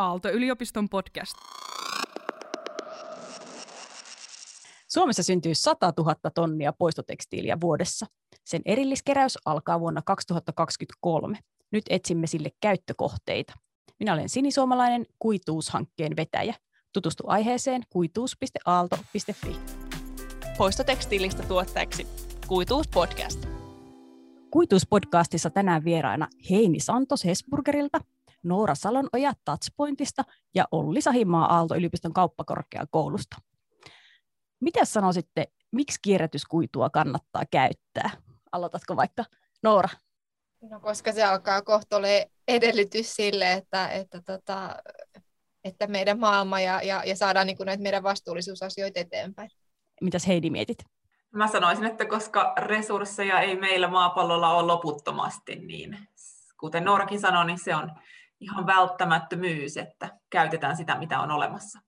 Aalto-yliopiston 0.00 0.88
podcast. 0.88 1.34
Suomessa 4.88 5.22
syntyy 5.22 5.54
100 5.54 5.92
000 5.98 6.14
tonnia 6.34 6.72
poistotekstiiliä 6.72 7.60
vuodessa. 7.60 8.06
Sen 8.44 8.62
erilliskeräys 8.64 9.38
alkaa 9.44 9.80
vuonna 9.80 10.02
2023. 10.02 11.38
Nyt 11.72 11.84
etsimme 11.90 12.26
sille 12.26 12.50
käyttökohteita. 12.60 13.52
Minä 13.98 14.12
olen 14.12 14.28
sinisuomalainen 14.28 15.06
kuituushankkeen 15.18 16.16
vetäjä. 16.16 16.54
Tutustu 16.92 17.24
aiheeseen 17.26 17.82
kuituus.aalto.fi. 17.90 19.56
Poistotekstiilistä 20.58 21.42
tuotteeksi 21.42 22.06
Kuituus 22.46 22.88
podcast. 22.88 23.46
Kuituuspodcastissa 24.50 25.50
tänään 25.50 25.84
vieraana 25.84 26.28
Heini 26.50 26.80
Santos 26.80 27.24
Hesburgerilta, 27.24 28.00
Noora 28.42 28.74
Salonoja 28.74 29.32
Touchpointista 29.44 30.22
ja 30.54 30.64
Olli 30.72 31.00
Sahimaa 31.00 31.54
Aalto-yliopiston 31.56 32.12
kauppakorkeakoulusta. 32.12 33.36
Mitä 34.60 34.84
sanoisitte, 34.84 35.46
miksi 35.72 35.98
kierrätyskuitua 36.02 36.90
kannattaa 36.90 37.42
käyttää? 37.50 38.10
Aloitatko 38.52 38.96
vaikka 38.96 39.24
Noora? 39.62 39.88
No 40.70 40.80
koska 40.80 41.12
se 41.12 41.24
alkaa 41.24 41.62
kohta 41.62 41.96
edellytys 42.48 43.16
sille, 43.16 43.52
että, 43.52 43.88
että, 43.88 44.22
tota, 44.22 44.76
että 45.64 45.86
meidän 45.86 46.18
maailma 46.18 46.60
ja, 46.60 46.82
ja, 46.82 47.02
ja 47.04 47.16
saadaan 47.16 47.46
niin 47.46 47.56
näitä 47.64 47.82
meidän 47.82 48.02
vastuullisuusasioita 48.02 49.00
eteenpäin. 49.00 49.50
Mitäs 50.00 50.26
Heidi 50.26 50.50
mietit? 50.50 50.78
Mä 51.30 51.48
sanoisin, 51.48 51.84
että 51.84 52.06
koska 52.06 52.54
resursseja 52.58 53.40
ei 53.40 53.56
meillä 53.56 53.88
maapallolla 53.88 54.54
ole 54.54 54.66
loputtomasti, 54.66 55.56
niin 55.56 55.98
kuten 56.60 56.84
Noorakin 56.84 57.20
sanoi, 57.20 57.46
niin 57.46 57.58
se 57.58 57.74
on 57.74 57.92
ihan 58.40 58.66
välttämättömyys, 58.66 59.76
että 59.76 60.18
käytetään 60.30 60.76
sitä, 60.76 60.98
mitä 60.98 61.20
on 61.20 61.30
olemassa. 61.30 61.80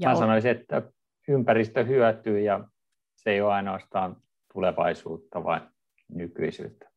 Ja 0.00 0.08
Mä 0.08 0.14
sanoisin, 0.14 0.50
että 0.50 0.82
ympäristö 1.28 1.84
hyötyy 1.84 2.40
ja 2.40 2.68
se 3.14 3.30
ei 3.30 3.40
ole 3.40 3.52
ainoastaan 3.52 4.16
tulevaisuutta, 4.52 5.44
vaan 5.44 5.70
nykyisyyttä. 6.08 6.92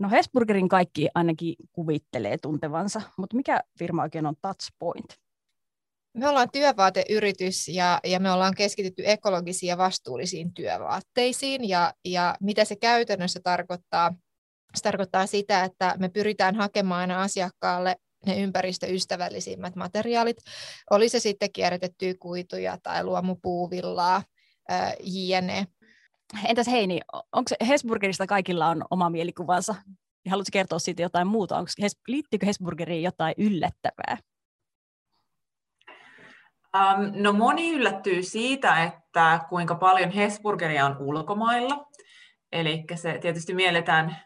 No 0.00 0.10
Hesburgerin 0.10 0.68
kaikki 0.68 1.08
ainakin 1.14 1.54
kuvittelee 1.72 2.36
tuntevansa, 2.42 3.00
mutta 3.16 3.36
mikä 3.36 3.60
firma 3.78 4.02
oikein 4.02 4.26
on 4.26 4.34
Touchpoint? 4.42 5.16
Me 6.14 6.28
ollaan 6.28 6.50
työvaateyritys 6.52 7.68
ja, 7.68 8.00
ja 8.04 8.20
me 8.20 8.30
ollaan 8.30 8.54
keskitytty 8.54 9.02
ekologisiin 9.06 9.70
ja 9.70 9.78
vastuullisiin 9.78 10.54
työvaatteisiin 10.54 11.68
ja, 11.68 11.94
ja 12.04 12.34
mitä 12.40 12.64
se 12.64 12.76
käytännössä 12.76 13.40
tarkoittaa? 13.42 14.14
Se 14.74 14.82
tarkoittaa 14.82 15.26
sitä, 15.26 15.64
että 15.64 15.94
me 15.98 16.08
pyritään 16.08 16.54
hakemaan 16.54 17.00
aina 17.00 17.22
asiakkaalle 17.22 17.96
ne 18.26 18.40
ympäristöystävällisimmät 18.40 19.76
materiaalit, 19.76 20.36
oli 20.90 21.08
se 21.08 21.20
sitten 21.20 21.52
kierrätettyä 21.52 22.14
kuituja 22.20 22.78
tai 22.82 23.04
luomupuuvillaa, 23.04 24.22
jne. 25.00 25.66
Entäs 26.44 26.66
Heini, 26.66 27.00
onko 27.12 27.50
Hesburgerista 27.68 28.26
kaikilla 28.26 28.68
on 28.68 28.84
oma 28.90 29.10
mielikuvansa? 29.10 29.74
Haluatko 30.30 30.50
kertoa 30.52 30.78
siitä 30.78 31.02
jotain 31.02 31.26
muuta? 31.26 31.56
Onko, 31.56 31.70
liittyykö 32.08 32.46
Hesburgeriin 32.46 33.02
jotain 33.02 33.34
yllättävää? 33.38 34.18
Um, 36.76 37.22
no 37.22 37.32
moni 37.32 37.72
yllättyy 37.72 38.22
siitä, 38.22 38.84
että 38.84 39.40
kuinka 39.48 39.74
paljon 39.74 40.10
Hesburgeria 40.10 40.86
on 40.86 40.96
ulkomailla. 40.98 41.86
Eli 42.52 42.84
se 42.94 43.18
tietysti 43.20 43.54
mielletään 43.54 44.16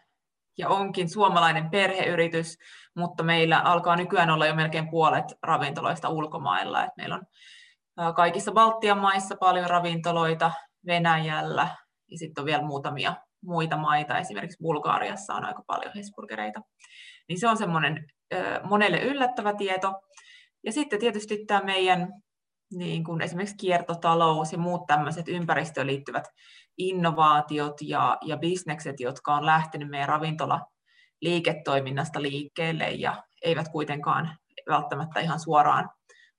ja 0.57 0.69
onkin 0.69 1.09
suomalainen 1.09 1.69
perheyritys, 1.69 2.57
mutta 2.95 3.23
meillä 3.23 3.59
alkaa 3.59 3.95
nykyään 3.95 4.29
olla 4.29 4.45
jo 4.45 4.55
melkein 4.55 4.89
puolet 4.89 5.25
ravintoloista 5.43 6.09
ulkomailla. 6.09 6.83
Et 6.83 6.91
meillä 6.97 7.15
on 7.15 7.25
kaikissa 8.15 8.51
Baltian 8.51 8.97
maissa 8.97 9.35
paljon 9.39 9.69
ravintoloita, 9.69 10.51
Venäjällä 10.85 11.67
ja 12.11 12.17
sitten 12.17 12.41
on 12.41 12.45
vielä 12.45 12.63
muutamia 12.63 13.15
muita 13.43 13.77
maita, 13.77 14.19
esimerkiksi 14.19 14.63
Bulgaariassa 14.63 15.33
on 15.33 15.45
aika 15.45 15.63
paljon 15.67 15.93
Hesburgereita. 15.95 16.61
Niin 17.29 17.39
se 17.39 17.47
on 17.47 17.57
semmoinen 17.57 18.05
monelle 18.63 19.01
yllättävä 19.01 19.53
tieto. 19.53 19.93
Ja 20.65 20.71
sitten 20.71 20.99
tietysti 20.99 21.45
tämä 21.47 21.61
meidän 21.61 22.07
niin 22.73 23.03
kuin 23.03 23.21
esimerkiksi 23.21 23.57
kiertotalous 23.57 24.51
ja 24.51 24.57
muut 24.57 24.81
tämmöiset 24.87 25.27
ympäristöön 25.27 25.87
liittyvät 25.87 26.23
innovaatiot 26.77 27.73
ja, 27.81 28.17
ja 28.25 28.37
bisnekset, 28.37 28.99
jotka 28.99 29.35
on 29.35 29.45
lähtenyt 29.45 29.89
meidän 29.89 30.09
ravintola 30.09 30.59
liiketoiminnasta 31.23 32.21
liikkeelle 32.21 32.89
ja 32.89 33.23
eivät 33.41 33.69
kuitenkaan 33.69 34.37
välttämättä 34.69 35.19
ihan 35.19 35.39
suoraan 35.39 35.89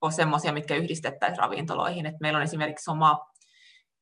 ole 0.01 0.13
semmoisia, 0.13 0.53
mitkä 0.53 0.77
yhdistettäisiin 0.77 1.39
ravintoloihin. 1.39 2.07
Et 2.07 2.15
meillä 2.21 2.37
on 2.37 2.43
esimerkiksi 2.43 2.91
oma 2.91 3.19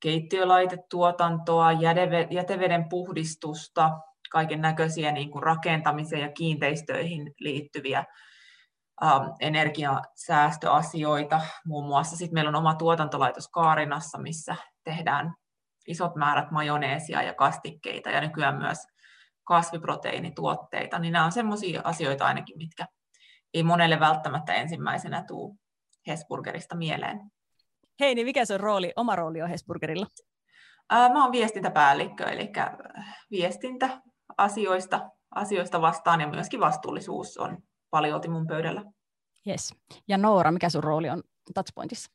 keittiölaitetuotantoa, 0.01 1.73
jäteveden 2.31 2.89
puhdistusta, 2.89 3.91
kaiken 4.31 4.61
näköisiä 4.61 5.13
niin 5.13 5.31
kuin 5.31 5.43
rakentamiseen 5.43 6.23
ja 6.23 6.33
kiinteistöihin 6.33 7.35
liittyviä 7.41 8.05
Ähm, 9.05 9.25
energiasäästöasioita 9.41 11.41
muun 11.67 11.87
muassa. 11.87 12.17
Sitten 12.17 12.35
meillä 12.35 12.49
on 12.49 12.55
oma 12.55 12.75
tuotantolaitos 12.75 13.49
Kaarinassa, 13.49 14.19
missä 14.19 14.57
tehdään 14.85 15.35
isot 15.87 16.17
määrät 16.17 16.51
majoneesia 16.51 17.23
ja 17.23 17.35
kastikkeita 17.35 18.11
ja 18.11 18.21
nykyään 18.21 18.59
myös 18.59 18.79
kasviproteiinituotteita, 19.45 20.99
niin 20.99 21.13
nämä 21.13 21.25
on 21.25 21.33
sellaisia 21.33 21.81
asioita 21.85 22.27
ainakin, 22.27 22.59
mitkä 22.59 22.87
ei 23.55 23.63
monelle 23.63 24.01
välttämättä 24.01 24.55
ensimmäisenä 24.55 25.25
tuu 25.25 25.59
Hesburgerista 26.07 26.77
mieleen. 26.77 27.21
Hei, 28.01 28.15
niin 28.15 28.27
mikä 28.27 28.45
se 28.45 28.55
on 28.55 28.61
rooli, 28.61 28.93
oma 28.97 29.17
rooli 29.17 29.43
on 29.43 29.49
Hesburgerilla? 29.49 30.07
Mä 30.93 31.23
oon 31.23 31.33
viestintäpäällikkö, 31.33 32.25
eli 32.25 32.53
viestintä 33.31 34.03
asioista, 34.39 35.11
asioista 35.35 35.81
vastaan 35.81 36.21
ja 36.21 36.29
myöskin 36.29 36.61
vastuullisuus 36.61 37.39
on 37.39 37.59
paljolti 37.91 38.29
mun 38.29 38.47
pöydällä. 38.47 38.85
Yes. 39.47 39.75
Ja 40.09 40.19
Noora, 40.19 40.53
mikä 40.53 40.71
sun 40.71 40.85
rooli 40.85 41.11
on 41.11 41.23
Touchpointissa? 41.55 42.11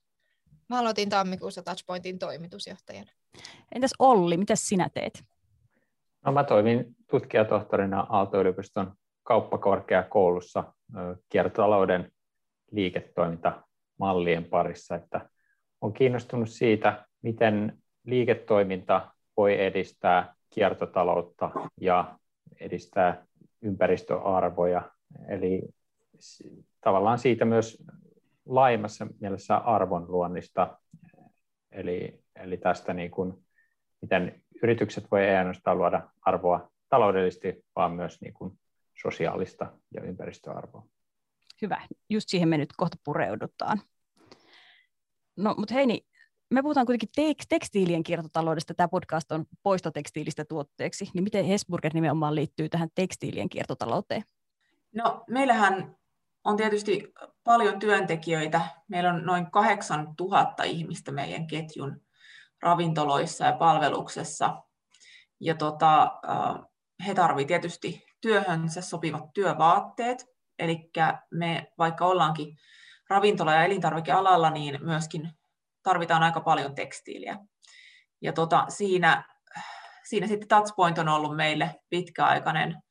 Mä 0.69 0.79
aloitin 0.79 1.09
tammikuussa 1.09 1.61
Touchpointin 1.61 2.19
toimitusjohtajana. 2.19 3.11
Entäs 3.75 3.91
Olli, 3.99 4.37
mitä 4.37 4.55
sinä 4.55 4.89
teet? 4.93 5.23
No, 6.25 6.31
mä 6.31 6.43
toimin 6.43 6.95
tutkijatohtorina 7.09 8.07
Aalto-yliopiston 8.09 8.93
kauppakorkeakoulussa 9.23 10.73
kiertotalouden 11.29 12.11
liiketoimintamallien 12.71 14.45
parissa, 14.45 14.95
että 14.95 15.29
on 15.81 15.93
kiinnostunut 15.93 16.49
siitä, 16.49 17.05
miten 17.21 17.77
liiketoiminta 18.03 19.11
voi 19.37 19.61
edistää 19.61 20.33
kiertotaloutta 20.49 21.51
ja 21.81 22.19
edistää 22.59 23.25
ympäristöarvoja. 23.61 24.91
Eli 25.29 25.61
tavallaan 26.81 27.19
siitä 27.19 27.45
myös 27.45 27.83
laajemmassa 28.45 29.07
mielessä 29.19 29.57
arvonluonnista, 29.57 30.77
eli, 31.71 32.19
eli 32.35 32.57
tästä 32.57 32.93
niin 32.93 33.11
kuin, 33.11 33.33
miten 34.01 34.41
yritykset 34.63 35.11
voi 35.11 35.23
ei 35.23 35.35
ainoastaan 35.35 35.77
luoda 35.77 36.09
arvoa 36.21 36.71
taloudellisesti, 36.89 37.65
vaan 37.75 37.91
myös 37.91 38.21
niin 38.21 38.33
kuin 38.33 38.59
sosiaalista 39.01 39.71
ja 39.93 40.01
ympäristöarvoa. 40.01 40.87
Hyvä, 41.61 41.81
just 42.09 42.29
siihen 42.29 42.49
me 42.49 42.57
nyt 42.57 42.73
kohta 42.77 42.97
pureudutaan. 43.03 43.81
No, 45.37 45.55
mutta 45.57 45.73
Heini, 45.73 46.01
me 46.53 46.61
puhutaan 46.61 46.85
kuitenkin 46.85 47.09
tek- 47.21 47.45
tekstiilien 47.49 48.03
kiertotaloudesta, 48.03 48.73
tämä 48.73 48.87
podcast 48.87 49.31
on 49.31 49.45
poistotekstiilistä 49.63 50.45
tuotteeksi, 50.45 51.09
niin 51.13 51.23
miten 51.23 51.45
Hesburger 51.45 51.93
nimenomaan 51.93 52.35
liittyy 52.35 52.69
tähän 52.69 52.89
tekstiilien 52.95 53.49
kiertotalouteen? 53.49 54.23
No, 54.95 55.23
meillähän 55.29 55.95
on 56.43 56.57
tietysti 56.57 57.13
paljon 57.43 57.79
työntekijöitä. 57.79 58.61
Meillä 58.87 59.13
on 59.13 59.25
noin 59.25 59.51
8000 59.51 60.63
ihmistä 60.63 61.11
meidän 61.11 61.47
ketjun 61.47 62.01
ravintoloissa 62.61 63.45
ja 63.45 63.53
palveluksessa. 63.53 64.63
Ja 65.39 65.55
tota, 65.55 66.11
he 67.07 67.13
tarvitsevat 67.13 67.47
tietysti 67.47 68.05
työhönsä 68.21 68.81
sopivat 68.81 69.23
työvaatteet. 69.33 70.25
Eli 70.59 70.89
me, 71.31 71.67
vaikka 71.77 72.05
ollaankin 72.05 72.57
ravintola- 73.09 73.53
ja 73.53 73.65
elintarvikealalla, 73.65 74.49
niin 74.49 74.79
myöskin 74.81 75.31
tarvitaan 75.83 76.23
aika 76.23 76.41
paljon 76.41 76.75
tekstiiliä. 76.75 77.37
Ja 78.21 78.33
tota, 78.33 78.65
siinä, 78.69 79.23
siinä 80.03 80.27
sitten 80.27 80.47
Touchpoint 80.47 80.97
on 80.97 81.09
ollut 81.09 81.35
meille 81.35 81.75
pitkäaikainen 81.89 82.81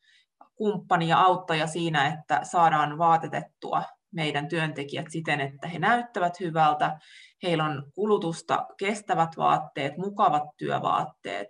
kumppani 0.55 1.09
ja 1.09 1.19
auttaja 1.19 1.67
siinä, 1.67 2.07
että 2.07 2.41
saadaan 2.43 2.99
vaatetettua 2.99 3.83
meidän 4.15 4.49
työntekijät 4.49 5.07
siten, 5.09 5.41
että 5.41 5.69
he 5.69 5.79
näyttävät 5.79 6.41
hyvältä, 6.41 6.99
heillä 7.43 7.65
on 7.65 7.93
kulutusta 7.95 8.67
kestävät 8.79 9.37
vaatteet, 9.37 9.97
mukavat 9.97 10.43
työvaatteet 10.57 11.49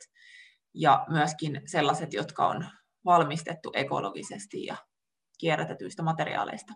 ja 0.75 1.07
myöskin 1.09 1.63
sellaiset, 1.67 2.13
jotka 2.13 2.49
on 2.49 2.67
valmistettu 3.05 3.71
ekologisesti 3.75 4.65
ja 4.65 4.77
kierrätetyistä 5.39 6.03
materiaaleista. 6.03 6.73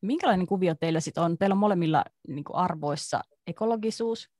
minkälainen 0.00 0.46
kuvio 0.46 0.74
teillä 0.74 1.00
sitten 1.00 1.22
on? 1.22 1.38
Teillä 1.38 1.54
on 1.54 1.58
molemmilla 1.58 2.04
niin 2.28 2.44
kuin 2.44 2.56
arvoissa 2.56 3.20
ekologisuus 3.46 4.30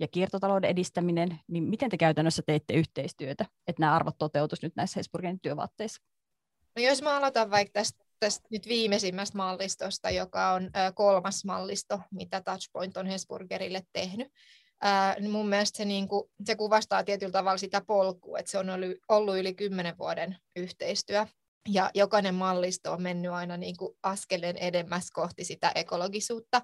ja 0.00 0.08
kiertotalouden 0.08 0.70
edistäminen, 0.70 1.40
niin 1.48 1.64
miten 1.64 1.90
te 1.90 1.96
käytännössä 1.96 2.42
teette 2.46 2.74
yhteistyötä, 2.74 3.46
että 3.66 3.80
nämä 3.80 3.94
arvot 3.94 4.18
toteutus 4.18 4.62
nyt 4.62 4.76
näissä 4.76 4.98
Hesburgerin 4.98 5.40
työvaatteissa? 5.40 6.02
No 6.76 6.82
jos 6.82 7.02
mä 7.02 7.16
aloitan 7.16 7.50
vaikka 7.50 7.72
tästä, 7.72 8.04
tästä 8.22 8.48
nyt 8.50 8.68
viimeisimmästä 8.68 9.36
mallistosta, 9.36 10.10
joka 10.10 10.52
on 10.52 10.70
kolmas 10.94 11.44
mallisto, 11.44 12.00
mitä 12.10 12.40
Touchpoint 12.40 12.96
on 12.96 13.06
Hesburgerille 13.06 13.82
tehnyt, 13.92 14.28
niin 15.20 15.30
mun 15.30 15.48
mielestä 15.48 15.76
se, 15.76 15.84
niin 15.84 16.08
kuin, 16.08 16.30
se 16.44 16.56
kuvastaa 16.56 17.04
tietyllä 17.04 17.32
tavalla 17.32 17.58
sitä 17.58 17.82
polkua, 17.86 18.38
että 18.38 18.50
se 18.50 18.58
on 18.58 18.70
ollut, 18.70 18.96
ollut 19.08 19.38
yli 19.38 19.54
kymmenen 19.54 19.98
vuoden 19.98 20.36
yhteistyö. 20.56 21.26
Ja 21.68 21.90
jokainen 21.94 22.34
mallisto 22.34 22.92
on 22.92 23.02
mennyt 23.02 23.32
aina 23.32 23.56
niin 23.56 23.76
kuin 23.76 23.96
askeleen 24.02 24.56
edemmäs 24.56 25.10
kohti 25.10 25.44
sitä 25.44 25.72
ekologisuutta. 25.74 26.62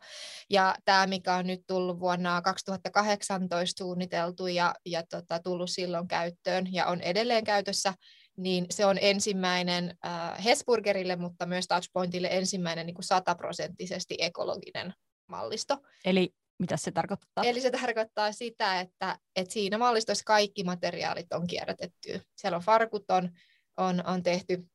Ja 0.50 0.74
tämä, 0.84 1.06
mikä 1.06 1.34
on 1.34 1.46
nyt 1.46 1.60
tullut 1.66 2.00
vuonna 2.00 2.42
2018 2.42 3.78
suunniteltu 3.78 4.46
ja, 4.46 4.74
ja 4.86 5.02
tota, 5.10 5.38
tullut 5.38 5.70
silloin 5.70 6.08
käyttöön 6.08 6.72
ja 6.72 6.86
on 6.86 7.00
edelleen 7.00 7.44
käytössä, 7.44 7.94
niin 8.38 8.66
se 8.70 8.86
on 8.86 8.98
ensimmäinen 9.00 9.98
äh, 10.06 10.44
Hesburgerille, 10.44 11.16
mutta 11.16 11.46
myös 11.46 11.66
Touchpointille 11.66 12.28
ensimmäinen 12.30 12.86
niin 12.86 12.94
kuin 12.94 13.04
sataprosenttisesti 13.04 14.16
ekologinen 14.18 14.94
mallisto. 15.26 15.78
Eli 16.04 16.34
mitä 16.58 16.76
se 16.76 16.90
tarkoittaa? 16.90 17.44
Eli 17.44 17.60
se 17.60 17.70
tarkoittaa 17.70 18.32
sitä, 18.32 18.80
että, 18.80 19.18
että 19.36 19.52
siinä 19.52 19.78
mallistossa 19.78 20.24
kaikki 20.24 20.64
materiaalit 20.64 21.32
on 21.32 21.46
kierrätetty. 21.46 22.20
Siellä 22.36 22.56
on 22.56 22.62
farkut 22.62 23.10
on, 23.10 23.30
on, 23.76 24.06
on 24.06 24.22
tehty 24.22 24.68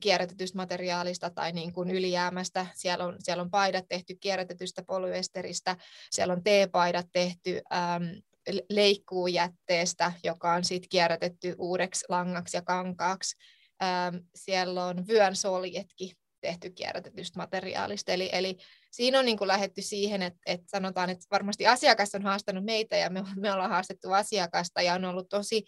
kierrätetystä 0.00 0.56
materiaalista 0.56 1.30
tai 1.30 1.52
niin 1.52 1.72
kuin 1.72 1.90
ylijäämästä. 1.90 2.66
Siellä 2.74 3.04
on, 3.04 3.16
siellä 3.18 3.42
on 3.42 3.50
paidat 3.50 3.84
tehty 3.88 4.14
kierrätetystä 4.20 4.82
polyesteristä, 4.82 5.76
siellä 6.10 6.32
on 6.32 6.42
teepaidat 6.42 7.06
tehty 7.12 7.60
äm, 7.72 8.22
leikkuujätteestä, 8.70 10.12
joka 10.24 10.52
on 10.52 10.64
sitten 10.64 10.88
kierrätetty 10.88 11.54
uudeksi 11.58 12.04
langaksi 12.08 12.56
ja 12.56 12.62
kankaaksi. 12.62 13.36
Ähm, 13.82 14.16
siellä 14.34 14.84
on 14.84 15.06
vyön 15.08 15.36
soljetkin 15.36 16.10
tehty 16.40 16.70
kierrätetystä 16.70 17.38
materiaalista. 17.38 18.12
Eli, 18.12 18.30
eli 18.32 18.56
siinä 18.90 19.18
on 19.18 19.24
niin 19.24 19.38
kuin 19.38 19.48
lähetty 19.48 19.82
siihen, 19.82 20.22
että, 20.22 20.40
että 20.46 20.66
sanotaan, 20.70 21.10
että 21.10 21.26
varmasti 21.30 21.66
asiakas 21.66 22.14
on 22.14 22.22
haastanut 22.22 22.64
meitä 22.64 22.96
ja 22.96 23.10
me, 23.10 23.24
me 23.36 23.52
ollaan 23.52 23.70
haastettu 23.70 24.12
asiakasta 24.12 24.82
ja 24.82 24.94
on 24.94 25.04
ollut 25.04 25.28
tosi 25.28 25.64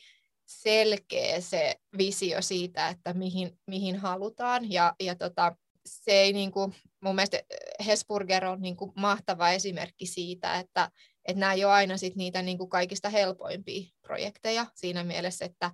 selkeä 0.46 1.40
se 1.40 1.74
visio 1.98 2.42
siitä, 2.42 2.88
että 2.88 3.14
mihin, 3.14 3.58
mihin 3.66 3.96
halutaan. 3.96 4.72
Ja, 4.72 4.94
ja 5.00 5.14
tota, 5.14 5.56
se 5.86 6.10
ei 6.10 6.32
niin 6.32 6.52
kuin, 6.52 6.74
mun 7.00 7.14
mielestä 7.14 7.38
Hesburger 7.86 8.44
on 8.44 8.60
niin 8.60 8.76
kuin 8.76 8.92
mahtava 8.96 9.50
esimerkki 9.50 10.06
siitä, 10.06 10.58
että, 10.58 10.90
että 11.28 11.40
nämä 11.40 11.52
ei 11.52 11.64
ole 11.64 11.72
aina 11.72 11.96
sit 11.96 12.16
niitä 12.16 12.42
niin 12.42 12.58
kuin 12.58 12.70
kaikista 12.70 13.08
helpoimpia 13.08 13.90
projekteja 14.02 14.66
siinä 14.74 15.04
mielessä, 15.04 15.44
että 15.44 15.70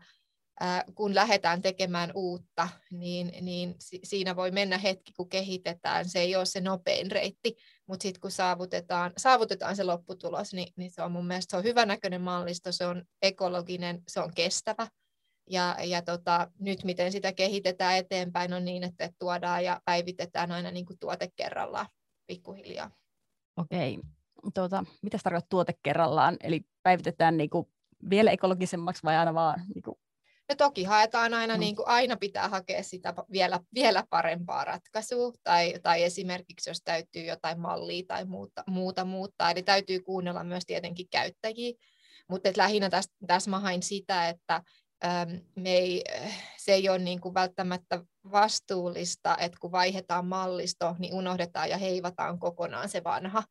kun 0.95 1.15
lähdetään 1.15 1.63
tekemään 1.63 2.13
uutta, 2.15 2.69
niin, 2.91 3.33
niin 3.41 3.75
siinä 4.05 4.37
voi 4.37 4.51
mennä 4.51 4.79
hetki, 4.79 5.13
kun 5.13 5.29
kehitetään. 5.29 6.09
Se 6.09 6.19
ei 6.19 6.37
ole 6.37 6.47
se 6.47 6.61
nopein 6.61 7.11
reitti, 7.11 7.57
mutta 7.87 8.03
sitten 8.03 8.21
kun 8.21 8.31
saavutetaan, 8.31 9.13
saavutetaan 9.17 9.77
se 9.77 9.85
lopputulos, 9.85 10.55
niin, 10.55 10.73
niin 10.77 10.91
se 10.91 11.03
on 11.03 11.13
mun 11.13 11.27
mielestä 11.27 11.51
se 11.51 11.57
on 11.57 11.65
hyvänäköinen 11.65 12.21
mallisto, 12.21 12.73
se 12.73 12.87
on 12.87 13.05
ekologinen, 13.23 14.03
se 14.09 14.21
on 14.21 14.35
kestävä. 14.35 14.89
Ja, 15.51 15.77
ja 15.85 16.03
tota, 16.03 16.51
nyt 16.59 16.85
miten 16.85 17.13
sitä 17.13 17.33
kehitetään 17.33 17.97
eteenpäin 17.97 18.53
on 18.53 18.65
niin, 18.65 18.83
että 18.83 19.11
tuodaan 19.19 19.65
ja 19.65 19.81
päivitetään 19.85 20.53
aina 20.53 20.71
niin 20.71 20.87
kuin 20.87 20.99
tuote 20.99 21.29
kerrallaan 21.37 21.87
pikkuhiljaa. 22.27 22.91
Okei. 23.57 23.99
Tuota, 24.55 24.85
mitä 25.03 25.19
tarkoittaa 25.23 25.49
tuote 25.49 25.73
kerrallaan? 25.83 26.37
Eli 26.43 26.61
päivitetään 26.83 27.37
niin 27.37 27.51
kuin 27.51 27.67
vielä 28.11 28.31
ekologisemmaksi 28.31 29.03
vai 29.03 29.17
aina 29.17 29.35
vaan 29.35 29.63
niin 29.75 29.83
kuin 29.83 29.97
No 30.49 30.55
toki 30.55 30.85
haetaan 30.85 31.35
aina, 31.35 31.55
mm. 31.55 31.61
niin 31.61 31.77
kuin 31.77 31.89
aina 31.89 32.17
pitää 32.17 32.49
hakea 32.49 32.83
sitä 32.83 33.15
vielä, 33.33 33.61
vielä 33.75 34.05
parempaa 34.11 34.65
ratkaisua, 34.65 35.33
tai, 35.43 35.75
tai 35.83 36.03
esimerkiksi 36.03 36.71
jos 36.71 36.81
täytyy 36.85 37.25
jotain 37.25 37.61
mallia 37.61 38.03
tai 38.09 38.25
muuta, 38.25 38.65
muuta 38.67 39.05
muuttaa, 39.05 39.51
eli 39.51 39.63
täytyy 39.63 40.01
kuunnella 40.01 40.45
myös 40.45 40.65
tietenkin 40.67 41.07
käyttäjiä, 41.11 41.73
mutta 42.29 42.51
lähinnä 42.57 42.91
tässä, 42.91 43.11
tässä 43.27 43.51
mä 43.51 43.61
hain 43.61 43.83
sitä, 43.83 44.29
että 44.29 44.63
äm, 45.05 45.41
me 45.57 45.71
ei, 45.71 46.05
se 46.57 46.73
ei 46.73 46.89
ole 46.89 46.99
niin 46.99 47.21
kuin 47.21 47.35
välttämättä 47.35 48.05
vastuullista, 48.33 49.37
että 49.41 49.59
kun 49.61 49.73
vaihdetaan 49.73 50.27
mallisto, 50.27 50.97
niin 50.99 51.15
unohdetaan 51.15 51.71
ja 51.71 51.79
heivataan 51.79 52.39
kokonaan 52.39 52.89
se 52.89 53.05
vanha, 53.05 53.43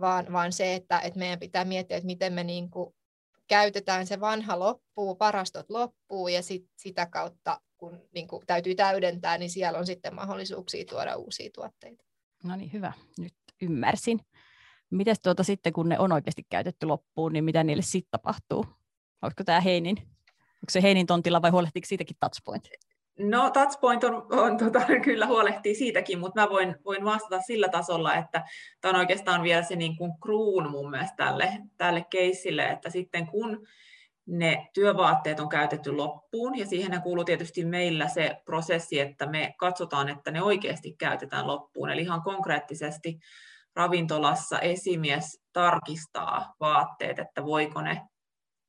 vaan, 0.00 0.32
vaan 0.32 0.52
se, 0.52 0.74
että, 0.74 1.00
että 1.00 1.18
meidän 1.18 1.38
pitää 1.38 1.64
miettiä, 1.64 1.96
että 1.96 2.06
miten 2.06 2.32
me 2.32 2.44
niin 2.44 2.70
kuin 2.70 2.94
käytetään 3.48 4.06
se 4.06 4.20
vanha 4.20 4.58
loppuu, 4.58 5.16
varastot 5.20 5.70
loppuu 5.70 6.28
ja 6.28 6.42
sit, 6.42 6.70
sitä 6.76 7.06
kautta, 7.06 7.60
kun 7.76 8.08
niin 8.14 8.28
kuin 8.28 8.46
täytyy 8.46 8.74
täydentää, 8.74 9.38
niin 9.38 9.50
siellä 9.50 9.78
on 9.78 9.86
sitten 9.86 10.14
mahdollisuuksia 10.14 10.84
tuoda 10.84 11.16
uusia 11.16 11.50
tuotteita. 11.54 12.04
No 12.44 12.56
niin, 12.56 12.72
hyvä. 12.72 12.92
Nyt 13.18 13.34
ymmärsin. 13.62 14.20
Miten 14.90 15.16
tuota 15.22 15.42
sitten, 15.42 15.72
kun 15.72 15.88
ne 15.88 15.98
on 15.98 16.12
oikeasti 16.12 16.42
käytetty 16.50 16.86
loppuun, 16.86 17.32
niin 17.32 17.44
mitä 17.44 17.64
niille 17.64 17.82
sitten 17.82 18.10
tapahtuu? 18.10 18.66
Olisiko 19.22 19.44
tämä 19.44 19.60
Heinin? 19.60 19.98
Onko 19.98 20.70
se 20.70 20.82
Heinin 20.82 21.06
tontilla 21.06 21.42
vai 21.42 21.50
huolehtiko 21.50 21.86
siitäkin 21.86 22.16
Touchpoint? 22.20 22.68
No 23.18 23.50
Touchpoint 23.50 24.04
on, 24.04 24.26
on 24.30 24.56
tota, 24.56 24.80
kyllä 25.04 25.26
huolehtii 25.26 25.74
siitäkin, 25.74 26.18
mutta 26.18 26.40
mä 26.40 26.50
voin, 26.50 26.76
voin 26.84 27.04
vastata 27.04 27.42
sillä 27.42 27.68
tasolla, 27.68 28.14
että 28.14 28.44
tämä 28.80 28.94
on 28.94 28.98
oikeastaan 29.00 29.42
vielä 29.42 29.62
se 29.62 29.76
niin 29.76 29.96
kuin 29.96 30.12
kruun 30.22 30.70
mun 30.70 30.90
mielestä 30.90 31.16
tälle, 31.16 31.52
tälle 31.76 32.04
keissille, 32.10 32.66
että 32.66 32.90
sitten 32.90 33.26
kun 33.26 33.66
ne 34.26 34.68
työvaatteet 34.74 35.40
on 35.40 35.48
käytetty 35.48 35.92
loppuun, 35.92 36.58
ja 36.58 36.66
siihen 36.66 37.02
kuuluu 37.02 37.24
tietysti 37.24 37.64
meillä 37.64 38.08
se 38.08 38.36
prosessi, 38.44 39.00
että 39.00 39.26
me 39.26 39.54
katsotaan, 39.58 40.08
että 40.08 40.30
ne 40.30 40.42
oikeasti 40.42 40.94
käytetään 40.98 41.46
loppuun. 41.46 41.90
Eli 41.90 42.02
ihan 42.02 42.22
konkreettisesti 42.22 43.18
ravintolassa 43.76 44.58
esimies 44.58 45.42
tarkistaa 45.52 46.54
vaatteet, 46.60 47.18
että 47.18 47.44
voiko 47.44 47.82
ne 47.82 48.02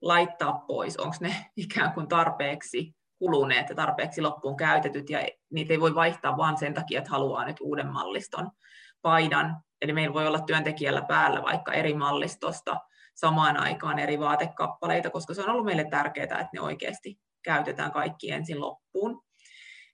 laittaa 0.01 0.63
pois, 0.67 0.97
onko 0.97 1.15
ne 1.19 1.35
ikään 1.55 1.93
kuin 1.93 2.07
tarpeeksi 2.07 2.98
kuluneet 3.19 3.69
ja 3.69 3.75
tarpeeksi 3.75 4.21
loppuun 4.21 4.57
käytetyt, 4.57 5.09
ja 5.09 5.19
niitä 5.49 5.73
ei 5.73 5.79
voi 5.79 5.95
vaihtaa 5.95 6.37
vain 6.37 6.57
sen 6.57 6.73
takia, 6.73 6.97
että 6.97 7.11
haluaa 7.11 7.45
nyt 7.45 7.57
uuden 7.61 7.87
malliston 7.87 8.51
paidan. 9.01 9.57
Eli 9.81 9.93
meillä 9.93 10.13
voi 10.13 10.27
olla 10.27 10.39
työntekijällä 10.39 11.01
päällä 11.01 11.41
vaikka 11.41 11.73
eri 11.73 11.93
mallistosta 11.93 12.77
samaan 13.15 13.57
aikaan 13.57 13.99
eri 13.99 14.19
vaatekappaleita, 14.19 15.09
koska 15.09 15.33
se 15.33 15.41
on 15.41 15.49
ollut 15.49 15.65
meille 15.65 15.85
tärkeää, 15.89 16.23
että 16.25 16.49
ne 16.53 16.61
oikeasti 16.61 17.19
käytetään 17.43 17.91
kaikki 17.91 18.31
ensin 18.31 18.61
loppuun. 18.61 19.21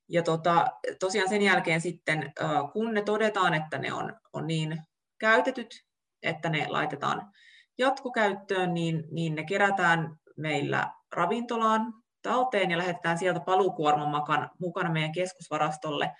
Ja 0.09 0.23
tota, 0.23 0.67
tosiaan 0.99 1.29
sen 1.29 1.41
jälkeen 1.41 1.81
sitten, 1.81 2.33
kun 2.73 2.93
ne 2.93 3.01
todetaan, 3.01 3.53
että 3.53 3.77
ne 3.77 3.93
on, 3.93 4.13
on 4.33 4.47
niin 4.47 4.81
käytetyt, 5.19 5.85
että 6.23 6.49
ne 6.49 6.67
laitetaan 6.69 7.31
jatkokäyttöön, 7.77 8.73
niin, 8.73 9.03
niin 9.11 9.35
ne 9.35 9.43
kerätään 9.43 10.15
meillä 10.37 10.91
ravintolaan 11.11 11.93
talteen 12.29 12.71
ja 12.71 12.77
lähetetään 12.77 13.17
sieltä 13.17 13.39
palukuorman 13.39 14.23
mukana 14.59 14.91
meidän 14.91 15.11
keskusvarastolle 15.11 16.11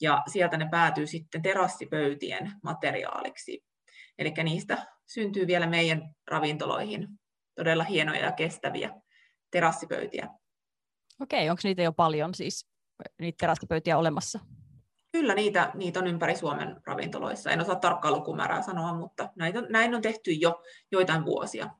ja 0.00 0.22
sieltä 0.26 0.56
ne 0.56 0.68
päätyy 0.70 1.06
sitten 1.06 1.42
terassipöytien 1.42 2.52
materiaaliksi. 2.62 3.64
Eli 4.18 4.34
niistä 4.42 4.86
syntyy 5.06 5.46
vielä 5.46 5.66
meidän 5.66 6.14
ravintoloihin 6.26 7.08
todella 7.54 7.84
hienoja 7.84 8.20
ja 8.20 8.32
kestäviä 8.32 8.90
terassipöytiä. 9.50 10.28
Okei, 11.20 11.50
onko 11.50 11.60
niitä 11.64 11.82
jo 11.82 11.92
paljon 11.92 12.34
siis 12.34 12.66
niitä 13.20 13.36
terassipöytiä 13.40 13.98
olemassa? 13.98 14.38
Kyllä 15.12 15.34
niitä, 15.34 15.70
niitä 15.74 16.00
on 16.00 16.06
ympäri 16.06 16.36
Suomen 16.36 16.80
ravintoloissa. 16.86 17.50
En 17.50 17.60
osaa 17.60 17.76
tarkkaa 17.76 18.10
lukumäärää 18.10 18.62
sanoa, 18.62 18.94
mutta 18.94 19.28
näin 19.36 19.58
on, 19.58 19.66
näin 19.70 19.94
on 19.94 20.02
tehty 20.02 20.32
jo 20.32 20.62
joitain 20.92 21.24
vuosia. 21.24 21.70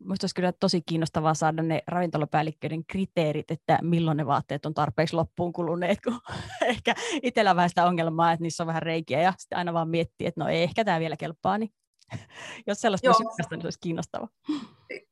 Minusta 0.00 0.24
olisi 0.24 0.34
kyllä 0.34 0.52
tosi 0.52 0.82
kiinnostavaa 0.86 1.34
saada 1.34 1.62
ne 1.62 1.82
ravintolapäällikköiden 1.86 2.84
kriteerit, 2.86 3.50
että 3.50 3.78
milloin 3.82 4.16
ne 4.16 4.26
vaatteet 4.26 4.66
on 4.66 4.74
tarpeeksi 4.74 5.16
loppuun 5.16 5.52
kuluneet, 5.52 5.98
kun 6.04 6.20
ehkä 6.62 6.94
itsellä 7.22 7.56
vähän 7.56 7.68
sitä 7.68 7.86
ongelmaa, 7.86 8.32
että 8.32 8.42
niissä 8.42 8.62
on 8.62 8.66
vähän 8.66 8.82
reikiä 8.82 9.20
ja 9.20 9.34
sitten 9.38 9.58
aina 9.58 9.72
vaan 9.72 9.88
miettii, 9.88 10.26
että 10.26 10.40
no 10.40 10.48
ei 10.48 10.62
ehkä 10.62 10.84
tämä 10.84 11.00
vielä 11.00 11.16
kelpaa, 11.16 11.58
niin 11.58 11.70
jos 12.66 12.80
sellaista 12.80 13.06
Joo. 13.06 13.14
olisi, 13.16 13.48
niin 13.50 13.60
se 13.60 13.66
olisi 13.66 13.78
kiinnostavaa. 13.80 14.28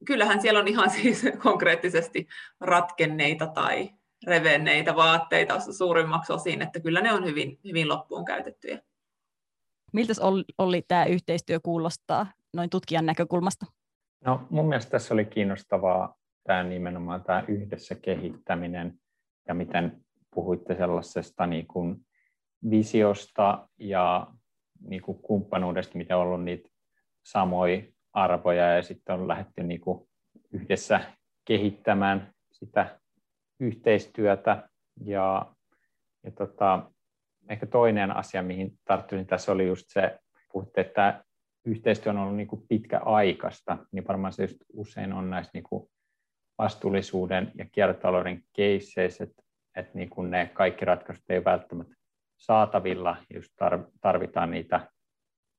Kyllähän 0.05 0.41
siellä 0.41 0.61
on 0.61 0.69
ihan 0.69 0.91
siis 1.01 1.23
konkreettisesti 1.43 2.27
ratkenneita 2.61 3.47
tai 3.47 3.91
revenneitä 4.27 4.97
vaatteita 4.97 5.73
suurimmaksi 5.73 6.33
osin, 6.33 6.63
että 6.63 6.81
kyllä 6.81 7.01
ne 7.01 7.13
on 7.13 7.25
hyvin, 7.25 7.59
hyvin 7.65 7.89
loppuun 7.89 8.25
käytettyjä. 8.25 8.83
Miltä 9.93 10.13
oli, 10.21 10.45
oli 10.59 10.83
tämä 10.89 11.05
yhteistyö 11.05 11.61
kuulostaa 11.63 12.27
noin 12.55 12.71
tutkijan 12.71 13.07
näkökulmasta? 13.07 13.67
No 14.25 14.47
mun 14.51 14.69
mielestä 14.69 14.91
tässä 14.91 15.15
oli 15.15 15.25
kiinnostavaa 15.25 16.15
tämä 16.45 16.63
nimenomaan 16.63 17.25
tämä 17.25 17.45
yhdessä 17.49 17.95
kehittäminen 17.95 18.95
ja 19.49 19.55
miten 19.55 20.01
puhuitte 20.35 20.75
sellaisesta 20.75 21.47
niin 21.47 21.67
kuin 21.67 21.97
visiosta 22.71 23.69
ja 23.79 24.27
niin 24.81 25.03
kuin 25.03 25.23
kumppanuudesta, 25.23 25.99
mitä 25.99 26.17
on 26.17 26.23
ollut 26.23 26.45
niitä 26.45 26.69
samoja 27.25 27.83
arvoja 28.13 28.75
ja 28.75 28.83
sitten 28.83 29.15
on 29.15 29.29
lähdetty 29.29 29.63
niin 29.63 29.81
kuin 29.81 30.09
yhdessä 30.53 31.01
kehittämään 31.45 32.33
sitä 32.53 33.01
yhteistyötä. 33.61 34.69
Ja, 35.05 35.55
ja 36.25 36.31
tota, 36.31 36.91
ehkä 37.49 37.67
toinen 37.67 38.17
asia, 38.17 38.43
mihin 38.43 38.79
tarttuisin 38.85 39.27
tässä 39.27 39.53
oli 39.53 39.67
just 39.67 39.87
se, 39.89 40.19
puhutte, 40.53 40.81
että 40.81 41.25
yhteistyö 41.69 42.13
on 42.13 42.19
ollut 42.19 42.37
niin 42.37 42.49
kuin 42.49 42.65
pitkäaikaista, 42.69 43.79
niin 43.93 44.07
varmaan 44.09 44.33
se 44.33 44.43
just 44.43 44.57
usein 44.73 45.13
on 45.13 45.31
näissä 45.31 45.51
niin 45.55 45.65
kuin 45.65 45.89
vastuullisuuden 46.59 47.53
ja 47.55 47.65
kiertotalouden 47.73 48.45
keisseissä, 48.53 49.25
että, 49.25 49.43
että 49.77 49.99
niin 49.99 50.11
kuin 50.11 50.31
ne 50.31 50.51
kaikki 50.55 50.85
ratkaisut 50.85 51.25
ei 51.29 51.45
välttämättä 51.45 51.95
saatavilla, 52.37 53.17
just 53.35 53.53
tarvitaan 54.01 54.51
niitä 54.51 54.89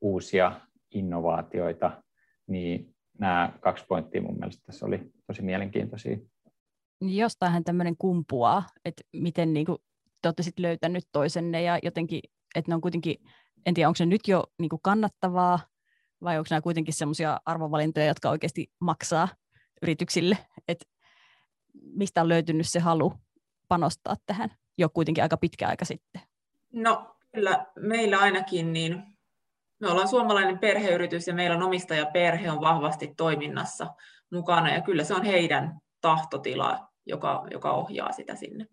uusia 0.02 0.62
innovaatioita, 0.92 2.04
niin 2.48 2.96
nämä 3.20 3.54
kaksi 3.60 3.86
pointtia 3.86 4.22
mun 4.22 4.38
mielestä 4.40 4.64
tässä 4.66 4.86
oli 4.86 5.12
tosi 5.28 5.42
mielenkiintoisia. 5.42 6.18
Jostainhan 7.02 7.64
tämmöinen 7.64 7.98
kumpuaa, 7.98 8.64
että 8.86 9.04
miten 9.14 9.54
niin 9.54 9.66
kuin, 9.66 9.78
te 10.22 10.28
olette 10.28 10.44
sitten 10.44 10.64
löytänyt 10.64 11.04
toisenne 11.12 11.62
ja 11.62 11.80
jotenkin, 11.84 12.22
että 12.56 12.72
ne 12.72 12.76
on 12.76 12.82
kuitenkin, 12.82 13.16
en 13.66 13.74
tiedä 13.74 13.88
onko 13.90 13.96
se 13.96 14.06
nyt 14.06 14.28
jo 14.28 14.44
niin 14.60 14.70
kuin 14.70 14.80
kannattavaa 14.84 15.60
vai 16.24 16.38
onko 16.38 16.48
nämä 16.50 16.62
kuitenkin 16.62 16.94
semmoisia 16.94 17.40
arvovalintoja, 17.46 18.06
jotka 18.06 18.30
oikeasti 18.30 18.72
maksaa 18.80 19.28
yrityksille, 19.82 20.38
että 20.68 20.86
mistä 21.74 22.22
on 22.22 22.30
löytynyt 22.30 22.68
se 22.68 22.80
halu 22.80 23.14
panostaa 23.68 24.16
tähän 24.26 24.52
jo 24.78 24.90
kuitenkin 24.90 25.24
aika 25.24 25.38
pitkä 25.38 25.68
aika 25.68 25.86
sitten? 25.86 26.22
No 26.74 27.16
kyllä 27.34 27.66
meillä 27.80 28.18
ainakin 28.18 28.74
niin 28.74 29.04
me 29.80 29.92
ollaan 29.92 30.08
suomalainen 30.08 30.60
perheyritys 30.60 31.28
ja 31.28 31.34
meillä 31.34 31.56
on 31.56 31.64
omistajaperhe 31.64 32.52
on 32.52 32.62
vahvasti 32.62 33.14
toiminnassa 33.18 33.88
mukana 34.32 34.74
ja 34.74 34.82
kyllä 34.82 35.04
se 35.04 35.14
on 35.14 35.24
heidän 35.24 35.80
tahtotila, 36.02 36.90
joka, 37.06 37.48
joka 37.52 37.72
ohjaa 37.72 38.12
sitä 38.12 38.36
sinne. 38.36 38.66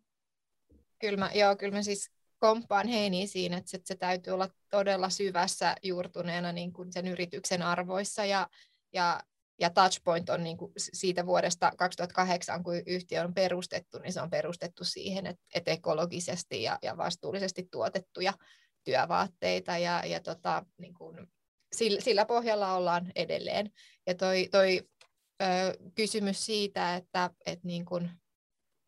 Kyllä 1.00 1.18
mä, 1.18 1.30
joo, 1.34 1.56
kyllä 1.56 1.76
mä 1.76 1.82
siis 1.82 2.10
komppaan 2.38 2.88
Heini 2.88 3.26
siinä, 3.26 3.56
että 3.56 3.70
se, 3.70 3.80
se 3.84 3.94
täytyy 3.94 4.32
olla 4.32 4.48
todella 4.70 5.10
syvässä 5.10 5.76
juurtuneena 5.82 6.52
niin 6.52 6.72
kuin 6.72 6.92
sen 6.92 7.06
yrityksen 7.06 7.62
arvoissa 7.62 8.24
ja, 8.24 8.48
ja, 8.92 9.20
ja 9.60 9.70
Touchpoint 9.70 10.28
on 10.28 10.44
niin 10.44 10.56
kuin 10.56 10.72
siitä 10.76 11.26
vuodesta 11.26 11.72
2008, 11.76 12.62
kun 12.62 12.74
yhtiö 12.86 13.22
on 13.22 13.34
perustettu, 13.34 13.98
niin 13.98 14.12
se 14.12 14.20
on 14.20 14.30
perustettu 14.30 14.84
siihen, 14.84 15.26
että, 15.26 15.42
että 15.54 15.70
ekologisesti 15.70 16.62
ja, 16.62 16.78
ja 16.82 16.96
vastuullisesti 16.96 17.68
tuotettuja 17.70 18.32
työvaatteita 18.84 19.78
ja, 19.78 20.02
ja 20.06 20.20
tota, 20.20 20.64
niin 20.78 20.94
kuin, 20.94 21.26
sillä, 21.72 22.00
sillä 22.00 22.24
pohjalla 22.24 22.74
ollaan 22.74 23.12
edelleen. 23.14 23.70
Ja 24.06 24.14
toi, 24.14 24.48
toi 24.50 24.82
ö, 25.42 25.46
kysymys 25.94 26.46
siitä, 26.46 26.96
että 26.96 27.30
et 27.46 27.64
niin 27.64 27.84
kuin, 27.84 28.10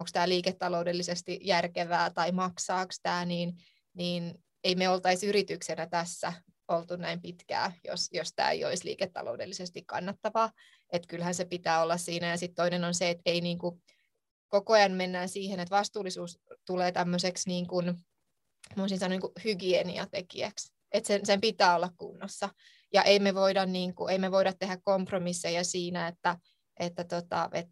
onko 0.01 0.11
tämä 0.13 0.29
liiketaloudellisesti 0.29 1.41
järkevää 1.43 2.11
tai 2.11 2.33
maksaako 2.33 2.93
tämä, 3.03 3.25
niin, 3.25 3.53
niin 3.95 4.45
ei 4.65 4.75
me 4.75 4.89
oltaisi 4.89 5.27
yrityksenä 5.27 5.87
tässä 5.87 6.33
oltu 6.69 6.97
näin 6.97 7.23
pitkään, 7.23 7.73
jos, 7.85 8.09
jos 8.13 8.33
tämä 8.37 8.51
ei 8.51 8.65
olisi 8.65 8.85
liiketaloudellisesti 8.85 9.83
kannattavaa. 9.87 10.53
Et 10.93 11.07
kyllähän 11.07 11.35
se 11.35 11.45
pitää 11.45 11.83
olla 11.83 11.97
siinä. 11.97 12.27
Ja 12.27 12.37
sitten 12.37 12.55
toinen 12.55 12.85
on 12.85 12.95
se, 12.95 13.11
että 13.11 13.31
ei 13.31 13.41
niin 13.41 13.59
kuin, 13.59 13.83
koko 14.49 14.73
ajan 14.73 14.93
mennään 14.93 15.29
siihen, 15.29 15.61
että 15.61 15.77
vastuullisuus 15.77 16.39
tulee 16.67 16.93
tämmöiseksi 16.93 17.49
niin 17.49 17.67
kuin, 17.67 17.95
sanoa 18.77 19.09
niin 19.09 19.21
hygieniatekijäksi. 19.45 20.73
Että 20.93 21.07
sen, 21.07 21.27
sen 21.27 21.41
pitää 21.41 21.77
olla 21.77 21.91
kunnossa. 21.97 22.49
Ja 22.93 23.03
ei 23.03 23.19
me 23.19 23.35
voida, 23.35 23.67
niin 23.67 23.95
kuin, 23.95 24.13
ei 24.13 24.19
me 24.19 24.31
voida 24.31 24.53
tehdä 24.53 24.79
kompromisseja 24.85 25.65
siinä, 25.65 26.09
että, 26.09 26.37
että, 26.81 27.05
tota, 27.05 27.51
et, 27.53 27.69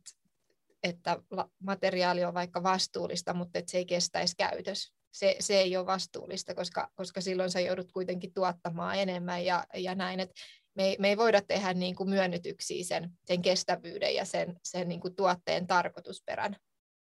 että 0.89 1.19
materiaali 1.59 2.25
on 2.25 2.35
vaikka 2.35 2.63
vastuullista, 2.63 3.35
mutta 3.35 3.59
että 3.59 3.71
se 3.71 3.79
ei 3.79 3.87
kestäisi 3.87 4.35
käytös. 4.37 4.93
Se, 5.13 5.37
se 5.41 5.59
ei 5.59 5.77
ole 5.77 5.87
vastuullista, 5.87 6.55
koska, 6.55 6.91
koska 6.95 7.21
silloin 7.21 7.51
sä 7.51 7.61
joudut 7.61 7.93
kuitenkin 7.93 8.35
tuottamaan 8.35 8.99
enemmän 8.99 9.45
ja, 9.45 9.67
ja 9.75 9.95
näin. 9.95 10.21
Et 10.21 10.31
me, 10.75 10.85
ei, 10.85 10.97
me 10.99 11.09
ei 11.09 11.17
voida 11.17 11.43
tehdä 11.43 11.75
niin 11.75 11.97
kuin 11.97 12.11
myönnytyksiä 12.11 12.85
sen, 12.85 13.11
sen 13.25 13.43
kestävyyden 13.43 14.15
ja 14.15 14.25
sen, 14.25 14.61
sen 14.65 14.89
niin 14.89 15.01
kuin 15.01 15.17
tuotteen 15.17 15.67
tarkoitusperän 15.67 16.57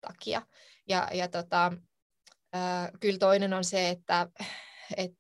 takia. 0.02 0.42
Ja, 0.90 1.10
ja 1.14 1.28
tota, 1.28 1.72
kyllä 3.00 3.18
toinen 3.18 3.54
on 3.54 3.64
se, 3.64 3.90
että 3.90 4.28
et, 4.98 5.12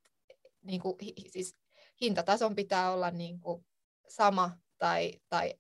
niin 0.61 0.81
kuin, 0.81 0.95
siis 1.27 1.55
hintatason 2.01 2.55
pitää 2.55 2.91
olla 2.91 3.11
niin 3.11 3.39
kuin 3.39 3.65
sama 4.07 4.57
tai, 4.77 5.13
tai 5.29 5.53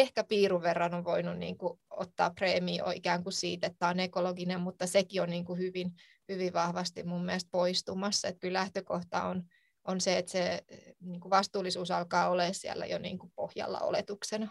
ehkä 0.00 0.24
piirun 0.24 0.62
verran 0.62 0.94
on 0.94 1.04
voinut 1.04 1.38
niin 1.38 1.58
kuin, 1.58 1.80
ottaa 1.90 2.30
preemio 2.30 2.90
ikään 2.94 3.22
kuin 3.22 3.32
siitä, 3.32 3.66
että 3.66 3.78
tämä 3.78 3.90
on 3.90 4.00
ekologinen, 4.00 4.60
mutta 4.60 4.86
sekin 4.86 5.22
on 5.22 5.30
niin 5.30 5.44
kuin, 5.44 5.58
hyvin, 5.58 5.92
hyvin 6.28 6.52
vahvasti 6.52 7.02
mun 7.02 7.24
mielestä 7.24 7.48
poistumassa. 7.50 8.28
Että 8.28 8.40
kyllä 8.40 8.58
lähtökohta 8.58 9.22
on, 9.22 9.42
on 9.84 10.00
se, 10.00 10.18
että 10.18 10.32
se 10.32 10.64
niin 11.00 11.20
kuin 11.20 11.30
vastuullisuus 11.30 11.90
alkaa 11.90 12.28
olla 12.28 12.52
siellä 12.52 12.86
jo 12.86 12.98
niin 12.98 13.18
kuin 13.18 13.32
pohjalla 13.36 13.78
oletuksena. 13.78 14.50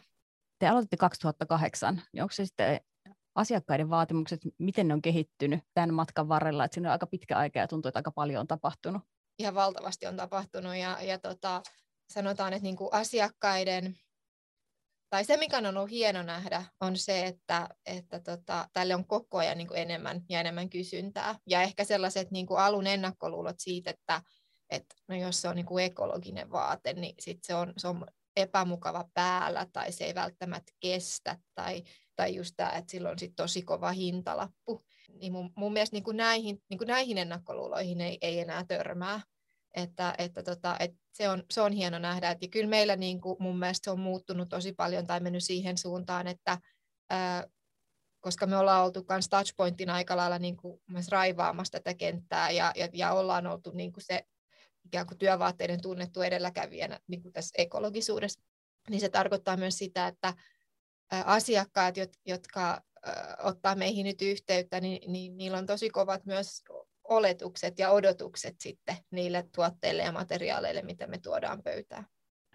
Te 0.60 0.68
aloititte 0.68 0.98
2008, 0.98 2.02
niin 2.14 2.24
onko 2.24 2.34
se 2.34 2.46
sitten 2.46 2.80
asiakkaiden 3.36 3.90
vaatimukset, 3.90 4.42
miten 4.58 4.88
ne 4.88 4.94
on 4.94 5.02
kehittynyt 5.02 5.60
tämän 5.74 5.94
matkan 5.94 6.30
varrella, 6.30 6.66
että 6.66 6.76
siinä 6.76 6.90
on 6.90 6.92
aika 6.92 7.08
pitkä 7.08 7.38
aika 7.38 7.60
ja 7.60 7.68
tuntuu, 7.68 7.90
että 7.90 8.00
aika 8.00 8.12
paljon 8.12 8.40
on 8.40 8.48
tapahtunut. 8.48 9.02
Ihan 9.40 9.56
valtavasti 9.56 10.06
on 10.06 10.18
tapahtunut 10.18 10.76
ja, 10.76 10.98
ja 11.02 11.20
tota, 11.20 11.62
sanotaan, 12.14 12.54
että 12.54 12.64
niin 12.64 12.76
kuin 12.76 12.94
asiakkaiden, 12.94 13.98
tai 15.10 15.26
se 15.26 15.38
mikä 15.38 15.58
on 15.58 15.66
ollut 15.66 15.90
hieno 15.90 16.24
nähdä, 16.24 16.66
on 16.82 16.98
se, 16.98 17.26
että, 17.26 17.70
että 17.86 18.20
tota, 18.20 18.70
tälle 18.74 18.96
on 18.96 19.08
koko 19.08 19.38
ajan 19.38 19.58
niin 19.58 19.68
kuin 19.68 19.80
enemmän 19.80 20.22
ja 20.30 20.40
enemmän 20.40 20.70
kysyntää. 20.70 21.36
Ja 21.48 21.62
ehkä 21.62 21.84
sellaiset 21.84 22.32
niin 22.32 22.48
kuin 22.48 22.60
alun 22.60 22.88
ennakkoluulot 22.88 23.56
siitä, 23.60 23.90
että, 23.90 24.22
että 24.70 24.96
no 25.08 25.16
jos 25.16 25.42
se 25.42 25.50
on 25.50 25.56
niin 25.56 25.66
kuin 25.66 25.86
ekologinen 25.86 26.52
vaate, 26.52 26.94
niin 26.94 27.16
sit 27.20 27.40
se, 27.44 27.56
on, 27.56 27.74
se 27.78 27.88
on 27.88 28.06
epämukava 28.36 29.06
päällä 29.14 29.68
tai 29.74 29.92
se 29.92 30.06
ei 30.06 30.16
välttämättä 30.16 30.72
kestä 30.80 31.38
tai 31.56 31.84
tai 32.18 32.36
just 32.36 32.54
tämä, 32.58 32.70
että 32.70 32.92
sillä 32.92 33.10
on 33.10 33.20
sit 33.20 33.36
tosi 33.36 33.62
kova 33.62 33.92
hintalappu. 33.92 34.86
Niin 35.20 35.32
mun, 35.32 35.54
mun 35.56 35.74
mielestä 35.74 35.96
niin 35.96 36.04
kuin 36.04 36.18
näihin, 36.18 36.64
niin 36.70 36.78
kuin 36.78 36.88
näihin 36.88 37.18
ennakkoluuloihin 37.18 38.02
ei, 38.02 38.18
ei 38.22 38.40
enää 38.40 38.66
törmää. 38.68 39.22
Että, 39.78 40.16
että 40.18 40.44
tota, 40.44 40.76
et 40.80 40.92
se, 41.14 41.30
on, 41.30 41.44
se 41.52 41.62
on 41.62 41.72
hieno 41.72 42.00
nähdä. 42.00 42.32
Et, 42.32 42.42
ja 42.42 42.48
kyllä 42.48 42.70
meillä 42.70 42.96
niin 42.96 43.22
kuin, 43.22 43.38
mun 43.40 43.60
mielestä 43.60 43.84
se 43.84 43.92
on 43.92 44.00
muuttunut 44.00 44.50
tosi 44.50 44.74
paljon 44.74 45.08
tai 45.08 45.20
mennyt 45.20 45.44
siihen 45.44 45.78
suuntaan, 45.78 46.28
että 46.28 46.58
ää, 47.10 47.48
koska 48.20 48.46
me 48.46 48.58
ollaan 48.58 48.86
oltu 48.86 49.06
myös 49.10 49.30
Touchpointin 49.30 49.90
aika 49.90 50.18
lailla 50.18 50.40
niin 50.40 50.58
kuin, 50.58 50.82
myös 50.90 51.08
raivaamassa 51.08 51.72
tätä 51.72 51.94
kenttää 51.94 52.52
ja, 52.52 52.72
ja, 52.76 52.90
ja 52.94 53.14
ollaan 53.14 53.48
oltu 53.48 53.72
niin 53.72 53.94
kuin 53.94 54.04
se 54.04 54.24
ikään 54.86 55.08
kuin 55.08 55.18
työvaatteiden 55.18 55.82
tunnettu 55.82 56.22
edelläkävijänä 56.22 57.00
niin 57.08 57.22
kuin 57.22 57.34
tässä 57.34 57.56
ekologisuudessa, 57.58 58.42
niin 58.90 59.02
se 59.02 59.10
tarkoittaa 59.10 59.58
myös 59.58 59.78
sitä, 59.78 60.08
että 60.08 60.34
asiakkaat, 61.26 61.96
jotka 62.26 62.82
ottaa 63.44 63.76
meihin 63.76 64.06
nyt 64.06 64.22
yhteyttä, 64.22 64.82
niin, 64.82 65.12
niin 65.12 65.38
niillä 65.38 65.58
on 65.58 65.66
tosi 65.66 65.90
kovat 65.90 66.26
myös 66.26 66.64
oletukset 67.10 67.80
ja 67.80 67.92
odotukset 67.92 68.56
sitten 68.60 68.96
niille 69.12 69.48
tuotteille 69.56 70.04
ja 70.04 70.12
materiaaleille, 70.12 70.82
mitä 70.82 71.08
me 71.08 71.18
tuodaan 71.18 71.64
pöytään. 71.64 72.08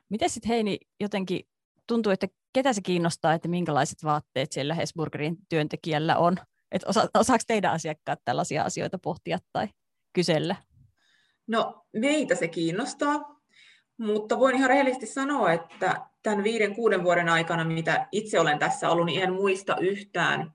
Miten 0.08 0.30
sitten 0.30 0.48
Heini 0.48 0.78
jotenkin 1.00 1.40
tuntuu, 1.86 2.12
että 2.12 2.28
ketä 2.52 2.72
se 2.72 2.80
kiinnostaa, 2.80 3.34
että 3.34 3.48
minkälaiset 3.48 4.04
vaatteet 4.04 4.52
siellä 4.52 4.74
Hesburgerin 4.74 5.36
työntekijällä 5.48 6.16
on? 6.16 6.36
Että 6.72 6.88
osa, 6.88 7.08
osaako 7.14 7.44
teidän 7.46 7.72
asiakkaat 7.72 8.20
tällaisia 8.24 8.62
asioita 8.62 8.98
pohtia 8.98 9.38
tai 9.52 9.68
kysellä? 10.12 10.56
No 11.46 11.86
meitä 11.92 12.34
se 12.34 12.48
kiinnostaa, 12.48 13.40
mutta 13.98 14.38
voin 14.38 14.56
ihan 14.56 14.70
rehellisesti 14.70 15.06
sanoa, 15.06 15.52
että 15.52 16.06
tämän 16.22 16.44
viiden, 16.44 16.74
kuuden 16.74 17.04
vuoden 17.04 17.28
aikana, 17.28 17.64
mitä 17.64 18.08
itse 18.12 18.40
olen 18.40 18.58
tässä 18.58 18.90
ollut, 18.90 19.06
niin 19.06 19.22
en 19.22 19.32
muista 19.32 19.76
yhtään 19.76 20.52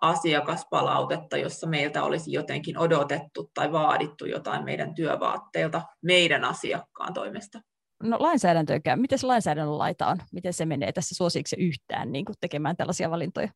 asiakaspalautetta, 0.00 1.36
jossa 1.36 1.66
meiltä 1.66 2.02
olisi 2.02 2.32
jotenkin 2.32 2.78
odotettu 2.78 3.50
tai 3.54 3.72
vaadittu 3.72 4.26
jotain 4.26 4.64
meidän 4.64 4.94
työvaatteilta 4.94 5.82
meidän 6.02 6.44
asiakkaan 6.44 7.14
toimesta. 7.14 7.60
No 8.02 8.16
lainsäädäntöäkään. 8.20 9.00
Miten 9.00 9.18
se 9.18 9.26
lainsäädännön 9.26 9.78
laita 9.78 10.06
on? 10.06 10.18
Miten 10.32 10.52
se 10.52 10.66
menee 10.66 10.92
tässä? 10.92 11.14
Suosiiko 11.14 11.46
se 11.48 11.56
yhtään 11.58 12.12
niin 12.12 12.24
kuin 12.24 12.36
tekemään 12.40 12.76
tällaisia 12.76 13.10
valintoja? 13.10 13.48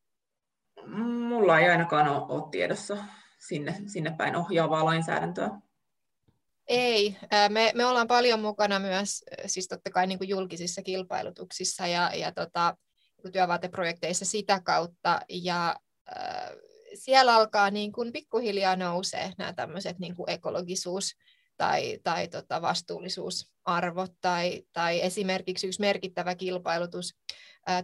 Mulla 1.27 1.59
ei 1.59 1.69
ainakaan 1.69 2.07
ole, 2.07 2.25
ole 2.29 2.49
tiedossa 2.51 2.97
sinne, 3.47 3.75
sinne 3.85 4.15
päin 4.17 4.35
ohjaavaa 4.35 4.85
lainsäädäntöä. 4.85 5.49
Ei, 6.67 7.17
me, 7.49 7.71
me 7.75 7.85
ollaan 7.85 8.07
paljon 8.07 8.39
mukana 8.39 8.79
myös 8.79 9.23
siis 9.45 9.67
totta 9.67 9.91
kai 9.91 10.07
niin 10.07 10.17
kuin 10.17 10.29
julkisissa 10.29 10.81
kilpailutuksissa 10.81 11.87
ja, 11.87 12.11
ja 12.15 12.31
tota, 12.31 12.77
työvaateprojekteissa 13.31 14.25
sitä 14.25 14.61
kautta. 14.63 15.19
Ja 15.29 15.75
siellä 16.93 17.35
alkaa 17.35 17.71
niin 17.71 17.91
kuin 17.91 18.11
pikkuhiljaa 18.11 18.75
nousee 18.75 19.33
nämä 19.37 19.53
tämmöiset 19.53 19.99
niin 19.99 20.15
kuin 20.15 20.29
ekologisuus 20.29 21.15
tai, 21.57 21.99
tai 22.03 22.27
tota 22.27 22.61
vastuullisuusarvot 22.61 24.11
tai, 24.21 24.63
tai 24.73 25.01
esimerkiksi 25.01 25.67
yksi 25.67 25.79
merkittävä 25.79 26.35
kilpailutus 26.35 27.15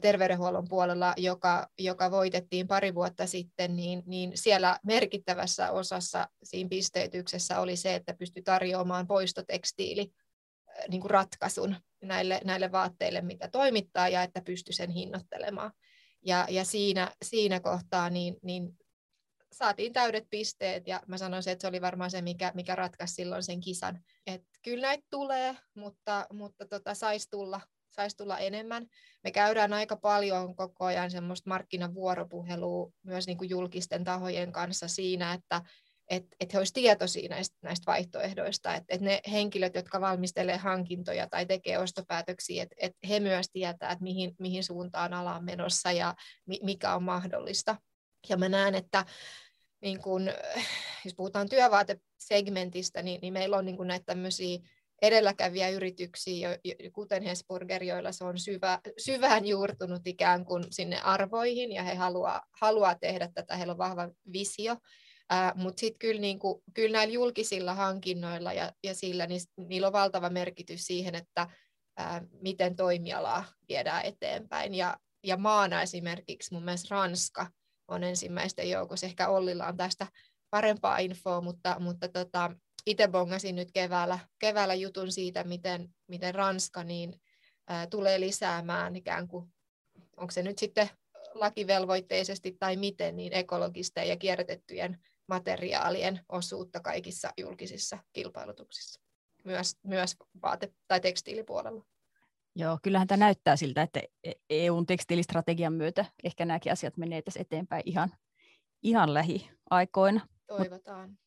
terveydenhuollon 0.01 0.67
puolella, 0.69 1.13
joka, 1.17 1.67
joka 1.79 2.11
voitettiin 2.11 2.67
pari 2.67 2.95
vuotta 2.95 3.27
sitten, 3.27 3.75
niin, 3.75 4.03
niin 4.05 4.31
siellä 4.35 4.79
merkittävässä 4.83 5.71
osassa 5.71 6.29
siinä 6.43 6.69
pisteytyksessä 6.69 7.59
oli 7.59 7.75
se, 7.75 7.95
että 7.95 8.13
pystyi 8.19 8.43
tarjoamaan 8.43 9.07
poistotekstiili 9.07 10.11
niin 10.89 11.01
kuin 11.01 11.11
ratkaisun 11.11 11.75
näille, 12.01 12.41
näille 12.43 12.71
vaatteille, 12.71 13.21
mitä 13.21 13.47
toimittaa, 13.47 14.09
ja 14.09 14.23
että 14.23 14.41
pystyi 14.41 14.73
sen 14.73 14.89
hinnoittelemaan. 14.89 15.71
Ja, 16.25 16.47
ja 16.49 16.65
siinä, 16.65 17.11
siinä 17.25 17.59
kohtaa 17.59 18.09
niin, 18.09 18.37
niin 18.41 18.77
saatiin 19.51 19.93
täydet 19.93 20.27
pisteet 20.29 20.87
ja 20.87 21.01
mä 21.07 21.17
sanoisin, 21.17 21.53
että 21.53 21.61
se 21.61 21.67
oli 21.67 21.81
varmaan 21.81 22.11
se, 22.11 22.21
mikä, 22.21 22.51
mikä 22.55 22.75
ratkaisi 22.75 23.13
silloin 23.13 23.43
sen 23.43 23.59
kisan. 23.59 24.03
Et 24.27 24.41
kyllä 24.63 24.87
näitä 24.87 25.03
tulee, 25.09 25.57
mutta, 25.75 26.27
mutta 26.33 26.65
tota, 26.65 26.93
saisi 26.93 27.29
tulla, 27.29 27.61
sais 27.89 28.15
tulla 28.15 28.37
enemmän. 28.37 28.87
Me 29.23 29.31
käydään 29.31 29.73
aika 29.73 29.95
paljon 29.95 30.55
koko 30.55 30.85
ajan 30.85 31.11
semmoista 31.11 31.49
markkinavuoropuhelua 31.49 32.91
myös 33.03 33.27
niin 33.27 33.37
kuin 33.37 33.49
julkisten 33.49 34.03
tahojen 34.03 34.51
kanssa 34.51 34.87
siinä, 34.87 35.33
että 35.33 35.61
et, 36.09 36.25
et 36.39 36.53
he 36.53 36.57
olisivat 36.57 36.73
tietoisia 36.73 37.29
näistä, 37.29 37.55
näistä 37.61 37.85
vaihtoehdoista, 37.85 38.75
että 38.75 38.95
et 38.95 39.01
ne 39.01 39.19
henkilöt, 39.31 39.75
jotka 39.75 40.01
valmistelee 40.01 40.57
hankintoja 40.57 41.27
tai 41.27 41.45
tekee 41.45 41.79
ostopäätöksiä, 41.79 42.63
että 42.63 42.75
et 42.79 42.93
he 43.09 43.19
myös 43.19 43.49
tietää, 43.51 43.91
että 43.91 44.03
mihin, 44.03 44.35
mihin 44.39 44.63
suuntaan 44.63 45.13
ala 45.13 45.35
on 45.35 45.43
menossa 45.43 45.91
ja 45.91 46.15
mi, 46.45 46.59
mikä 46.63 46.95
on 46.95 47.03
mahdollista. 47.03 47.75
Ja 48.29 48.37
mä 48.37 48.49
näen, 48.49 48.75
että 48.75 49.05
niin 49.81 50.01
kun, 50.01 50.29
jos 51.05 51.13
puhutaan 51.15 51.49
työvaatesegmentistä, 51.49 53.01
niin, 53.01 53.21
niin 53.21 53.33
meillä 53.33 53.57
on 53.57 53.65
niin 53.65 53.77
kun 53.77 53.87
näitä 53.87 54.05
tämmöisiä 54.05 54.59
edelläkäviä 55.01 55.69
yrityksiä, 55.69 56.49
kuten 56.93 57.23
Hesburger, 57.23 57.83
joilla 57.83 58.11
se 58.11 58.23
on 58.23 58.39
syvä, 58.39 58.79
syvään 58.97 59.45
juurtunut 59.45 60.07
ikään 60.07 60.45
kuin 60.45 60.63
sinne 60.69 61.01
arvoihin, 61.01 61.71
ja 61.71 61.83
he 61.83 61.95
haluaa, 61.95 62.41
haluaa 62.61 62.95
tehdä 62.95 63.29
tätä, 63.33 63.57
heillä 63.57 63.71
on 63.71 63.77
vahva 63.77 64.09
visio, 64.33 64.77
Mutta 65.55 65.79
sitten 65.79 65.99
kyllä, 65.99 66.21
niinku, 66.21 66.63
kyllä 66.73 66.97
näillä 66.97 67.13
julkisilla 67.13 67.73
hankinnoilla 67.73 68.53
ja, 68.53 68.71
ja 68.83 68.95
sillä, 68.95 69.27
niin 69.27 69.41
niillä 69.57 69.87
on 69.87 69.93
valtava 69.93 70.29
merkitys 70.29 70.85
siihen, 70.85 71.15
että 71.15 71.47
uh, 71.99 72.27
miten 72.41 72.75
toimialaa 72.75 73.45
viedään 73.69 74.05
eteenpäin. 74.05 74.73
Ja, 74.73 74.97
ja 75.23 75.37
maana 75.37 75.81
esimerkiksi 75.81 76.53
mun 76.53 76.63
mielestä 76.63 76.95
Ranska 76.95 77.47
on 77.87 78.03
ensimmäisten 78.03 78.69
joukossa. 78.69 79.05
Ehkä 79.05 79.29
Ollilla 79.29 79.67
on 79.67 79.77
tästä 79.77 80.07
parempaa 80.49 80.97
infoa, 80.97 81.41
mutta, 81.41 81.75
mutta 81.79 82.09
tota, 82.09 82.51
itse 82.85 83.07
bongasin 83.07 83.55
nyt 83.55 83.71
keväällä, 83.71 84.19
keväällä 84.39 84.73
jutun 84.73 85.11
siitä, 85.11 85.43
miten, 85.43 85.89
miten 86.07 86.35
Ranska 86.35 86.83
niin, 86.83 87.21
ää, 87.67 87.87
tulee 87.87 88.19
lisäämään 88.19 88.95
ikään 88.95 89.27
kuin, 89.27 89.53
onko 90.17 90.31
se 90.31 90.43
nyt 90.43 90.57
sitten 90.57 90.89
lakivelvoitteisesti 91.33 92.55
tai 92.59 92.75
miten, 92.75 93.15
niin 93.15 93.33
ekologisten 93.33 94.09
ja 94.09 94.17
kierrätettyjen 94.17 94.99
materiaalien 95.27 96.19
osuutta 96.29 96.79
kaikissa 96.79 97.29
julkisissa 97.37 97.97
kilpailutuksissa, 98.13 99.01
myös, 99.43 99.77
myös 99.83 100.15
vaate- 100.41 100.73
tai 100.87 100.99
tekstiilipuolella. 100.99 101.85
Joo, 102.55 102.79
kyllähän 102.83 103.07
tämä 103.07 103.17
näyttää 103.17 103.55
siltä, 103.55 103.81
että 103.81 104.01
EUn 104.49 104.83
e 104.83 104.85
tekstiilistrategian 104.85 105.73
myötä 105.73 106.05
ehkä 106.23 106.45
nämäkin 106.45 106.71
asiat 106.71 106.97
menee 106.97 107.21
tässä 107.21 107.39
eteenpäin 107.39 107.83
ihan, 107.85 108.13
ihan 108.83 109.13
lähiaikoina. 109.13 110.27
Toivotaan. 110.47 111.09
Mut, 111.09 111.19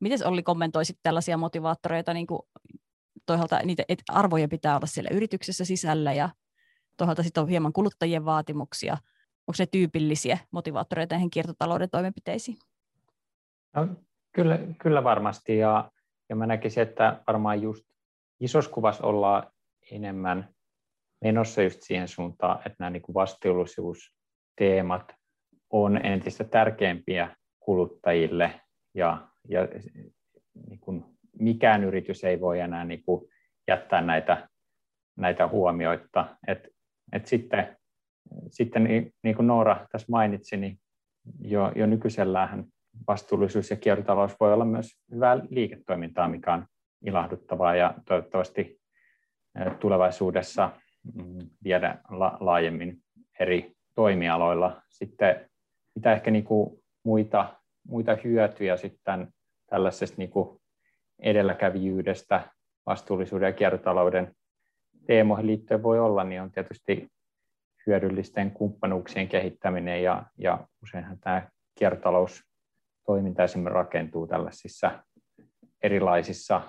miten 0.00 0.26
Olli 0.26 0.42
kommentoisit 0.42 0.98
tällaisia 1.02 1.36
motivaattoreita, 1.36 2.14
niin 2.14 2.26
kuin 2.26 2.42
toisaalta 3.26 3.58
niitä 3.58 3.84
että 3.88 4.04
arvoja 4.08 4.48
pitää 4.48 4.76
olla 4.76 4.86
siellä 4.86 5.10
yrityksessä 5.12 5.64
sisällä 5.64 6.12
ja 6.12 6.30
toisaalta 6.96 7.22
sitten 7.22 7.42
on 7.42 7.48
hieman 7.48 7.72
kuluttajien 7.72 8.24
vaatimuksia. 8.24 8.92
Onko 9.46 9.56
ne 9.58 9.66
tyypillisiä 9.66 10.38
motivaattoreita 10.50 11.14
näihin 11.14 11.30
kiertotalouden 11.30 11.90
toimenpiteisiin? 11.90 12.58
No, 13.76 13.88
kyllä, 14.32 14.58
kyllä 14.78 15.04
varmasti 15.04 15.58
ja, 15.58 15.90
ja 16.28 16.36
mä 16.36 16.46
näkisin, 16.46 16.82
että 16.82 17.22
varmaan 17.26 17.62
just 17.62 17.84
isossa 18.40 18.70
kuvassa 18.70 19.04
ollaan 19.04 19.52
enemmän 19.90 20.48
menossa 21.24 21.62
just 21.62 21.82
siihen 21.82 22.08
suuntaan, 22.08 22.56
että 22.56 22.76
nämä 22.78 22.90
niin 22.90 23.02
vastuullisuusteemat 23.14 25.14
on 25.70 26.06
entistä 26.06 26.44
tärkeämpiä 26.44 27.36
kuluttajille 27.60 28.60
ja, 28.94 29.28
ja 29.48 29.68
niin 30.68 30.80
kuin 30.80 31.04
mikään 31.38 31.84
yritys 31.84 32.24
ei 32.24 32.40
voi 32.40 32.60
enää 32.60 32.84
niin 32.84 33.04
kuin 33.04 33.32
jättää 33.68 34.00
näitä, 34.00 34.48
näitä 35.16 35.48
huomioita. 35.48 36.36
Et, 36.48 36.68
et 37.12 37.26
sitten, 37.26 37.76
sitten 38.50 38.84
niin, 38.84 39.14
niin 39.22 39.36
kuin 39.36 39.46
Noora 39.46 39.86
tässä 39.92 40.06
mainitsi, 40.10 40.56
niin 40.56 40.78
jo, 41.40 41.72
jo 41.76 41.86
nykyisellään 41.86 42.64
vastuullisuus 43.08 43.70
ja 43.70 43.76
kiertotalous 43.76 44.36
voi 44.40 44.52
olla 44.52 44.64
myös 44.64 44.98
hyvää 45.10 45.38
liiketoimintaa, 45.50 46.28
mikä 46.28 46.52
on 46.52 46.66
ilahduttavaa 47.06 47.76
ja 47.76 47.94
toivottavasti 48.06 48.80
tulevaisuudessa 49.80 50.70
mm, 51.14 51.38
viedä 51.64 51.98
laajemmin 52.40 52.98
eri 53.40 53.72
toimialoilla. 53.94 54.82
Sitten 54.88 55.50
mitä 55.94 56.12
ehkä 56.12 56.30
niin 56.30 56.44
kuin 56.44 56.82
muita, 57.04 57.54
muita 57.88 58.16
hyötyjä 58.24 58.76
sitten 58.76 59.28
tällaisesta 59.66 60.16
niin 60.18 60.30
kuin 60.30 60.60
edelläkävijyydestä, 61.18 62.50
vastuullisuuden 62.86 63.46
ja 63.46 63.52
kiertotalouden 63.52 64.34
teemoihin 65.06 65.46
liittyen 65.46 65.82
voi 65.82 66.00
olla, 66.00 66.24
niin 66.24 66.42
on 66.42 66.52
tietysti 66.52 67.08
hyödyllisten 67.86 68.50
kumppanuuksien 68.50 69.28
kehittäminen 69.28 70.02
ja, 70.02 70.26
ja 70.38 70.66
useinhan 70.82 71.18
tämä 71.18 71.48
kiertotaloustoiminta 73.02 73.44
esimerkiksi 73.44 73.74
rakentuu 73.74 74.26
tällaisissa 74.26 75.04
erilaisissa 75.82 76.62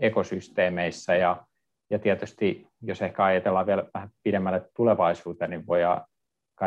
ekosysteemeissä 0.00 1.16
ja 1.16 1.46
ja 1.90 1.98
tietysti, 1.98 2.66
jos 2.82 3.02
ehkä 3.02 3.24
ajatellaan 3.24 3.66
vielä 3.66 3.84
vähän 3.94 4.08
pidemmälle 4.22 4.70
tulevaisuuteen, 4.76 5.50
niin 5.50 5.66
voidaan 5.66 6.06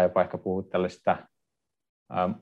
jopa 0.03 0.21
ehkä 0.21 0.37
puhua 0.37 0.63
tällaista 0.63 1.17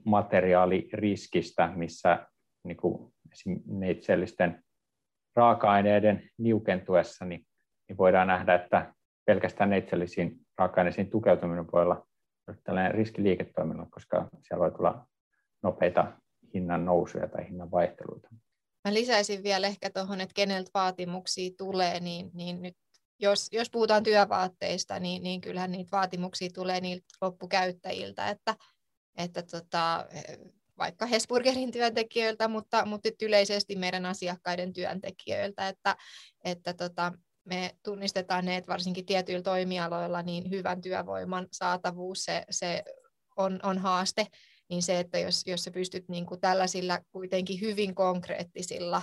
materiaaliriskistä, 0.03 1.71
missä 1.75 2.27
niin 2.63 2.77
kuin 2.77 3.13
neitsellisten 3.65 4.63
raaka-aineiden 5.35 6.29
niukentuessa 6.37 7.25
niin, 7.25 7.45
niin 7.89 7.97
voidaan 7.97 8.27
nähdä, 8.27 8.55
että 8.55 8.93
pelkästään 9.25 9.69
neitsellisiin 9.69 10.39
raaka-aineisiin 10.57 11.09
tukeutuminen 11.09 11.71
voi 11.71 11.81
olla 11.81 12.07
tällainen 12.63 12.93
riski 12.93 13.23
liiketoiminnalla, 13.23 13.89
koska 13.91 14.27
siellä 14.41 14.63
voi 14.63 14.71
tulla 14.71 15.07
nopeita 15.63 16.11
hinnan 16.53 16.85
nousuja 16.85 17.27
tai 17.27 17.47
hinnan 17.47 17.71
vaihteluita. 17.71 18.27
Mä 18.85 18.93
lisäisin 18.93 19.43
vielä 19.43 19.67
ehkä 19.67 19.89
tuohon, 19.89 20.21
että 20.21 20.33
keneltä 20.33 20.71
vaatimuksia 20.73 21.51
tulee, 21.57 21.99
niin, 21.99 22.31
niin 22.33 22.61
nyt 22.61 22.77
jos, 23.19 23.47
jos 23.51 23.69
puhutaan 23.69 24.03
työvaatteista, 24.03 24.99
niin, 24.99 25.23
niin 25.23 25.41
kyllähän 25.41 25.71
niitä 25.71 25.91
vaatimuksia 25.91 26.49
tulee 26.53 26.81
niiltä 26.81 27.05
loppukäyttäjiltä, 27.21 28.29
että, 28.29 28.55
että 29.17 29.43
tota, 29.43 30.05
vaikka 30.77 31.05
Hesburgerin 31.05 31.71
työntekijöiltä, 31.71 32.47
mutta, 32.47 32.85
mutta 32.85 33.09
yleisesti 33.21 33.75
meidän 33.75 34.05
asiakkaiden 34.05 34.73
työntekijöiltä, 34.73 35.67
että, 35.67 35.95
että 36.43 36.73
tota, 36.73 37.13
me 37.45 37.75
tunnistetaan 37.83 38.45
ne, 38.45 38.57
että 38.57 38.71
varsinkin 38.71 39.05
tietyillä 39.05 39.41
toimialoilla 39.41 40.21
niin 40.21 40.49
hyvän 40.49 40.81
työvoiman 40.81 41.47
saatavuus 41.51 42.23
se, 42.23 42.43
se 42.49 42.83
on, 43.37 43.59
on 43.63 43.77
haaste, 43.77 44.27
niin 44.69 44.83
se, 44.83 44.99
että 44.99 45.19
jos, 45.19 45.41
jos 45.45 45.63
sä 45.63 45.71
pystyt 45.71 46.09
niin 46.09 46.25
kuin 46.25 46.41
tällaisilla 46.41 46.99
kuitenkin 47.11 47.61
hyvin 47.61 47.95
konkreettisilla 47.95 49.01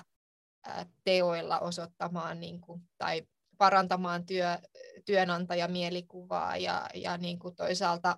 teoilla 1.04 1.58
osoittamaan 1.58 2.40
niin 2.40 2.60
kuin, 2.60 2.82
tai 2.98 3.22
parantamaan 3.58 4.26
työ, 4.26 4.58
työnantajamielikuvaa 5.04 6.56
ja, 6.56 6.86
ja 6.94 7.16
niin 7.16 7.38
kuin 7.38 7.54
toisaalta 7.54 8.16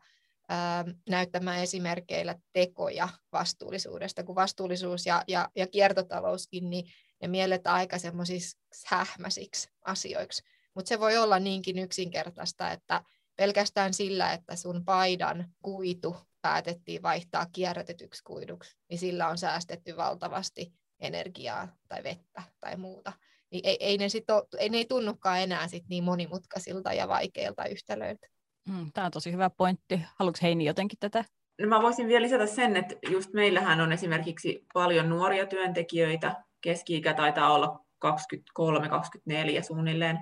ää, 0.48 0.84
näyttämään 1.08 1.62
esimerkkeillä 1.62 2.34
tekoja 2.52 3.08
vastuullisuudesta, 3.32 4.24
kun 4.24 4.34
vastuullisuus 4.34 5.06
ja, 5.06 5.24
ja, 5.28 5.48
ja 5.56 5.66
kiertotalouskin, 5.66 6.70
niin 6.70 6.84
ne 7.22 7.28
mielletään 7.28 7.76
aika 7.76 7.98
semmoisiksi 7.98 8.56
hähmäisiksi 8.86 9.68
asioiksi. 9.84 10.42
Mutta 10.74 10.88
se 10.88 11.00
voi 11.00 11.16
olla 11.16 11.38
niinkin 11.38 11.78
yksinkertaista, 11.78 12.70
että 12.70 13.02
pelkästään 13.36 13.94
sillä, 13.94 14.32
että 14.32 14.56
sun 14.56 14.84
paidan 14.84 15.54
kuitu 15.62 16.16
päätettiin 16.44 17.02
vaihtaa 17.02 17.46
kierrätetyksi 17.52 18.22
kuiduksi, 18.24 18.76
niin 18.90 18.98
sillä 18.98 19.28
on 19.28 19.38
säästetty 19.38 19.96
valtavasti 19.96 20.72
energiaa 21.00 21.68
tai 21.88 22.02
vettä 22.02 22.42
tai 22.60 22.76
muuta. 22.76 23.12
Niin 23.50 23.60
ei, 23.64 23.76
ei, 23.80 23.98
ne, 23.98 24.08
sit 24.08 24.30
ole, 24.30 24.44
ei 24.58 24.68
ne 24.68 24.76
ei 24.76 24.84
tunnukaan 24.84 25.40
enää 25.40 25.68
sit 25.68 25.84
niin 25.88 26.04
monimutkaisilta 26.04 26.92
ja 26.92 27.08
vaikeilta 27.08 27.64
yhtälöiltä. 27.64 28.26
Mm, 28.68 28.90
Tämä 28.94 29.04
on 29.04 29.10
tosi 29.10 29.32
hyvä 29.32 29.50
pointti. 29.50 30.00
Haluatko 30.16 30.38
Heini 30.42 30.64
jotenkin 30.64 30.98
tätä? 31.00 31.24
No 31.60 31.68
mä 31.68 31.82
voisin 31.82 32.08
vielä 32.08 32.22
lisätä 32.22 32.46
sen, 32.46 32.76
että 32.76 32.94
just 33.10 33.32
meillähän 33.32 33.80
on 33.80 33.92
esimerkiksi 33.92 34.66
paljon 34.74 35.08
nuoria 35.08 35.46
työntekijöitä. 35.46 36.44
Keski-ikä 36.60 37.14
taitaa 37.14 37.54
olla 37.54 37.80
23-24 38.04 39.62
suunnilleen, 39.62 40.18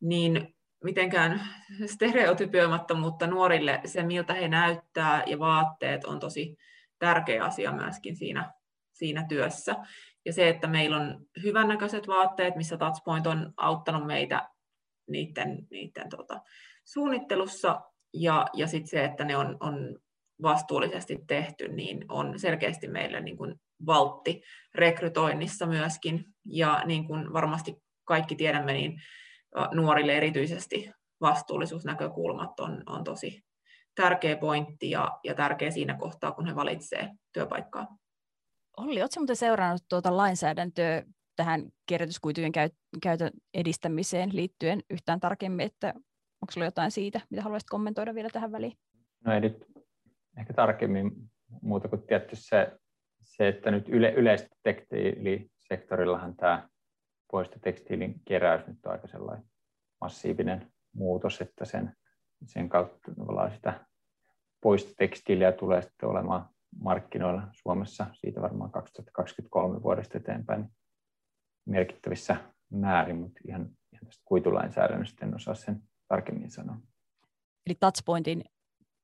niin 0.00 0.54
mitenkään 0.84 1.40
stereotypioimatta, 1.86 2.94
mutta 2.94 3.26
nuorille 3.26 3.80
se, 3.84 4.02
miltä 4.02 4.34
he 4.34 4.48
näyttää 4.48 5.22
ja 5.26 5.38
vaatteet 5.38 6.04
on 6.04 6.20
tosi 6.20 6.56
tärkeä 6.98 7.44
asia 7.44 7.72
myöskin 7.72 8.16
siinä, 8.16 8.52
siinä 8.92 9.26
työssä. 9.28 9.76
Ja 10.24 10.32
se, 10.32 10.48
että 10.48 10.66
meillä 10.66 10.96
on 10.96 11.26
hyvännäköiset 11.42 12.08
vaatteet, 12.08 12.56
missä 12.56 12.76
Touchpoint 12.76 13.26
on 13.26 13.52
auttanut 13.56 14.06
meitä 14.06 14.48
niiden, 15.08 15.66
niiden 15.70 16.08
tota, 16.08 16.40
suunnittelussa, 16.84 17.80
ja, 18.14 18.46
ja 18.52 18.66
sitten 18.66 18.88
se, 18.88 19.04
että 19.04 19.24
ne 19.24 19.36
on, 19.36 19.56
on 19.60 19.98
vastuullisesti 20.42 21.18
tehty, 21.26 21.68
niin 21.68 22.04
on 22.08 22.38
selkeästi 22.38 22.88
meille 22.88 23.20
niin 23.20 23.36
kuin 23.36 23.60
valtti 23.86 24.42
rekrytoinnissa 24.74 25.66
myöskin. 25.66 26.24
Ja 26.44 26.82
niin 26.86 27.06
kuin 27.06 27.32
varmasti 27.32 27.76
kaikki 28.04 28.36
tiedämme, 28.36 28.72
niin 28.72 29.00
nuorille 29.72 30.16
erityisesti 30.16 30.90
vastuullisuusnäkökulmat 31.20 32.60
on, 32.60 32.82
on 32.86 33.04
tosi 33.04 33.42
tärkeä 33.94 34.36
pointti 34.36 34.90
ja, 34.90 35.18
ja 35.24 35.34
tärkeä 35.34 35.70
siinä 35.70 35.96
kohtaa, 35.98 36.32
kun 36.32 36.46
he 36.46 36.54
valitsevat 36.54 37.10
työpaikkaa. 37.32 37.86
Olli, 38.76 39.00
oletko 39.00 39.20
muuten 39.20 39.36
seurannut 39.36 39.82
tuota 39.88 40.16
lainsäädäntöä 40.16 41.02
tähän 41.36 41.68
kierrätyskuitujen 41.86 42.52
käytön 43.02 43.30
edistämiseen 43.54 44.30
liittyen 44.32 44.80
yhtään 44.90 45.20
tarkemmin, 45.20 45.66
että 45.66 45.94
onko 46.42 46.52
sinulla 46.52 46.66
jotain 46.66 46.90
siitä, 46.90 47.20
mitä 47.30 47.42
haluaisit 47.42 47.68
kommentoida 47.68 48.14
vielä 48.14 48.28
tähän 48.32 48.52
väliin? 48.52 48.72
No 49.24 49.32
ei 49.32 49.40
nyt 49.40 49.64
ehkä 50.38 50.52
tarkemmin 50.52 51.10
muuta 51.62 51.88
kuin 51.88 52.02
tietty 52.02 52.36
se, 52.36 52.72
se 53.22 53.48
että 53.48 53.70
nyt 53.70 53.88
yle, 53.88 54.12
yleisesti 54.12 54.56
tekstiilisektorillahan 54.62 56.36
tämä 56.36 56.68
poistotekstiilin 57.30 58.20
keräys 58.24 58.66
nyt 58.66 58.86
on 58.86 58.92
aika 58.92 59.08
sellainen 59.08 59.44
massiivinen 60.00 60.72
muutos, 60.92 61.40
että 61.40 61.64
sen, 61.64 61.96
sen 62.46 62.68
kautta 62.68 63.12
sitä 63.54 63.86
poistotekstiiliä 64.60 65.52
tulee 65.52 65.82
sitten 65.82 66.08
olemaan 66.08 66.48
markkinoilla 66.80 67.42
Suomessa 67.52 68.06
siitä 68.14 68.40
varmaan 68.40 68.70
2023 68.70 69.82
vuodesta 69.82 70.18
eteenpäin 70.18 70.68
merkittävissä 71.66 72.36
määrin, 72.70 73.16
mutta 73.16 73.40
ihan, 73.48 73.70
ihan 73.92 74.06
tästä 74.06 74.22
kuitulainsäädännöstä 74.24 75.26
en 75.26 75.34
osaa 75.34 75.54
sen 75.54 75.82
tarkemmin 76.08 76.50
sanoa. 76.50 76.76
Eli 77.66 77.74
Touchpointin 77.80 78.44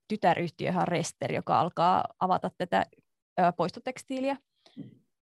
tytäryhtiöhän 0.09 0.83
on 0.83 0.89
Rester, 0.89 1.33
joka 1.33 1.61
alkaa 1.61 2.05
avata 2.21 2.51
tätä 2.59 2.87
poistotekstiiliä. 3.57 4.37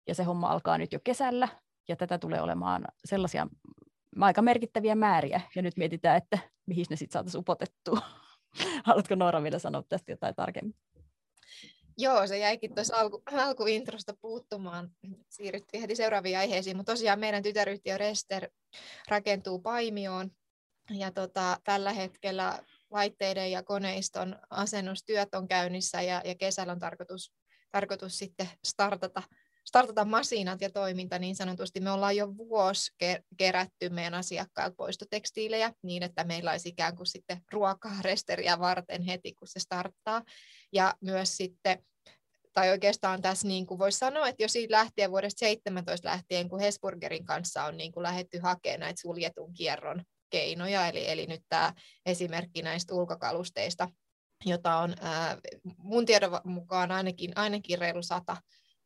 Ja 0.08 0.14
se 0.14 0.22
homma 0.22 0.48
alkaa 0.48 0.78
nyt 0.78 0.92
jo 0.92 1.00
kesällä, 1.04 1.48
ja 1.88 1.96
tätä 1.96 2.18
tulee 2.18 2.40
olemaan 2.42 2.84
sellaisia 3.04 3.46
aika 4.20 4.42
merkittäviä 4.42 4.94
määriä, 4.94 5.40
ja 5.54 5.62
nyt 5.62 5.76
mietitään, 5.76 6.16
että 6.16 6.38
mihin 6.66 6.86
ne 6.90 6.96
sitten 6.96 7.12
saataisiin 7.12 7.40
upotettua. 7.40 8.00
Haluatko 8.86 9.14
Noora 9.14 9.42
vielä 9.42 9.58
sanoa 9.58 9.82
tästä 9.88 10.12
jotain 10.12 10.34
tarkemmin? 10.34 10.74
Joo, 12.00 12.26
se 12.26 12.38
jäikin 12.38 12.74
tuossa 12.74 12.96
alku, 12.96 13.22
alkuintrosta 13.32 14.14
puuttumaan. 14.20 14.90
Siirryttiin 15.28 15.80
heti 15.80 15.96
seuraaviin 15.96 16.38
aiheisiin, 16.38 16.76
mutta 16.76 16.92
tosiaan 16.92 17.18
meidän 17.18 17.42
tytäryhtiö 17.42 17.98
Rester 17.98 18.50
rakentuu 19.08 19.58
Paimioon. 19.58 20.30
Ja 20.90 21.10
tota, 21.10 21.60
tällä 21.64 21.92
hetkellä 21.92 22.58
laitteiden 22.90 23.50
ja 23.50 23.62
koneiston 23.62 24.36
asennustyöt 24.50 25.34
on 25.34 25.48
käynnissä 25.48 26.02
ja, 26.02 26.22
ja 26.24 26.34
kesällä 26.34 26.72
on 26.72 26.78
tarkoitus, 26.78 27.32
tarkoitus 27.70 28.18
sitten 28.18 28.48
startata, 28.64 29.22
startata 29.68 30.04
masinat 30.04 30.60
ja 30.60 30.70
toiminta 30.70 31.18
niin 31.18 31.36
sanotusti. 31.36 31.80
Me 31.80 31.90
ollaan 31.90 32.16
jo 32.16 32.36
vuosi 32.36 32.92
kerätty 33.38 33.88
meidän 33.88 34.14
asiakkailta 34.14 34.74
poistotekstiilejä 34.76 35.72
niin, 35.82 36.02
että 36.02 36.24
meillä 36.24 36.50
olisi 36.50 36.68
ikään 36.68 36.96
kuin 36.96 37.06
sitten 37.06 37.40
ruokaa 37.52 38.02
resteriä 38.02 38.58
varten 38.58 39.02
heti, 39.02 39.34
kun 39.34 39.48
se 39.48 39.60
starttaa. 39.60 40.22
Ja 40.72 40.94
myös 41.00 41.36
sitten 41.36 41.84
tai 42.52 42.70
oikeastaan 42.70 43.22
tässä 43.22 43.48
niin 43.48 43.66
kuin 43.66 43.78
voisi 43.78 43.98
sanoa, 43.98 44.28
että 44.28 44.42
jo 44.42 44.48
siitä 44.48 44.72
lähtien 44.72 45.10
vuodesta 45.10 45.38
17 45.38 46.08
lähtien, 46.08 46.48
kun 46.48 46.60
Hesburgerin 46.60 47.24
kanssa 47.24 47.64
on 47.64 47.76
niin 47.76 47.92
kuin 47.92 48.02
lähdetty 48.02 48.38
hakemaan 48.38 48.80
näitä 48.80 49.00
suljetun 49.00 49.54
kierron 49.54 50.02
keinoja, 50.30 50.88
eli, 50.88 51.10
eli 51.10 51.26
nyt 51.26 51.42
tämä 51.48 51.72
esimerkki 52.06 52.62
näistä 52.62 52.94
ulkokalusteista, 52.94 53.88
jota 54.44 54.76
on 54.76 54.94
ää, 55.00 55.38
mun 55.76 56.06
tiedon 56.06 56.40
mukaan 56.44 56.90
ainakin, 56.90 57.32
ainakin 57.36 57.78
reilu 57.78 58.02
sata 58.02 58.36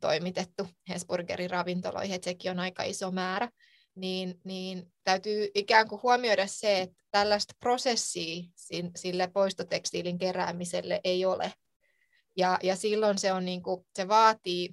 toimitettu 0.02 0.68
Hesburgerin 0.88 1.50
ravintoloihin, 1.50 2.14
että 2.14 2.24
sekin 2.30 2.50
on 2.50 2.60
aika 2.60 2.82
iso 2.82 3.10
määrä, 3.10 3.48
niin, 3.94 4.40
niin 4.44 4.92
täytyy 5.04 5.50
ikään 5.54 5.88
kuin 5.88 6.02
huomioida 6.02 6.46
se, 6.46 6.80
että 6.80 7.04
tällaista 7.10 7.54
prosessia 7.60 8.42
sille 8.96 9.28
poistotekstiilin 9.32 10.18
keräämiselle 10.18 11.00
ei 11.04 11.24
ole. 11.24 11.52
Ja, 12.36 12.58
ja 12.62 12.76
silloin 12.76 13.18
se, 13.18 13.32
on 13.32 13.44
niin 13.44 13.62
kuin, 13.62 13.86
se 13.96 14.08
vaatii, 14.08 14.68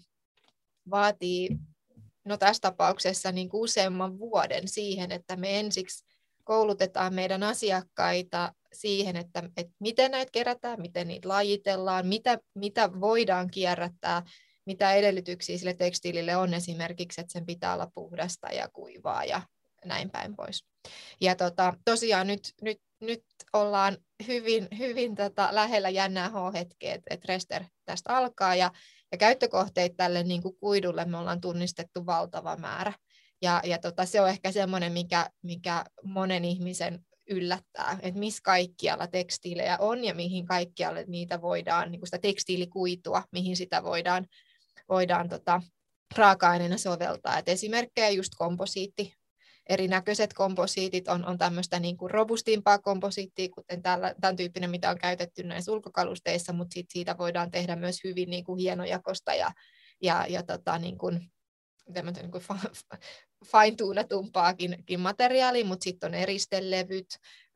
vaatii 0.89 1.49
no 2.25 2.37
tässä 2.37 2.61
tapauksessa 2.61 3.31
niin 3.31 3.49
kuin 3.49 3.61
useamman 3.61 4.19
vuoden 4.19 4.67
siihen, 4.67 5.11
että 5.11 5.35
me 5.35 5.59
ensiksi 5.59 6.05
koulutetaan 6.43 7.13
meidän 7.13 7.43
asiakkaita 7.43 8.53
siihen, 8.73 9.15
että, 9.15 9.43
että 9.57 9.73
miten 9.79 10.11
näitä 10.11 10.31
kerätään, 10.31 10.81
miten 10.81 11.07
niitä 11.07 11.29
lajitellaan, 11.29 12.07
mitä, 12.07 12.39
mitä 12.55 12.89
voidaan 13.01 13.51
kierrättää, 13.51 14.23
mitä 14.69 14.93
edellytyksiä 14.93 15.57
sille 15.57 15.73
tekstiilille 15.73 16.35
on 16.35 16.53
esimerkiksi, 16.53 17.21
että 17.21 17.33
sen 17.33 17.45
pitää 17.45 17.73
olla 17.73 17.91
puhdasta 17.95 18.47
ja 18.47 18.67
kuivaa 18.67 19.25
ja 19.25 19.41
näin 19.85 20.09
päin 20.09 20.35
pois. 20.35 20.65
Ja 21.21 21.35
tota, 21.35 21.73
tosiaan 21.85 22.27
nyt, 22.27 22.53
nyt, 22.61 22.81
nyt 23.01 23.23
ollaan 23.53 23.97
hyvin, 24.27 24.67
hyvin 24.77 25.15
tota, 25.15 25.49
lähellä 25.51 25.89
jännää 25.89 26.29
H-hetkeä, 26.29 26.93
että 26.93 27.13
et 27.13 27.25
Rester 27.25 27.63
tästä 27.85 28.17
alkaa 28.17 28.55
ja, 28.55 28.71
ja 29.11 29.17
käyttökohteita 29.17 29.95
tälle 29.97 30.23
niin 30.23 30.41
kuin 30.41 30.57
kuidulle 30.59 31.05
me 31.05 31.17
ollaan 31.17 31.41
tunnistettu 31.41 32.05
valtava 32.05 32.55
määrä. 32.55 32.93
Ja, 33.41 33.61
ja 33.65 33.77
tota, 33.77 34.05
se 34.05 34.21
on 34.21 34.29
ehkä 34.29 34.51
semmoinen, 34.51 34.91
mikä, 34.91 35.29
mikä 35.41 35.85
monen 36.03 36.45
ihmisen 36.45 36.99
yllättää, 37.29 37.99
että 38.01 38.19
missä 38.19 38.41
kaikkialla 38.43 39.07
tekstiilejä 39.07 39.77
on 39.77 40.03
ja 40.03 40.15
mihin 40.15 40.45
kaikkialle 40.45 41.05
niitä 41.07 41.41
voidaan, 41.41 41.91
niin 41.91 41.99
kuin 41.99 42.07
sitä 42.07 42.17
tekstiilikuitua, 42.17 43.23
mihin 43.31 43.55
sitä 43.55 43.83
voidaan, 43.83 44.25
voidaan 44.89 45.29
tota, 45.29 45.61
raaka-aineena 46.15 46.77
soveltaa. 46.77 47.37
Et 47.37 47.49
esimerkkejä 47.49 48.09
just 48.09 48.33
komposiitti, 48.37 49.13
erinäköiset 49.69 50.33
komposiitit 50.33 51.07
on, 51.07 51.25
on 51.25 51.37
tämmöistä 51.37 51.79
niin 51.79 51.97
kuin 51.97 52.11
robustimpaa 52.11 52.79
komposiittia, 52.79 53.49
kuten 53.49 53.81
tällä, 53.81 54.15
tämän 54.21 54.35
tyyppinen, 54.35 54.69
mitä 54.69 54.89
on 54.89 54.97
käytetty 54.97 55.43
näissä 55.43 55.71
ulkokalusteissa, 55.71 56.53
mutta 56.53 56.73
sit 56.73 56.85
siitä 56.89 57.17
voidaan 57.17 57.51
tehdä 57.51 57.75
myös 57.75 57.99
hyvin 58.03 58.29
niin 58.29 58.43
kuin 58.43 58.59
hienojakosta 58.59 59.33
ja, 59.33 59.51
ja, 60.01 60.25
ja 60.29 60.43
tota, 60.43 60.79
niin 60.79 60.97
kuin, 60.97 61.31
niin 61.93 62.31
kuin 62.31 62.43
fine-tunatumpaakin 63.45 64.85
materiaalia, 64.97 65.65
mutta 65.65 65.83
sitten 65.83 66.07
on 66.07 66.13
eristelevyt, 66.13 67.07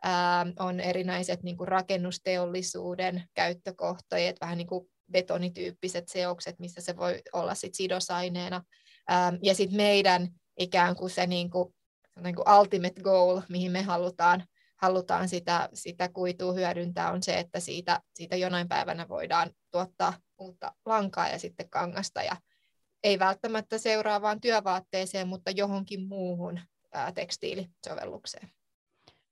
ää, 0.03 0.45
on 0.59 0.79
erinäiset 0.79 1.43
niin 1.43 1.57
kuin 1.57 1.67
rakennusteollisuuden 1.67 3.23
käyttökohteet, 3.33 4.35
vähän 4.41 4.57
niin 4.57 4.67
kuin 4.67 4.92
betonityyppiset 5.11 6.07
seokset, 6.07 6.59
missä 6.59 6.81
se 6.81 6.97
voi 6.97 7.21
olla 7.33 7.55
sit 7.55 7.75
sidosaineena. 7.75 8.63
Ää, 9.07 9.33
ja 9.41 9.55
sitten 9.55 9.77
meidän 9.77 10.27
ikään 10.59 10.95
kuin 10.95 11.09
se 11.09 11.27
niin 11.27 11.49
kuin, 11.49 11.75
niin 12.23 12.35
kuin 12.35 12.49
ultimate 12.59 13.01
goal, 13.01 13.41
mihin 13.49 13.71
me 13.71 13.81
halutaan, 13.81 14.45
halutaan 14.75 15.29
sitä, 15.29 15.69
sitä 15.73 16.09
kuitua 16.09 16.53
hyödyntää, 16.53 17.11
on 17.11 17.23
se, 17.23 17.39
että 17.39 17.59
siitä, 17.59 18.01
siitä 18.15 18.35
jonain 18.35 18.67
päivänä 18.67 19.09
voidaan 19.09 19.51
tuottaa 19.71 20.13
uutta 20.37 20.73
lankaa 20.85 21.29
ja 21.29 21.39
sitten 21.39 21.69
kangasta 21.69 22.23
ja 22.23 22.35
ei 23.03 23.19
välttämättä 23.19 23.77
seuraavaan 23.77 24.41
työvaatteeseen, 24.41 25.27
mutta 25.27 25.51
johonkin 25.51 26.07
muuhun 26.07 26.59
ää, 26.93 27.11
tekstiilisovellukseen. 27.11 28.51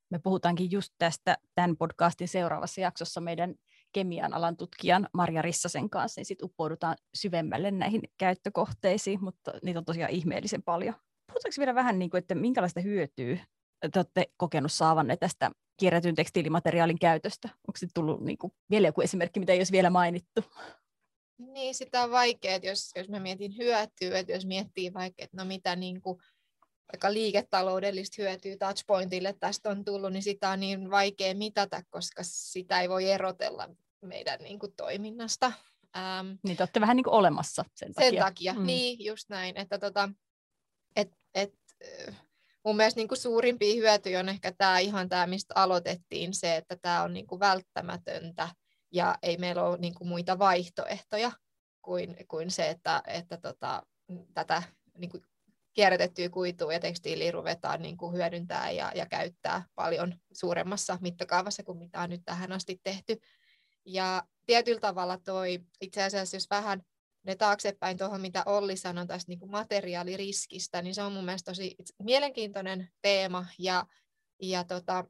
Me 0.10 0.20
puhutaankin 0.20 0.72
just 0.72 0.94
tästä 0.98 1.38
tämän 1.56 1.78
podcastin 1.78 2.28
seuraavassa 2.28 2.82
jaksossa 2.82 3.22
meidän 3.22 3.56
kemian 3.94 4.34
alan 4.34 4.58
tutkijan 4.58 5.08
Marja 5.14 5.42
Rissasen 5.42 5.90
kanssa, 5.90 6.20
niin 6.20 6.26
sitten 6.26 6.46
uppoudutaan 6.46 6.96
syvemmälle 7.14 7.72
näihin 7.72 8.02
käyttökohteisiin, 8.18 9.24
mutta 9.24 9.52
niitä 9.64 9.80
on 9.80 9.86
tosiaan 9.86 10.12
ihmeellisen 10.12 10.64
paljon. 10.64 10.94
Puhutaanko 11.28 11.56
vielä 11.58 11.76
vähän, 11.76 12.00
niin 12.00 12.10
kuin, 12.10 12.20
että 12.20 12.36
minkälaista 12.36 12.80
hyötyä 12.80 13.38
te 13.82 14.00
olette 14.00 14.26
kokenut 14.38 14.72
saavanne 14.72 15.18
tästä 15.18 15.52
kierrätyn 15.78 16.16
tekstiilimateriaalin 16.16 17.00
käytöstä? 17.00 17.48
Onko 17.48 17.78
se 17.78 17.88
tullut 17.94 18.22
niin 18.22 18.38
kuin, 18.38 18.54
vielä 18.70 18.88
joku 18.88 19.02
esimerkki, 19.02 19.40
mitä 19.40 19.54
ei 19.54 19.60
olisi 19.60 19.72
vielä 19.72 19.90
mainittu? 19.90 20.44
Niin, 21.38 21.76
sitä 21.76 22.04
on 22.04 22.12
vaikea, 22.12 22.56
että 22.56 22.68
jos, 22.68 22.92
jos 22.96 23.10
mä 23.10 23.20
mietin 23.20 23.58
hyötyä, 23.58 24.20
että 24.20 24.34
jos 24.34 24.46
miettii 24.46 24.94
vaikka, 24.94 25.24
että 25.24 25.38
no 25.38 25.46
mitä 25.46 25.76
niin 25.76 26.02
kuin, 26.02 26.18
vaikka 26.94 27.14
liiketaloudellista 27.14 28.22
hyötyä 28.22 28.58
touchpointille 28.58 29.34
tästä 29.40 29.70
on 29.70 29.86
tullut, 29.86 30.14
niin 30.14 30.24
sitä 30.24 30.50
on 30.50 30.60
niin 30.60 30.92
vaikea 30.92 31.36
mitata, 31.36 31.84
koska 31.90 32.24
sitä 32.24 32.82
ei 32.82 32.90
voi 32.90 33.10
erotella 33.10 33.70
meidän 34.02 34.40
niin 34.40 34.60
kuin, 34.60 34.74
toiminnasta. 34.78 35.52
Ähm, 35.98 36.28
niin 36.44 36.58
te 36.58 36.64
olette 36.64 36.82
vähän 36.82 36.96
niin 36.96 37.04
kuin 37.04 37.14
olemassa 37.14 37.66
sen 37.76 37.94
takia. 37.94 38.10
Sen 38.10 38.20
takia, 38.20 38.54
mm. 38.54 38.66
niin 38.66 39.06
just 39.06 39.30
näin, 39.30 39.58
että 39.58 39.80
tota, 39.80 40.10
et, 40.96 41.12
et, 41.36 41.54
mun 42.66 42.76
mielestä 42.76 43.00
niin 43.00 43.08
kuin 43.08 43.18
suurimpia 43.18 43.76
hyötyjä 43.76 44.20
on 44.20 44.30
ehkä 44.30 44.52
tämä 44.52 44.80
ihan 44.80 45.10
tämä, 45.10 45.28
mistä 45.28 45.54
aloitettiin, 45.58 46.34
se, 46.34 46.56
että 46.56 46.76
tämä 46.82 47.04
on 47.04 47.14
niin 47.14 47.28
kuin 47.28 47.40
välttämätöntä 47.40 48.50
ja 48.92 49.16
ei 49.22 49.38
meillä 49.38 49.64
ole 49.64 49.78
niin 49.78 49.94
kuin 49.94 50.08
muita 50.08 50.40
vaihtoehtoja 50.40 51.32
kuin, 51.82 52.16
kuin 52.28 52.52
se, 52.52 52.70
että, 52.70 53.04
että 53.08 53.38
tota, 53.38 53.84
tätä 54.34 54.64
niin 54.98 55.12
kuin 55.12 55.24
kierrätettyä 55.74 56.30
kuitua 56.30 56.74
ja 56.74 56.80
tekstiiliä 56.80 57.32
ruvetaan 57.32 57.82
niin 57.82 57.98
kuin 57.98 58.14
hyödyntää 58.14 58.72
ja, 58.72 58.92
ja 58.96 59.06
käyttää 59.06 59.66
paljon 59.76 60.16
suuremmassa 60.34 60.98
mittakaavassa 61.02 61.64
kuin 61.64 61.78
mitä 61.78 62.02
on 62.02 62.10
nyt 62.10 62.22
tähän 62.26 62.52
asti 62.52 62.80
tehty. 62.84 63.18
Ja 63.86 64.24
tietyllä 64.46 64.80
tavalla 64.80 65.18
toi, 65.18 65.60
itse 65.82 66.04
asiassa 66.04 66.36
jos 66.36 66.50
vähän 66.50 66.82
ne 67.24 67.36
taaksepäin 67.36 67.98
tuohon, 67.98 68.22
mitä 68.22 68.44
Olli 68.46 68.78
sanoi 68.78 69.08
tästä 69.08 69.30
niin 69.30 69.40
kuin 69.40 69.52
materiaaliriskistä, 69.52 70.82
niin 70.82 70.96
se 70.96 71.04
on 71.04 71.12
mun 71.12 71.26
mielestä 71.26 71.52
tosi 71.52 71.76
mielenkiintoinen 72.04 72.90
teema 73.02 73.46
ja, 73.60 73.86
ja 74.42 74.64
tota, 74.64 75.06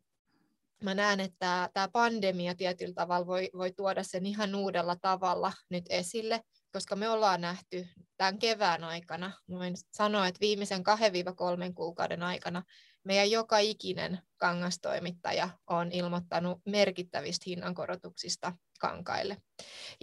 mä 0.84 0.94
näen, 0.94 1.20
että 1.20 1.70
tämä 1.74 1.88
pandemia 1.88 2.56
tietyllä 2.56 2.94
tavalla 2.94 3.28
voi, 3.28 3.50
voi 3.58 3.72
tuoda 3.72 4.04
sen 4.04 4.26
ihan 4.26 4.56
uudella 4.56 4.96
tavalla 4.96 5.54
nyt 5.70 5.86
esille, 5.90 6.42
koska 6.72 6.96
me 6.96 7.10
ollaan 7.10 7.42
nähty 7.42 7.88
tämän 8.18 8.40
kevään 8.40 8.84
aikana, 8.84 9.32
voin 9.50 9.74
sanoa, 9.92 10.28
että 10.28 10.40
viimeisen 10.40 10.82
2-3 10.82 11.74
kuukauden 11.76 12.24
aikana 12.24 12.64
meidän 13.04 13.32
joka 13.32 13.58
ikinen 13.58 14.20
kangastoimittaja 14.38 15.50
on 15.68 15.92
ilmoittanut 15.92 16.62
merkittävistä 16.66 17.44
hinnankorotuksista 17.48 18.54
kankaille. 18.80 19.38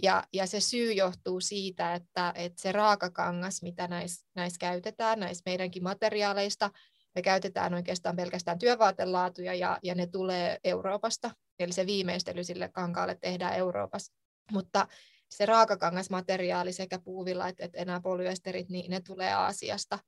Ja, 0.03 0.23
ja 0.33 0.47
se 0.47 0.59
syy 0.59 0.93
johtuu 0.93 1.41
siitä, 1.41 1.93
että, 1.93 2.33
että 2.35 2.61
se 2.61 2.71
raakakangas, 2.71 3.61
mitä 3.61 3.87
näissä 3.87 4.27
näis 4.35 4.57
käytetään, 4.57 5.19
näissä 5.19 5.41
meidänkin 5.45 5.83
materiaaleista, 5.83 6.71
me 7.15 7.21
käytetään 7.21 7.73
oikeastaan 7.73 8.15
pelkästään 8.15 8.59
työvaatelaatuja 8.59 9.53
ja, 9.53 9.79
ja 9.83 9.95
ne 9.95 10.07
tulee 10.07 10.59
Euroopasta. 10.63 11.31
Eli 11.59 11.71
se 11.71 11.85
viimeistely 11.85 12.43
sille 12.43 12.69
kankaalle 12.69 13.17
tehdään 13.21 13.55
Euroopassa. 13.55 14.13
Mutta 14.51 14.87
se 15.29 15.45
raakakangasmateriaali 15.45 16.73
sekä 16.73 16.99
puuvilla 16.99 17.47
että, 17.47 17.65
että 17.65 17.77
enää 17.77 17.99
polyesterit, 17.99 18.69
niin 18.69 18.91
ne 18.91 19.01
tulee 19.01 19.33
Aasiasta. 19.33 19.99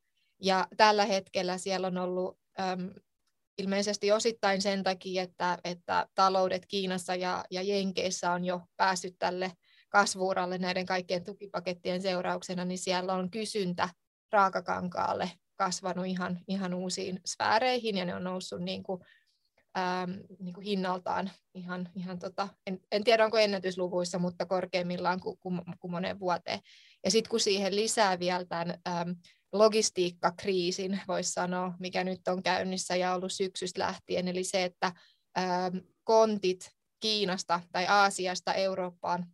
Ja 0.42 0.68
tällä 0.78 1.06
hetkellä 1.06 1.58
siellä 1.58 1.88
on 1.88 1.98
ollut 1.98 2.40
äm, 2.60 2.94
ilmeisesti 3.58 4.12
osittain 4.12 4.62
sen 4.62 4.84
takia, 4.84 5.24
että, 5.24 5.58
että 5.64 6.08
taloudet 6.16 6.66
Kiinassa 6.66 7.16
ja, 7.16 7.46
ja 7.52 7.62
Jenkeissä 7.62 8.32
on 8.32 8.46
jo 8.46 8.62
päässyt 8.78 9.16
tälle 9.20 9.52
kasvuuralle 9.90 10.58
näiden 10.58 10.86
kaikkien 10.86 11.24
tukipakettien 11.24 12.02
seurauksena, 12.02 12.66
niin 12.66 12.78
siellä 12.78 13.14
on 13.14 13.32
kysyntä 13.32 13.90
raakakankaalle 14.32 15.32
kasvanut 15.56 16.06
ihan, 16.06 16.40
ihan 16.48 16.74
uusiin 16.74 17.20
sfääreihin 17.26 17.98
ja 17.98 18.06
ne 18.06 18.16
on 18.16 18.24
noussut 18.24 18.62
niin 18.62 18.84
kuin, 18.84 19.02
ähm, 19.78 20.12
niin 20.40 20.54
kuin 20.54 20.66
hinnaltaan 20.66 21.32
ihan, 21.54 21.90
ihan 21.96 22.20
tota, 22.20 22.48
en, 22.68 22.80
en 22.92 23.04
tiedä 23.04 23.26
onko 23.26 23.38
ennätysluvuissa, 23.38 24.20
mutta 24.20 24.46
korkeimmillaan 24.46 25.20
kuin, 25.20 25.38
kuin, 25.40 25.62
kuin 25.80 25.92
moneen 25.92 26.20
vuoteen. 26.20 26.60
Ja 27.04 27.12
sitten 27.12 27.30
kun 27.30 27.40
siihen 27.40 27.76
lisää 27.76 28.20
vielä 28.20 28.46
tämän 28.46 28.80
ähm, 28.88 29.10
logistiikkakriisin, 29.54 31.00
voisi 31.08 31.32
sanoa, 31.32 31.74
mikä 31.80 32.04
nyt 32.04 32.28
on 32.28 32.44
käynnissä 32.44 32.96
ja 32.96 33.14
ollut 33.14 33.32
syksystä 33.32 33.80
lähtien, 33.80 34.28
eli 34.28 34.44
se, 34.44 34.64
että 34.64 34.92
ähm, 35.38 35.78
kontit 36.04 36.72
Kiinasta 37.00 37.62
tai 37.72 37.88
Aasiasta 37.88 38.54
Eurooppaan 38.54 39.26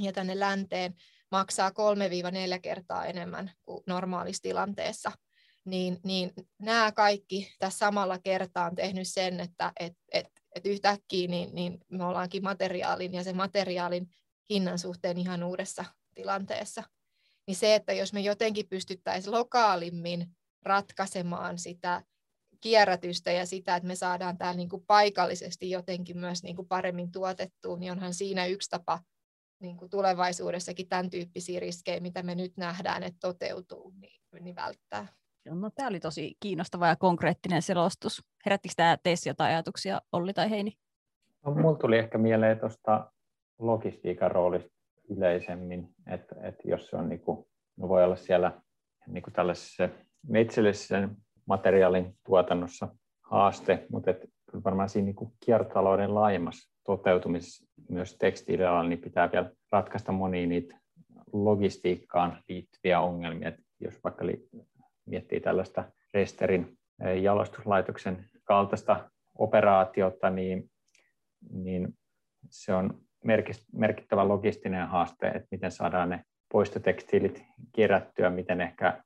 ja 0.00 0.12
tänne 0.12 0.40
länteen 0.40 0.94
maksaa 1.30 1.70
3-4 1.70 1.72
kertaa 2.62 3.06
enemmän 3.06 3.50
kuin 3.62 3.82
normaalissa 3.86 4.42
tilanteessa 4.42 5.12
niin, 5.64 6.00
niin 6.04 6.32
nämä 6.58 6.92
kaikki 6.92 7.54
tässä 7.58 7.78
samalla 7.78 8.18
kertaa 8.18 8.66
on 8.66 8.74
tehnyt 8.74 9.08
sen, 9.08 9.40
että 9.40 9.72
et, 9.80 9.96
et, 10.12 10.26
et 10.54 10.66
yhtäkkiä 10.66 11.28
niin, 11.28 11.54
niin 11.54 11.78
me 11.88 12.04
ollaankin 12.04 12.42
materiaalin 12.42 13.14
ja 13.14 13.24
sen 13.24 13.36
materiaalin 13.36 14.10
hinnan 14.50 14.78
suhteen 14.78 15.18
ihan 15.18 15.42
uudessa 15.42 15.84
tilanteessa. 16.14 16.82
Niin 17.46 17.56
se, 17.56 17.74
että 17.74 17.92
jos 17.92 18.12
me 18.12 18.20
jotenkin 18.20 18.68
pystyttäisiin 18.68 19.32
lokaalimmin 19.32 20.26
ratkaisemaan 20.62 21.58
sitä 21.58 22.02
kierrätystä 22.60 23.32
ja 23.32 23.46
sitä, 23.46 23.76
että 23.76 23.86
me 23.86 23.94
saadaan 23.94 24.38
tämä 24.38 24.54
niin 24.54 24.68
kuin 24.68 24.86
paikallisesti 24.86 25.70
jotenkin 25.70 26.18
myös 26.18 26.42
niin 26.42 26.56
kuin 26.56 26.68
paremmin 26.68 27.12
tuotettua, 27.12 27.78
niin 27.78 27.92
onhan 27.92 28.14
siinä 28.14 28.46
yksi 28.46 28.70
tapa 28.70 29.00
niin 29.60 29.76
kuin 29.76 29.90
tulevaisuudessakin 29.90 30.88
tämän 30.88 31.10
tyyppisiä 31.10 31.60
riskejä, 31.60 32.00
mitä 32.00 32.22
me 32.22 32.34
nyt 32.34 32.56
nähdään, 32.56 33.02
että 33.02 33.18
toteutuu, 33.20 33.92
niin, 34.00 34.20
niin 34.40 34.56
välttää. 34.56 35.21
No, 35.44 35.70
tämä 35.74 35.88
oli 35.88 36.00
tosi 36.00 36.36
kiinnostava 36.40 36.88
ja 36.88 36.96
konkreettinen 36.96 37.62
selostus. 37.62 38.24
Herättikö 38.46 38.74
tämä 38.76 38.96
teissä 39.02 39.30
jotain 39.30 39.52
ajatuksia, 39.54 40.00
Olli 40.12 40.32
tai 40.32 40.50
Heini? 40.50 40.72
No, 41.44 41.54
mulla 41.54 41.78
tuli 41.78 41.98
ehkä 41.98 42.18
mieleen 42.18 42.60
tuosta 42.60 43.12
logistiikan 43.58 44.30
roolista 44.30 44.70
yleisemmin, 45.10 45.88
että, 46.06 46.34
että 46.42 46.62
jos 46.68 46.86
se 46.86 46.96
on 46.96 47.08
niin 47.08 47.20
kuin, 47.20 47.46
no 47.76 47.88
voi 47.88 48.04
olla 48.04 48.16
siellä 48.16 48.52
niin 49.06 49.22
kuin 49.22 49.34
tällaisessa 49.34 49.88
metsällisessä 50.28 51.08
materiaalin 51.46 52.16
tuotannossa 52.26 52.88
haaste, 53.22 53.86
mutta 53.90 54.10
että 54.10 54.28
varmaan 54.64 54.88
siinä 54.88 55.06
niin 55.06 55.16
kuin 55.16 55.32
kiertotalouden 55.44 56.14
laajemmassa 56.14 56.72
toteutumisessa 56.84 57.66
myös 57.88 58.16
tekstiilialalla 58.18 58.88
niin 58.88 58.98
pitää 58.98 59.32
vielä 59.32 59.50
ratkaista 59.72 60.12
monia 60.12 60.46
niitä 60.46 60.80
logistiikkaan 61.32 62.42
liittyviä 62.48 63.00
ongelmia. 63.00 63.52
Jos 63.80 63.94
vaikka 64.04 64.26
miettii 65.06 65.40
tällaista 65.40 65.84
Resterin 66.14 66.78
jalostuslaitoksen 67.22 68.24
kaltaista 68.44 69.10
operaatiota, 69.38 70.30
niin, 70.30 70.70
niin 71.50 71.88
se 72.50 72.74
on 72.74 73.00
merkittävä 73.72 74.28
logistinen 74.28 74.88
haaste, 74.88 75.26
että 75.26 75.48
miten 75.50 75.70
saadaan 75.70 76.08
ne 76.08 76.24
poistotekstiilit 76.52 77.44
kerättyä, 77.72 78.30
miten 78.30 78.60
ehkä 78.60 79.02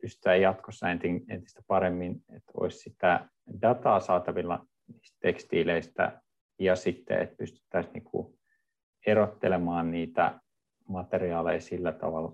pystytään 0.00 0.40
jatkossa 0.40 0.90
entistä 1.28 1.62
paremmin, 1.66 2.24
että 2.36 2.52
olisi 2.54 2.78
sitä 2.78 3.28
dataa 3.62 4.00
saatavilla 4.00 4.66
niistä 4.88 5.16
tekstiileistä 5.20 6.20
ja 6.58 6.76
sitten, 6.76 7.22
että 7.22 7.36
pystyttäisiin 7.36 7.92
niinku 7.92 8.38
erottelemaan 9.06 9.90
niitä 9.90 10.40
materiaaleja 10.88 11.60
sillä 11.60 11.92
tavalla, 11.92 12.32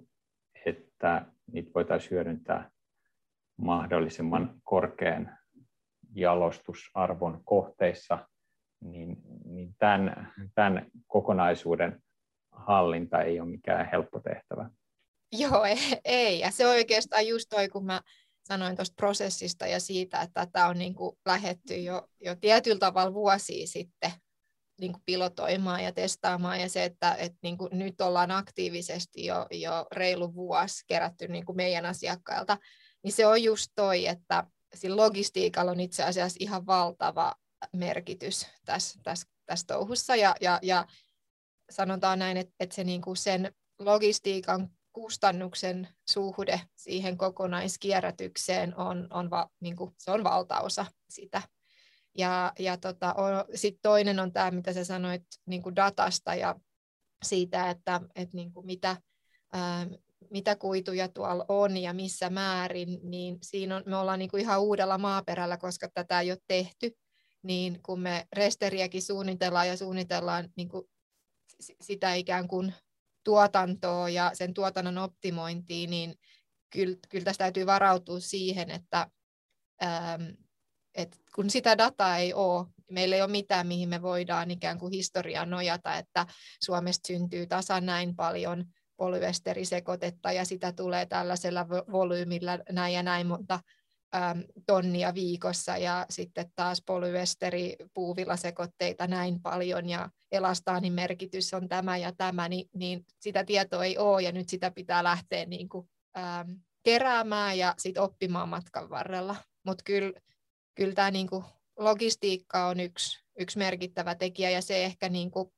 että 0.66 1.26
niitä 1.52 1.70
voitaisiin 1.74 2.10
hyödyntää 2.10 2.70
mahdollisimman 3.56 4.60
korkean 4.62 5.38
jalostusarvon 6.14 7.40
kohteissa, 7.44 8.28
niin, 8.80 9.16
niin 9.44 9.74
tämän, 9.78 10.32
tämän 10.54 10.86
kokonaisuuden 11.06 12.02
hallinta 12.52 13.22
ei 13.22 13.40
ole 13.40 13.48
mikään 13.48 13.88
helppo 13.90 14.20
tehtävä. 14.20 14.70
Joo, 15.32 15.64
ei, 15.64 16.00
ei. 16.04 16.40
Ja 16.40 16.50
se 16.50 16.66
oikeastaan 16.66 17.26
just 17.26 17.46
toi, 17.50 17.68
kun 17.68 17.86
mä 17.86 18.00
sanoin 18.44 18.76
tuosta 18.76 18.94
prosessista 18.96 19.66
ja 19.66 19.80
siitä, 19.80 20.20
että 20.20 20.46
tätä 20.46 20.66
on 20.66 20.78
niin 20.78 20.94
lähetty 21.26 21.74
jo, 21.74 22.08
jo 22.20 22.36
tietyllä 22.36 22.78
tavalla 22.78 23.14
vuosia 23.14 23.66
sitten 23.66 24.10
niin 24.82 24.92
kuin 24.92 25.02
pilotoimaan 25.06 25.84
ja 25.84 25.92
testaamaan 25.92 26.60
ja 26.60 26.68
se, 26.68 26.84
että, 26.84 27.14
että 27.14 27.38
niin 27.42 27.58
kuin 27.58 27.78
nyt 27.78 28.00
ollaan 28.00 28.30
aktiivisesti 28.30 29.26
jo, 29.26 29.46
jo 29.50 29.86
reilu 29.92 30.34
vuosi 30.34 30.84
kerätty 30.86 31.28
niin 31.28 31.46
kuin 31.46 31.56
meidän 31.56 31.86
asiakkailta, 31.86 32.58
niin 33.02 33.12
se 33.12 33.26
on 33.26 33.42
just 33.42 33.72
toi, 33.74 34.06
että 34.06 34.44
sillä 34.74 34.96
logistiikalla 34.96 35.70
on 35.70 35.80
itse 35.80 36.02
asiassa 36.02 36.36
ihan 36.40 36.66
valtava 36.66 37.34
merkitys 37.76 38.46
tässä, 38.64 39.00
tässä, 39.02 39.28
tässä 39.46 39.66
touhussa 39.66 40.16
ja, 40.16 40.36
ja, 40.40 40.58
ja 40.62 40.86
sanotaan 41.70 42.18
näin, 42.18 42.36
että, 42.36 42.54
että 42.60 42.74
se 42.74 42.84
niin 42.84 43.02
kuin 43.02 43.16
sen 43.16 43.52
logistiikan 43.78 44.70
kustannuksen 44.92 45.88
suhde 46.10 46.60
siihen 46.76 47.18
kokonaiskierrätykseen 47.18 48.76
on, 48.76 49.06
on, 49.10 49.30
va, 49.30 49.48
niin 49.60 49.76
kuin, 49.76 49.94
se 49.98 50.10
on 50.10 50.24
valtaosa 50.24 50.86
sitä. 51.08 51.42
Ja, 52.18 52.52
ja 52.58 52.76
tota, 52.76 53.14
sitten 53.54 53.82
toinen 53.82 54.20
on 54.20 54.32
tämä, 54.32 54.50
mitä 54.50 54.72
sä 54.72 54.84
sanoit 54.84 55.22
niin 55.46 55.62
kuin 55.62 55.76
datasta 55.76 56.34
ja 56.34 56.54
siitä, 57.24 57.70
että, 57.70 58.00
että 58.14 58.36
niin 58.36 58.52
kuin 58.52 58.66
mitä, 58.66 58.96
ää, 59.52 59.86
mitä 60.30 60.56
kuituja 60.56 61.08
tuolla 61.08 61.44
on 61.48 61.76
ja 61.76 61.92
missä 61.92 62.30
määrin, 62.30 63.00
niin 63.02 63.38
siinä 63.42 63.76
on, 63.76 63.82
me 63.86 63.96
ollaan 63.96 64.18
niin 64.18 64.30
kuin 64.30 64.40
ihan 64.40 64.60
uudella 64.60 64.98
maaperällä, 64.98 65.56
koska 65.56 65.88
tätä 65.94 66.20
ei 66.20 66.30
ole 66.30 66.38
tehty. 66.46 66.96
Niin 67.42 67.82
kun 67.82 68.00
me 68.00 68.26
resteriäkin 68.32 69.02
suunnitellaan 69.02 69.68
ja 69.68 69.76
suunnitellaan 69.76 70.48
niin 70.56 70.68
kuin 70.68 70.84
sitä 71.80 72.14
ikään 72.14 72.48
kuin 72.48 72.74
tuotantoa 73.24 74.08
ja 74.08 74.30
sen 74.34 74.54
tuotannon 74.54 74.98
optimointia, 74.98 75.88
niin 75.88 76.14
kyllä, 76.70 76.96
kyllä 77.08 77.24
tästä 77.24 77.44
täytyy 77.44 77.66
varautua 77.66 78.20
siihen, 78.20 78.70
että, 78.70 79.06
ähm, 79.82 80.22
että 80.94 81.18
kun 81.34 81.50
sitä 81.50 81.78
dataa 81.78 82.18
ei 82.18 82.34
ole, 82.34 82.66
meillä 82.90 83.16
ei 83.16 83.22
ole 83.22 83.30
mitään, 83.30 83.66
mihin 83.66 83.88
me 83.88 84.02
voidaan 84.02 84.50
ikään 84.50 84.78
kuin 84.78 84.92
historiaan 84.92 85.50
nojata, 85.50 85.96
että 85.96 86.26
Suomesta 86.64 87.06
syntyy 87.06 87.46
tasan 87.46 87.86
näin 87.86 88.16
paljon 88.16 88.64
polyesterisekoitetta 88.96 90.32
ja 90.32 90.44
sitä 90.44 90.72
tulee 90.72 91.06
tällaisella 91.06 91.68
volyymilla 91.68 92.58
näin 92.70 92.94
ja 92.94 93.02
näin 93.02 93.26
monta 93.26 93.60
äm, 94.14 94.42
tonnia 94.66 95.14
viikossa 95.14 95.76
ja 95.76 96.06
sitten 96.10 96.52
taas 96.56 96.82
polyesteri, 96.86 97.76
puuvillasekoitteita 97.94 99.06
näin 99.06 99.42
paljon 99.42 99.88
ja 99.88 100.10
elastaanin 100.32 100.92
merkitys 100.92 101.54
on 101.54 101.68
tämä 101.68 101.96
ja 101.96 102.12
tämä, 102.16 102.48
niin, 102.48 102.68
niin 102.74 103.06
sitä 103.20 103.44
tietoa 103.44 103.84
ei 103.84 103.98
ole 103.98 104.22
ja 104.22 104.32
nyt 104.32 104.48
sitä 104.48 104.70
pitää 104.70 105.04
lähteä 105.04 105.46
niin 105.46 105.68
kuin, 105.68 105.88
äm, 106.16 106.60
keräämään 106.82 107.58
ja 107.58 107.74
sit 107.78 107.98
oppimaan 107.98 108.48
matkan 108.48 108.90
varrella. 108.90 109.36
Mutta 109.66 109.84
kyllä, 109.84 110.12
kyllä 110.74 110.94
tämä 110.94 111.10
niin 111.10 111.28
kuin 111.28 111.44
logistiikka 111.78 112.66
on 112.66 112.80
yksi, 112.80 113.24
yksi 113.38 113.58
merkittävä 113.58 114.14
tekijä 114.14 114.50
ja 114.50 114.62
se 114.62 114.84
ehkä, 114.84 115.08
niin 115.08 115.30
kuin, 115.30 115.52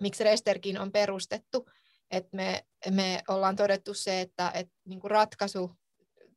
miksi 0.00 0.24
Resterkin 0.24 0.80
on 0.80 0.92
perustettu, 0.92 1.68
että 2.10 2.36
me, 2.36 2.64
me 2.90 3.22
ollaan 3.28 3.56
todettu 3.56 3.94
se, 3.94 4.20
että, 4.20 4.50
että 4.54 4.74
niin 4.84 5.00
kuin 5.00 5.10
ratkaisu 5.10 5.70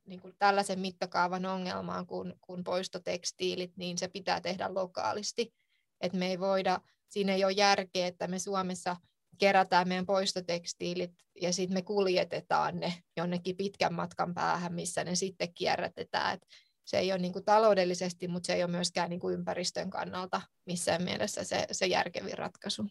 niin 0.06 0.20
kuin 0.20 0.34
tällaisen 0.38 0.78
mittakaavan 0.78 1.46
ongelmaan 1.46 2.06
kuin, 2.06 2.34
kuin 2.40 2.64
poistotekstiilit, 2.64 3.76
niin 3.76 3.98
se 3.98 4.08
pitää 4.08 4.40
tehdä 4.40 4.74
lokaalisti. 4.74 5.54
Et 6.00 6.12
me 6.12 6.26
ei 6.26 6.40
voida, 6.40 6.80
siinä 7.08 7.34
ei 7.34 7.44
ole 7.44 7.52
järkeä, 7.52 8.06
että 8.06 8.26
me 8.26 8.38
Suomessa 8.38 8.96
kerätään 9.38 9.88
meidän 9.88 10.06
poistotekstiilit 10.06 11.12
ja 11.40 11.52
sitten 11.52 11.76
me 11.76 11.82
kuljetetaan 11.82 12.80
ne 12.80 12.94
jonnekin 13.16 13.56
pitkän 13.56 13.94
matkan 13.94 14.34
päähän, 14.34 14.74
missä 14.74 15.04
ne 15.04 15.14
sitten 15.14 15.54
kierrätetään. 15.54 16.34
Et 16.34 16.46
se 16.84 16.98
ei 16.98 17.12
ole 17.12 17.20
niin 17.20 17.32
kuin 17.32 17.44
taloudellisesti, 17.44 18.28
mutta 18.28 18.46
se 18.46 18.52
ei 18.52 18.64
ole 18.64 18.70
myöskään 18.70 19.10
niin 19.10 19.20
kuin 19.20 19.34
ympäristön 19.34 19.90
kannalta 19.90 20.40
missään 20.66 21.02
mielessä 21.02 21.44
se, 21.44 21.66
se 21.72 21.86
järkevin 21.86 22.38
ratkaisu. 22.38 22.86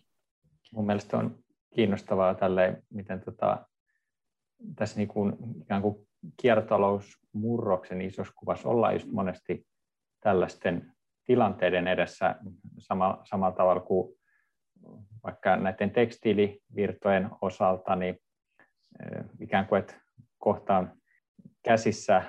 Mun 0.73 0.85
mielestä 0.85 1.17
on 1.17 1.39
kiinnostavaa 1.75 2.35
tälle, 2.35 2.83
miten 2.89 3.21
tota, 3.21 3.67
tässä 4.75 4.97
niin 4.97 5.07
kuin, 5.07 5.33
ikään 5.61 5.81
kuin 5.81 6.07
kiertotalousmurroksen 6.41 8.01
isossa 8.01 8.33
kuvassa 8.35 8.69
ollaan 8.69 8.93
just 8.93 9.07
monesti 9.07 9.67
tällaisten 10.19 10.93
tilanteiden 11.25 11.87
edessä 11.87 12.35
sama, 12.77 13.21
samalla 13.23 13.55
tavalla 13.55 13.81
kuin 13.81 14.15
vaikka 15.23 15.55
näiden 15.55 15.91
tekstiilivirtojen 15.91 17.29
osalta, 17.41 17.95
niin 17.95 18.19
eh, 18.99 19.23
ikään 19.39 19.67
kuin, 19.67 19.79
että 19.79 20.01
kohtaan 20.37 20.93
käsissä 21.63 22.23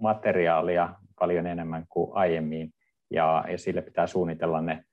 materiaalia 0.00 0.94
paljon 1.18 1.46
enemmän 1.46 1.86
kuin 1.88 2.10
aiemmin, 2.14 2.72
ja, 3.10 3.44
ja 3.48 3.58
sille 3.58 3.82
pitää 3.82 4.06
suunnitella 4.06 4.60
ne 4.60 4.84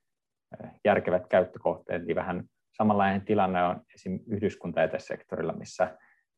eh, 0.63 0.69
järkevät 0.85 1.27
käyttökohteet. 1.27 2.03
Eli 2.03 2.15
vähän 2.15 2.43
samanlainen 2.71 3.21
tilanne 3.21 3.63
on 3.63 3.81
esim. 3.95 4.19
yhdyskuntajätesektorilla, 4.27 5.53
missä 5.53 5.97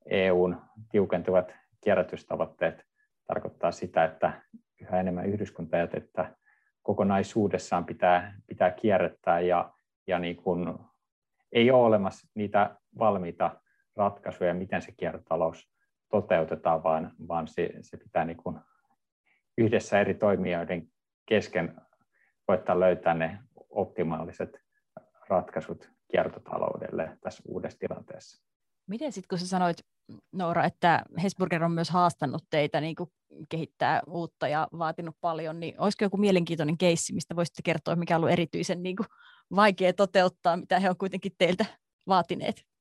EUn 0.10 0.62
tiukentuvat 0.91 1.56
kierrätystavoitteet 1.84 2.84
tarkoittaa 3.28 3.71
sitä, 3.71 4.04
että 4.04 4.41
yhä 4.82 4.99
enemmän 4.99 5.25
yhdyskuntajätettä 5.25 6.36
kokonaisuudessaan 6.82 7.86
pitää, 7.86 8.36
pitää 8.47 8.71
kierrättää 8.71 9.39
ja, 9.39 9.73
ja 10.08 10.19
niin 10.19 10.36
kuin 10.36 10.73
ei 11.51 11.71
ole 11.71 11.86
olemassa 11.86 12.28
niitä 12.36 12.75
valmiita 12.99 13.62
ratkaisuja, 13.95 14.54
miten 14.54 14.82
se 14.82 14.91
kiertotalous 14.91 15.75
toteutetaan, 16.21 16.84
vaan, 16.84 17.12
vaan 17.28 17.47
se, 17.47 17.69
se 17.82 17.97
pitää 17.97 18.25
niin 18.25 18.38
kuin 18.38 18.60
yhdessä 19.58 19.99
eri 19.99 20.13
toimijoiden 20.13 20.88
kesken 21.25 21.75
koettaa 22.45 22.80
löytää 22.80 23.13
ne 23.13 23.39
optimaaliset 23.69 24.49
ratkaisut 25.30 25.89
kiertotaloudelle 26.12 27.17
tässä 27.21 27.43
uudessa 27.47 27.80
tilanteessa. 27.80 28.45
Miten 28.88 29.12
sitten, 29.12 29.28
kun 29.30 29.39
sä 29.39 29.47
sanoit, 29.47 29.78
Noora, 30.32 30.65
että 30.65 31.04
Hesburger 31.23 31.63
on 31.63 31.71
myös 31.71 31.89
haastanut 31.89 32.43
teitä 32.49 32.82
niin 32.82 32.95
kuin 32.95 33.10
kehittää 33.49 34.01
uutta 34.08 34.47
ja 34.47 34.67
vaatinut 34.78 35.15
paljon, 35.21 35.60
niin 35.60 35.80
olisiko 35.80 36.06
joku 36.06 36.17
mielenkiintoinen 36.17 36.78
keissi, 36.78 37.13
mistä 37.13 37.36
voisitte 37.36 37.62
kertoa, 37.63 37.95
mikä 37.95 38.15
on 38.15 38.19
ollut 38.19 38.34
erityisen 38.34 38.84
niin 38.84 38.95
kuin, 38.95 39.08
vaikea 39.56 39.93
toteuttaa, 39.93 40.58
mitä 40.58 40.80
he 40.80 40.89
on 40.89 40.97
kuitenkin 40.97 41.32
teiltä 41.38 41.65
vaatineet? 42.08 42.75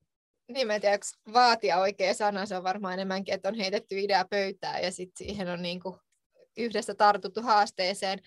Niin, 0.49 0.67
mä 0.67 0.75
en 0.75 0.81
tiedä, 0.81 0.99
vaatia 1.33 1.79
oikea 1.79 2.15
sana, 2.15 2.47
se 2.47 2.57
on 2.57 2.63
varmaan 2.65 2.95
enemmänkin, 2.95 3.35
että 3.35 3.49
on 3.49 3.55
heitetty 3.55 4.01
idea 4.01 4.25
pöytään 4.31 4.83
ja 4.83 4.91
sitten 4.91 5.27
siihen 5.27 5.49
on 5.49 5.63
niin 5.63 5.81
kuin 5.81 5.97
yhdessä 6.57 6.95
tartuttu 6.95 7.43
haasteeseen. 7.43 8.19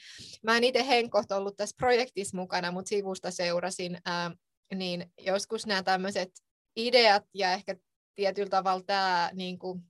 Mä 0.43 0.57
en 0.57 0.63
itse 0.63 0.87
henkot 0.87 1.31
ollut 1.31 1.57
tässä 1.57 1.75
projektissa 1.77 2.37
mukana, 2.37 2.71
mutta 2.71 2.89
sivusta 2.89 3.31
seurasin, 3.31 3.97
ää, 4.05 4.31
niin 4.75 5.11
joskus 5.17 5.65
nämä 5.65 5.83
tämmöiset 5.83 6.29
ideat 6.75 7.23
ja 7.33 7.53
ehkä 7.53 7.75
tietyllä 8.15 8.49
tavalla 8.49 8.83
tämä, 8.83 9.29
niin 9.33 9.59
kuin, 9.59 9.81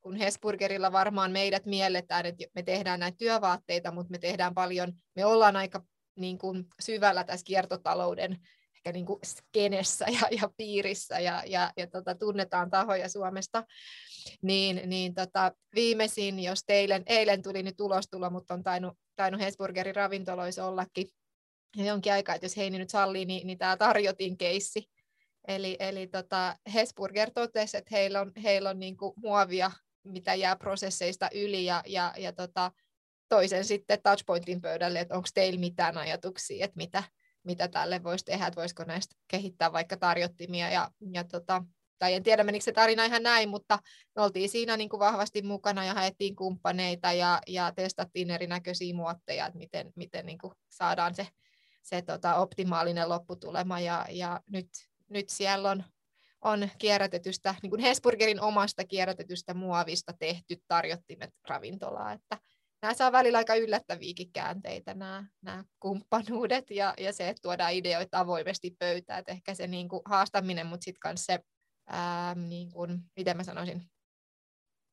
kun 0.00 0.16
Hesburgerilla 0.16 0.92
varmaan 0.92 1.32
meidät 1.32 1.66
mielletään, 1.66 2.26
että 2.26 2.44
me 2.54 2.62
tehdään 2.62 3.00
näitä 3.00 3.16
työvaatteita, 3.18 3.92
mutta 3.92 4.10
me 4.10 4.18
tehdään 4.18 4.54
paljon, 4.54 4.92
me 5.16 5.24
ollaan 5.24 5.56
aika 5.56 5.82
niin 6.16 6.38
kuin, 6.38 6.64
syvällä 6.80 7.24
tässä 7.24 7.44
kiertotalouden 7.44 8.38
ehkä 8.80 8.92
niin 8.92 9.06
kuin 9.06 9.20
skenessä 9.24 10.06
ja, 10.20 10.28
ja 10.40 10.50
piirissä 10.56 11.20
ja, 11.20 11.42
ja, 11.46 11.72
ja 11.76 11.86
tota, 11.86 12.14
tunnetaan 12.14 12.70
tahoja 12.70 13.08
Suomesta, 13.08 13.64
niin, 14.42 14.82
niin 14.86 15.14
tota, 15.14 15.52
viimeisin, 15.74 16.40
jos 16.40 16.64
teilen, 16.66 17.02
eilen 17.06 17.42
tuli 17.42 17.62
nyt 17.62 17.80
ulostulo, 17.80 18.30
mutta 18.30 18.54
on 18.54 18.62
tainnut, 18.62 18.98
tainnut 19.16 19.40
Hesburgerin 19.40 19.96
ravintoloissa 19.96 20.66
ollakin 20.66 21.08
jonkin 21.76 22.12
aikaa, 22.12 22.34
että 22.34 22.44
jos 22.44 22.56
Heini 22.56 22.78
nyt 22.78 22.90
sallii, 22.90 23.24
niin, 23.24 23.46
niin 23.46 23.58
tämä 23.58 23.76
tarjotin 23.76 24.38
keissi, 24.38 24.84
Eli, 25.48 25.76
eli 25.78 26.06
tota, 26.06 26.56
Hesburger 26.74 27.30
totesi, 27.34 27.76
että 27.76 27.88
heillä 27.92 28.20
on, 28.20 28.32
heillä 28.42 28.70
on 28.70 28.78
niin 28.78 28.96
kuin 28.96 29.12
muovia, 29.16 29.70
mitä 30.04 30.34
jää 30.34 30.56
prosesseista 30.56 31.28
yli, 31.34 31.64
ja, 31.64 31.82
ja, 31.86 32.14
ja 32.18 32.32
tota, 32.32 32.72
toisen 33.28 33.64
sitten 33.64 33.98
touchpointin 34.02 34.60
pöydälle, 34.60 35.00
että 35.00 35.14
onko 35.14 35.28
teillä 35.34 35.60
mitään 35.60 35.98
ajatuksia, 35.98 36.64
että 36.64 36.76
mitä, 36.76 37.02
mitä 37.44 37.68
tälle 37.68 38.02
voisi 38.02 38.24
tehdä, 38.24 38.46
että 38.46 38.60
voisiko 38.60 38.84
näistä 38.84 39.16
kehittää 39.28 39.72
vaikka 39.72 39.96
tarjottimia. 39.96 40.70
Ja, 40.70 40.90
ja 41.12 41.24
tota, 41.24 41.64
tai 41.98 42.14
en 42.14 42.22
tiedä 42.22 42.44
menikö 42.44 42.64
se 42.64 42.72
tarina 42.72 43.04
ihan 43.04 43.22
näin, 43.22 43.48
mutta 43.48 43.78
me 44.16 44.22
oltiin 44.22 44.48
siinä 44.48 44.76
niin 44.76 44.88
kuin 44.88 45.00
vahvasti 45.00 45.42
mukana 45.42 45.84
ja 45.84 45.94
haettiin 45.94 46.36
kumppaneita 46.36 47.12
ja, 47.12 47.40
ja 47.46 47.72
testattiin 47.72 48.30
erinäköisiä 48.30 48.94
muotteja, 48.94 49.46
että 49.46 49.58
miten, 49.58 49.92
miten 49.96 50.26
niin 50.26 50.38
kuin 50.38 50.52
saadaan 50.68 51.14
se, 51.14 51.26
se 51.82 52.02
tota, 52.02 52.34
optimaalinen 52.34 53.08
lopputulema. 53.08 53.80
Ja, 53.80 54.06
ja 54.10 54.40
nyt 54.50 54.68
nyt 55.10 55.28
siellä 55.28 55.70
on, 55.70 55.84
on 56.40 56.68
kierrätetystä, 56.78 57.54
niin 57.62 57.70
kuin 57.70 57.80
Hesburgerin 57.80 58.40
omasta 58.40 58.84
kierrätetystä 58.84 59.54
muovista 59.54 60.12
tehty 60.12 60.56
tarjottimet 60.68 61.30
ravintolaa, 61.48 62.12
että 62.12 62.38
nämä 62.82 62.94
saa 62.94 63.12
välillä 63.12 63.38
aika 63.38 63.54
yllättäviäkin 63.54 64.32
käänteitä, 64.32 64.94
nämä, 64.94 65.24
nämä 65.42 65.64
kumppanuudet 65.80 66.70
ja, 66.70 66.94
ja 66.98 67.12
se, 67.12 67.28
että 67.28 67.42
tuodaan 67.42 67.72
ideoita 67.72 68.20
avoimesti 68.20 68.76
pöytään, 68.78 69.18
että 69.18 69.32
ehkä 69.32 69.54
se 69.54 69.66
niin 69.66 69.88
kuin 69.88 70.02
haastaminen, 70.04 70.66
mutta 70.66 70.84
sitten 70.84 71.10
myös 71.10 71.26
se, 71.26 71.38
ää, 71.86 72.34
niin 72.34 72.70
kuin, 72.72 72.98
miten 73.16 73.36
mä 73.36 73.44
sanoisin, 73.44 73.82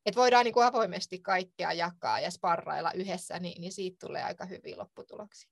että 0.06 0.19
voidaan 0.19 0.43
niin 0.45 0.54
kuin 0.54 0.65
avoimesti 0.65 1.19
kaikkea 1.19 1.73
jakaa 1.73 2.19
ja 2.19 2.32
sparrailla 2.32 2.91
yhdessä, 2.91 3.39
niin, 3.39 3.62
niin 3.62 3.71
siitä 3.71 4.08
tulee 4.08 4.23
aika 4.23 4.45
hyviä 4.45 4.78
lopputuloksia. 4.78 5.50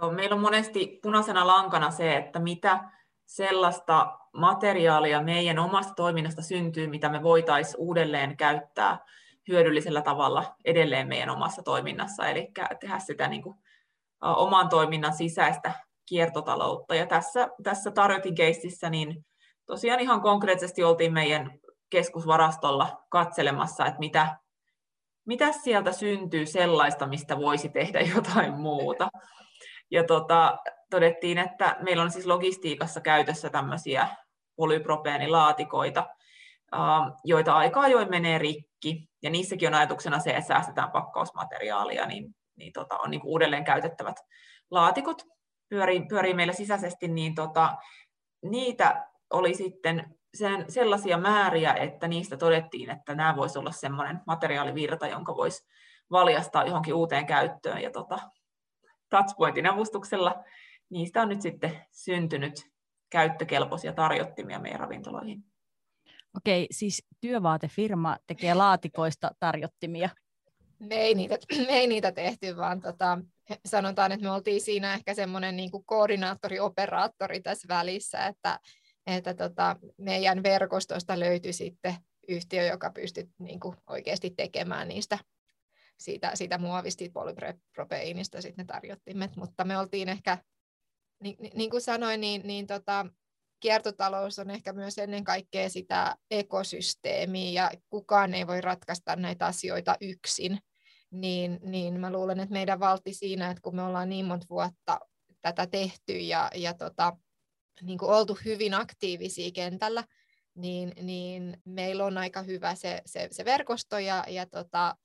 Joo, 0.00 0.12
meillä 0.12 0.34
on 0.34 0.42
monesti 0.42 0.98
punaisena 1.02 1.46
lankana 1.46 1.90
se, 1.90 2.16
että 2.16 2.38
mitä 2.38 2.84
sellaista 3.24 4.18
materiaalia 4.32 5.22
meidän 5.22 5.58
omasta 5.58 5.94
toiminnasta 5.94 6.42
syntyy, 6.42 6.86
mitä 6.86 7.08
me 7.08 7.22
voitaisiin 7.22 7.80
uudelleen 7.80 8.36
käyttää 8.36 8.98
hyödyllisellä 9.48 10.02
tavalla 10.02 10.54
edelleen 10.64 11.08
meidän 11.08 11.30
omassa 11.30 11.62
toiminnassa, 11.62 12.28
eli 12.28 12.48
tehdä 12.80 12.98
sitä 12.98 13.28
niin 13.28 13.42
kuin, 13.42 13.56
oman 14.22 14.68
toiminnan 14.68 15.12
sisäistä 15.12 15.72
kiertotaloutta. 16.06 16.94
Ja 16.94 17.06
tässä, 17.06 17.48
tässä 17.62 17.90
tarjotin 17.90 18.34
keistissä, 18.34 18.90
niin 18.90 19.26
tosiaan 19.66 20.00
ihan 20.00 20.20
konkreettisesti 20.20 20.84
oltiin 20.84 21.12
meidän 21.12 21.50
keskusvarastolla 21.90 23.04
katselemassa, 23.08 23.86
että 23.86 23.98
mitä, 23.98 24.36
mitä 25.26 25.52
sieltä 25.52 25.92
syntyy 25.92 26.46
sellaista, 26.46 27.06
mistä 27.06 27.38
voisi 27.38 27.68
tehdä 27.68 28.00
jotain 28.14 28.54
muuta. 28.54 29.08
Ja 29.90 30.04
tota, 30.04 30.58
todettiin, 30.90 31.38
että 31.38 31.76
meillä 31.80 32.02
on 32.02 32.10
siis 32.10 32.26
logistiikassa 32.26 33.00
käytössä 33.00 33.50
tämmöisiä 33.50 34.08
polypropeenilaatikoita, 34.56 36.06
joita 37.24 37.54
aika 37.56 37.80
ajoin 37.80 38.10
menee 38.10 38.38
rikki, 38.38 38.71
ja 39.22 39.30
niissäkin 39.30 39.68
on 39.68 39.74
ajatuksena 39.74 40.18
se, 40.18 40.30
että 40.30 40.48
säästetään 40.48 40.90
pakkausmateriaalia, 40.90 42.06
niin, 42.06 42.34
niin 42.56 42.72
tota, 42.72 42.98
on 42.98 43.10
niin 43.10 43.20
uudelleen 43.24 43.64
käytettävät 43.64 44.16
laatikot 44.70 45.22
pyörii, 45.68 46.06
pyörii 46.08 46.34
meillä 46.34 46.52
sisäisesti, 46.52 47.08
niin 47.08 47.34
tota, 47.34 47.76
niitä 48.42 49.06
oli 49.30 49.54
sitten 49.54 50.16
sen, 50.34 50.64
sellaisia 50.68 51.18
määriä, 51.18 51.74
että 51.74 52.08
niistä 52.08 52.36
todettiin, 52.36 52.90
että 52.90 53.14
nämä 53.14 53.36
voisi 53.36 53.58
olla 53.58 53.72
sellainen 53.72 54.20
materiaalivirta, 54.26 55.06
jonka 55.06 55.36
voisi 55.36 55.66
valjastaa 56.10 56.64
johonkin 56.64 56.94
uuteen 56.94 57.26
käyttöön. 57.26 57.82
Ja 57.82 57.90
tota, 57.90 58.18
Touchpointin 59.10 59.66
avustuksella 59.66 60.44
niistä 60.90 61.22
on 61.22 61.28
nyt 61.28 61.42
sitten 61.42 61.86
syntynyt 61.90 62.54
käyttökelpoisia 63.10 63.92
tarjottimia 63.92 64.58
meidän 64.58 64.80
ravintoloihin. 64.80 65.51
Okei, 66.36 66.66
siis 66.70 67.04
työvaatefirma 67.20 68.16
tekee 68.26 68.54
laatikoista 68.54 69.30
tarjottimia. 69.40 70.08
me 70.80 70.94
ei 70.94 71.14
niitä, 71.14 71.38
me 71.66 71.72
ei 71.72 71.86
niitä 71.86 72.12
tehty, 72.12 72.56
vaan 72.56 72.80
tota, 72.80 73.18
sanotaan, 73.66 74.12
että 74.12 74.24
me 74.24 74.30
oltiin 74.30 74.60
siinä 74.60 74.94
ehkä 74.94 75.14
semmoinen 75.14 75.56
niin 75.56 75.70
koordinaattori, 75.86 76.60
operaattori 76.60 77.40
tässä 77.40 77.68
välissä, 77.68 78.26
että, 78.26 78.58
että 79.06 79.34
tota, 79.34 79.76
meidän 79.98 80.42
verkostosta 80.42 81.20
löytyi 81.20 81.52
sitten 81.52 81.94
yhtiö, 82.28 82.62
joka 82.62 82.90
pystyi 82.90 83.28
niin 83.38 83.60
kuin 83.60 83.76
oikeasti 83.86 84.30
tekemään 84.30 84.88
niistä 84.88 85.18
siitä, 86.02 86.30
siitä 86.34 86.58
muovista, 86.58 87.04
polypropeiinista 87.12 88.42
sitten 88.42 88.66
ne 88.66 88.72
tarjottimet, 88.72 89.36
mutta 89.36 89.64
me 89.64 89.78
oltiin 89.78 90.08
ehkä, 90.08 90.38
niin, 91.22 91.36
niin 91.54 91.70
kuin 91.70 91.80
sanoin, 91.80 92.20
niin, 92.20 92.42
niin 92.44 92.66
tota, 92.66 93.06
kiertotalous 93.62 94.38
on 94.38 94.50
ehkä 94.50 94.72
myös 94.72 94.98
ennen 94.98 95.24
kaikkea 95.24 95.68
sitä 95.68 96.16
ekosysteemiä 96.30 97.50
ja 97.50 97.70
kukaan 97.90 98.34
ei 98.34 98.46
voi 98.46 98.60
ratkaista 98.60 99.16
näitä 99.16 99.46
asioita 99.46 99.96
yksin, 100.00 100.58
niin, 101.10 101.60
niin 101.62 102.00
mä 102.00 102.12
luulen, 102.12 102.40
että 102.40 102.52
meidän 102.52 102.80
valti 102.80 103.14
siinä, 103.14 103.50
että 103.50 103.60
kun 103.62 103.76
me 103.76 103.82
ollaan 103.82 104.08
niin 104.08 104.26
monta 104.26 104.46
vuotta 104.50 105.00
tätä 105.42 105.66
tehty 105.66 106.18
ja, 106.18 106.50
ja 106.54 106.74
tota, 106.74 107.16
niin 107.82 107.98
kuin 107.98 108.10
oltu 108.10 108.38
hyvin 108.44 108.74
aktiivisia 108.74 109.50
kentällä, 109.50 110.04
niin, 110.54 110.92
niin 111.02 111.56
meillä 111.64 112.04
on 112.04 112.18
aika 112.18 112.42
hyvä 112.42 112.74
se, 112.74 113.02
se, 113.06 113.28
se 113.30 113.44
verkosto 113.44 113.98
ja, 113.98 114.24
ja, 114.28 114.46
tota, 114.46 114.96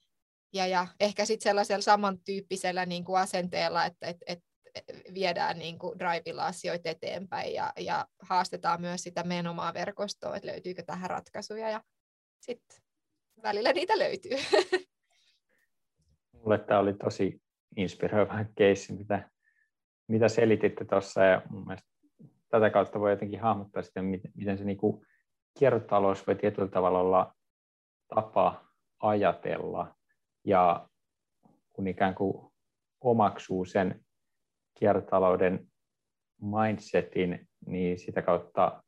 ja, 0.54 0.68
ja 0.68 0.88
ehkä 1.00 1.26
sitten 1.26 1.50
sellaisella 1.50 1.82
samantyyppisellä 1.82 2.86
niin 2.86 3.04
kuin 3.04 3.20
asenteella, 3.20 3.86
että 3.86 4.08
et, 4.08 4.18
et 4.28 4.40
viedään 5.14 5.60
niin 5.60 5.80
kuin 5.80 6.00
drivilla 6.00 6.46
asioita 6.46 6.90
eteenpäin 6.90 7.54
ja, 7.54 7.74
ja 7.78 8.08
haastetaan 8.22 8.82
myös 8.82 9.04
sitä 9.04 9.24
meidän 9.24 9.48
omaa 9.48 9.74
verkostoa, 9.74 10.36
että 10.36 10.48
löytyykö 10.48 10.84
tähän 10.84 11.10
ratkaisuja 11.10 11.70
ja 11.70 11.82
sitten 12.40 12.78
välillä 13.44 13.74
niitä 13.74 14.00
löytyy. 14.00 14.38
Mulle 16.32 16.58
tämä 16.58 16.80
oli 16.80 16.94
tosi 16.94 17.42
inspiroiva 17.76 18.46
keissi, 18.56 18.94
mitä, 18.94 19.30
mitä 20.08 20.30
selititte 20.30 20.86
tuossa 20.86 21.24
ja 21.24 21.42
mun 21.50 21.66
mielestä 21.66 21.90
tätä 22.50 22.70
kautta 22.70 23.00
voi 23.00 23.12
jotenkin 23.12 23.42
hahmottaa 23.42 23.84
sitten, 23.84 24.06
miten, 24.06 24.32
miten 24.36 24.58
se 24.58 24.64
niin 24.64 24.78
kuin 24.78 25.06
kiertotalous 25.60 26.28
voi 26.28 26.36
tietyllä 26.36 26.68
tavalla 26.68 27.00
olla 27.00 27.36
tapa 28.16 28.66
ajatella 29.00 29.96
ja 30.44 30.90
kun 31.74 31.88
ikään 31.88 32.16
kuin 32.16 32.52
omaksuu 33.02 33.66
sen 33.66 34.06
kiertotalouden 34.80 35.68
mindsetin, 36.42 37.48
niin 37.66 38.00
sitä 38.00 38.22
kautta 38.22 38.84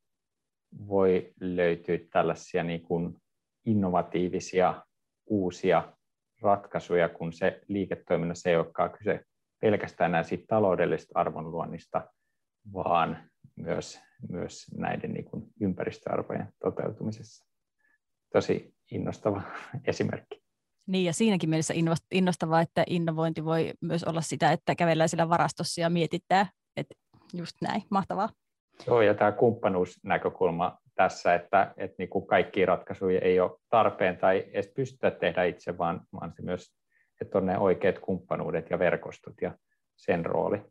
voi 0.88 1.34
löytyä 1.40 1.98
tällaisia 2.12 2.64
niin 2.64 2.82
kuin 2.82 3.18
innovatiivisia 3.66 4.84
uusia 5.26 5.94
ratkaisuja, 6.42 7.10
kun 7.10 7.34
se 7.34 7.62
liiketoiminnassa 7.68 8.50
ei 8.50 8.56
olekaan 8.56 8.92
kyse 8.92 9.24
pelkästään 9.62 10.12
enää 10.12 10.24
siitä 10.24 10.46
taloudellisesta 10.48 11.20
arvonluonnista, 11.20 12.08
vaan 12.74 13.30
myös, 13.56 14.00
myös 14.30 14.68
näiden 14.78 15.14
niin 15.14 15.26
kuin 15.26 15.48
ympäristöarvojen 15.62 16.54
toteutumisessa. 16.60 17.46
Tosi 18.34 18.74
innostava 18.92 19.42
esimerkki. 19.88 20.49
Niin, 20.90 21.06
ja 21.06 21.14
siinäkin 21.14 21.50
mielessä 21.50 21.74
innostavaa, 22.12 22.62
että 22.62 22.84
innovointi 22.88 23.46
voi 23.46 23.74
myös 23.82 24.04
olla 24.04 24.22
sitä, 24.22 24.52
että 24.52 24.76
kävellään 24.76 25.10
siellä 25.10 25.30
varastossa 25.30 25.82
ja 25.82 25.90
mietittää, 25.90 26.46
että 26.78 26.96
just 27.34 27.56
näin, 27.62 27.84
mahtavaa. 27.90 28.30
Joo, 28.88 29.02
ja 29.02 29.14
tämä 29.14 29.32
kumppanuusnäkökulma 29.32 30.78
tässä, 30.96 31.36
että, 31.36 31.74
että 31.78 31.96
niin 31.98 32.10
kuin 32.10 32.28
kaikkia 32.28 32.66
ratkaisuja 32.66 33.20
ei 33.22 33.40
ole 33.40 33.60
tarpeen 33.70 34.18
tai 34.18 34.46
edes 34.54 34.72
pystytä 34.76 35.12
tehdä 35.12 35.44
itse, 35.44 35.78
vaan, 35.78 36.02
vaan 36.14 36.34
se 36.36 36.42
myös, 36.42 36.74
että 37.22 37.38
on 37.38 37.46
ne 37.46 37.58
oikeat 37.58 38.00
kumppanuudet 38.00 38.70
ja 38.70 38.80
verkostot 38.80 39.34
ja 39.42 39.58
sen 39.96 40.26
rooli. 40.26 40.62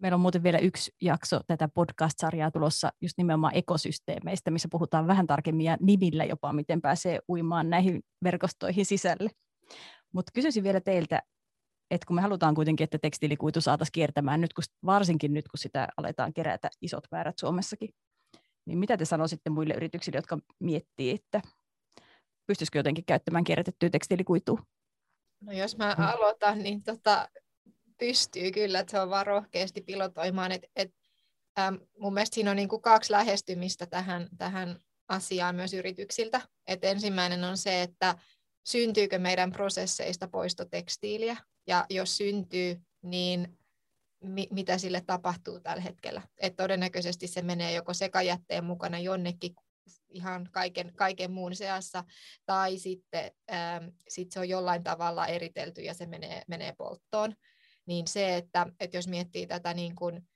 Meillä 0.00 0.14
on 0.14 0.20
muuten 0.20 0.42
vielä 0.42 0.58
yksi 0.58 0.92
jakso 1.00 1.40
tätä 1.46 1.68
podcast-sarjaa 1.68 2.50
tulossa 2.50 2.92
just 3.00 3.18
nimenomaan 3.18 3.56
ekosysteemeistä, 3.56 4.50
missä 4.50 4.68
puhutaan 4.70 5.06
vähän 5.06 5.26
tarkemmin 5.26 5.66
ja 5.66 5.76
nimillä 5.80 6.24
jopa, 6.24 6.52
miten 6.52 6.80
pääsee 6.80 7.18
uimaan 7.28 7.70
näihin 7.70 8.02
verkostoihin 8.24 8.86
sisälle. 8.86 9.30
Mutta 10.12 10.32
kysyisin 10.34 10.62
vielä 10.62 10.80
teiltä, 10.80 11.22
että 11.90 12.06
kun 12.06 12.16
me 12.16 12.22
halutaan 12.22 12.54
kuitenkin, 12.54 12.84
että 12.84 12.98
tekstiilikuitu 12.98 13.60
saataisiin 13.60 13.92
kiertämään, 13.92 14.40
nyt 14.40 14.52
kun, 14.52 14.64
varsinkin 14.86 15.34
nyt 15.34 15.48
kun 15.48 15.58
sitä 15.58 15.88
aletaan 15.96 16.32
kerätä 16.32 16.70
isot 16.82 17.04
määrät 17.10 17.38
Suomessakin, 17.38 17.90
niin 18.66 18.78
mitä 18.78 18.96
te 18.96 19.04
sanoisitte 19.04 19.50
muille 19.50 19.74
yrityksille, 19.74 20.18
jotka 20.18 20.38
miettii, 20.60 21.10
että 21.10 21.40
pystyisikö 22.46 22.78
jotenkin 22.78 23.04
käyttämään 23.04 23.44
kierrätettyä 23.44 23.90
tekstiilikuitua? 23.90 24.62
No 25.40 25.52
jos 25.52 25.76
mä 25.76 25.94
aloitan, 25.98 26.58
niin 26.58 26.82
tota, 26.82 27.28
pystyy 28.00 28.50
kyllä, 28.50 28.80
että 28.80 28.90
se 28.90 29.00
on 29.00 29.10
vaan 29.10 29.26
rohkeasti 29.26 29.80
pilotoimaan. 29.80 30.52
Et, 30.52 30.62
et, 30.76 30.94
ähm, 31.58 31.74
mun 31.98 32.14
mielestä 32.14 32.34
siinä 32.34 32.50
on 32.50 32.56
niin 32.56 32.68
kuin 32.68 32.82
kaksi 32.82 33.12
lähestymistä 33.12 33.86
tähän, 33.86 34.28
tähän 34.38 34.80
asiaan 35.08 35.56
myös 35.56 35.74
yrityksiltä. 35.74 36.40
Et 36.66 36.84
ensimmäinen 36.84 37.44
on 37.44 37.58
se, 37.58 37.82
että 37.82 38.14
syntyykö 38.64 39.18
meidän 39.18 39.52
prosesseista 39.52 40.28
poistotekstiiliä, 40.28 41.36
ja 41.66 41.86
jos 41.90 42.16
syntyy, 42.16 42.80
niin 43.02 43.58
mi- 44.24 44.48
mitä 44.50 44.78
sille 44.78 45.02
tapahtuu 45.06 45.60
tällä 45.60 45.82
hetkellä. 45.82 46.22
Et 46.38 46.56
todennäköisesti 46.56 47.26
se 47.26 47.42
menee 47.42 47.72
joko 47.72 47.94
sekajätteen 47.94 48.64
mukana 48.64 48.98
jonnekin 48.98 49.54
ihan 50.08 50.48
kaiken, 50.52 50.92
kaiken 50.96 51.30
muun 51.30 51.54
seassa, 51.54 52.04
tai 52.46 52.78
sitten 52.78 53.30
ähm, 53.52 53.84
sit 54.08 54.32
se 54.32 54.40
on 54.40 54.48
jollain 54.48 54.82
tavalla 54.82 55.26
eritelty 55.26 55.82
ja 55.82 55.94
se 55.94 56.06
menee, 56.06 56.42
menee 56.48 56.74
polttoon 56.78 57.34
niin 57.90 58.06
se, 58.06 58.36
että, 58.36 58.66
että 58.80 58.96
jos 58.96 59.08
miettii 59.08 59.46
tätä 59.46 59.74
niin 59.74 59.94
kuin, 59.94 60.28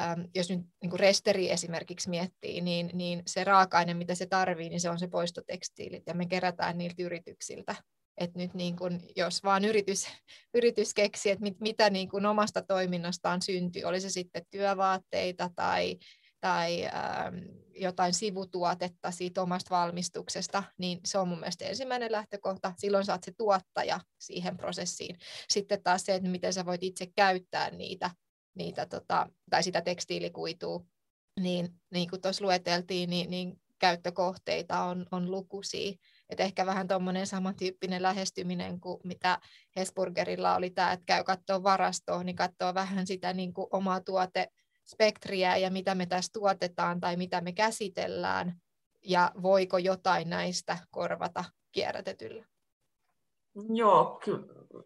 äm, 0.00 0.28
jos 0.34 0.50
nyt 0.50 0.60
niin 0.82 0.90
kuin 0.90 1.00
resteri 1.00 1.50
esimerkiksi 1.50 2.10
miettii, 2.10 2.60
niin, 2.60 2.90
niin 2.92 3.22
se 3.26 3.44
raaka-aine, 3.44 3.94
mitä 3.94 4.14
se 4.14 4.26
tarvii, 4.26 4.68
niin 4.68 4.80
se 4.80 4.90
on 4.90 4.98
se 4.98 5.08
poistotekstiilit, 5.08 6.02
ja 6.06 6.14
me 6.14 6.26
kerätään 6.26 6.78
niiltä 6.78 7.02
yrityksiltä. 7.02 7.74
Et 8.18 8.34
nyt 8.34 8.54
niin 8.54 8.76
kun, 8.76 9.00
jos 9.16 9.42
vaan 9.44 9.64
yritys, 9.64 10.06
yritys 10.58 10.94
keksii, 10.94 11.32
että 11.32 11.42
mit, 11.42 11.60
mitä 11.60 11.90
niin 11.90 12.08
kun 12.08 12.26
omasta 12.26 12.62
toiminnastaan 12.62 13.42
syntyy, 13.42 13.84
oli 13.84 14.00
se 14.00 14.10
sitten 14.10 14.46
työvaatteita 14.50 15.50
tai 15.56 15.98
tai 16.44 16.84
ähm, 16.84 17.36
jotain 17.74 18.14
sivutuotetta 18.14 19.10
siitä 19.10 19.42
omasta 19.42 19.74
valmistuksesta, 19.74 20.62
niin 20.78 21.00
se 21.04 21.18
on 21.18 21.28
mun 21.28 21.40
mielestä 21.40 21.64
ensimmäinen 21.64 22.12
lähtökohta. 22.12 22.72
Silloin 22.78 23.04
saat 23.04 23.24
se 23.24 23.32
tuottaja 23.38 24.00
siihen 24.18 24.56
prosessiin. 24.56 25.18
Sitten 25.48 25.82
taas 25.82 26.02
se, 26.04 26.14
että 26.14 26.28
miten 26.28 26.52
sä 26.52 26.66
voit 26.66 26.82
itse 26.82 27.06
käyttää 27.16 27.70
niitä, 27.70 28.10
niitä 28.54 28.86
tota, 28.86 29.28
tai 29.50 29.62
sitä 29.62 29.80
tekstiilikuitua, 29.80 30.84
niin, 31.40 31.68
niin 31.90 32.10
kuin 32.10 32.22
tuossa 32.22 32.44
lueteltiin, 32.44 33.10
niin, 33.10 33.30
niin 33.30 33.60
käyttökohteita 33.78 34.84
on, 34.84 35.06
on 35.10 35.30
lukuisia. 35.30 35.92
Et 36.30 36.40
ehkä 36.40 36.66
vähän 36.66 36.88
tuommoinen 36.88 37.26
samantyyppinen 37.26 38.02
lähestyminen 38.02 38.80
kuin 38.80 39.00
mitä 39.04 39.38
Hesburgerilla 39.76 40.56
oli 40.56 40.70
tämä, 40.70 40.92
että 40.92 41.06
käy 41.06 41.24
katsoa 41.24 41.62
varastoa, 41.62 42.24
niin 42.24 42.36
katsoo 42.36 42.74
vähän 42.74 43.06
sitä 43.06 43.32
niin 43.32 43.54
kuin 43.54 43.66
omaa 43.70 44.00
tuote 44.00 44.48
spektriä 44.86 45.56
ja 45.56 45.70
mitä 45.70 45.94
me 45.94 46.06
tässä 46.06 46.32
tuotetaan 46.32 47.00
tai 47.00 47.16
mitä 47.16 47.40
me 47.40 47.52
käsitellään 47.52 48.60
ja 49.02 49.32
voiko 49.42 49.78
jotain 49.78 50.30
näistä 50.30 50.78
korvata 50.90 51.44
kierrätetyllä? 51.72 52.44
Joo, 53.74 54.20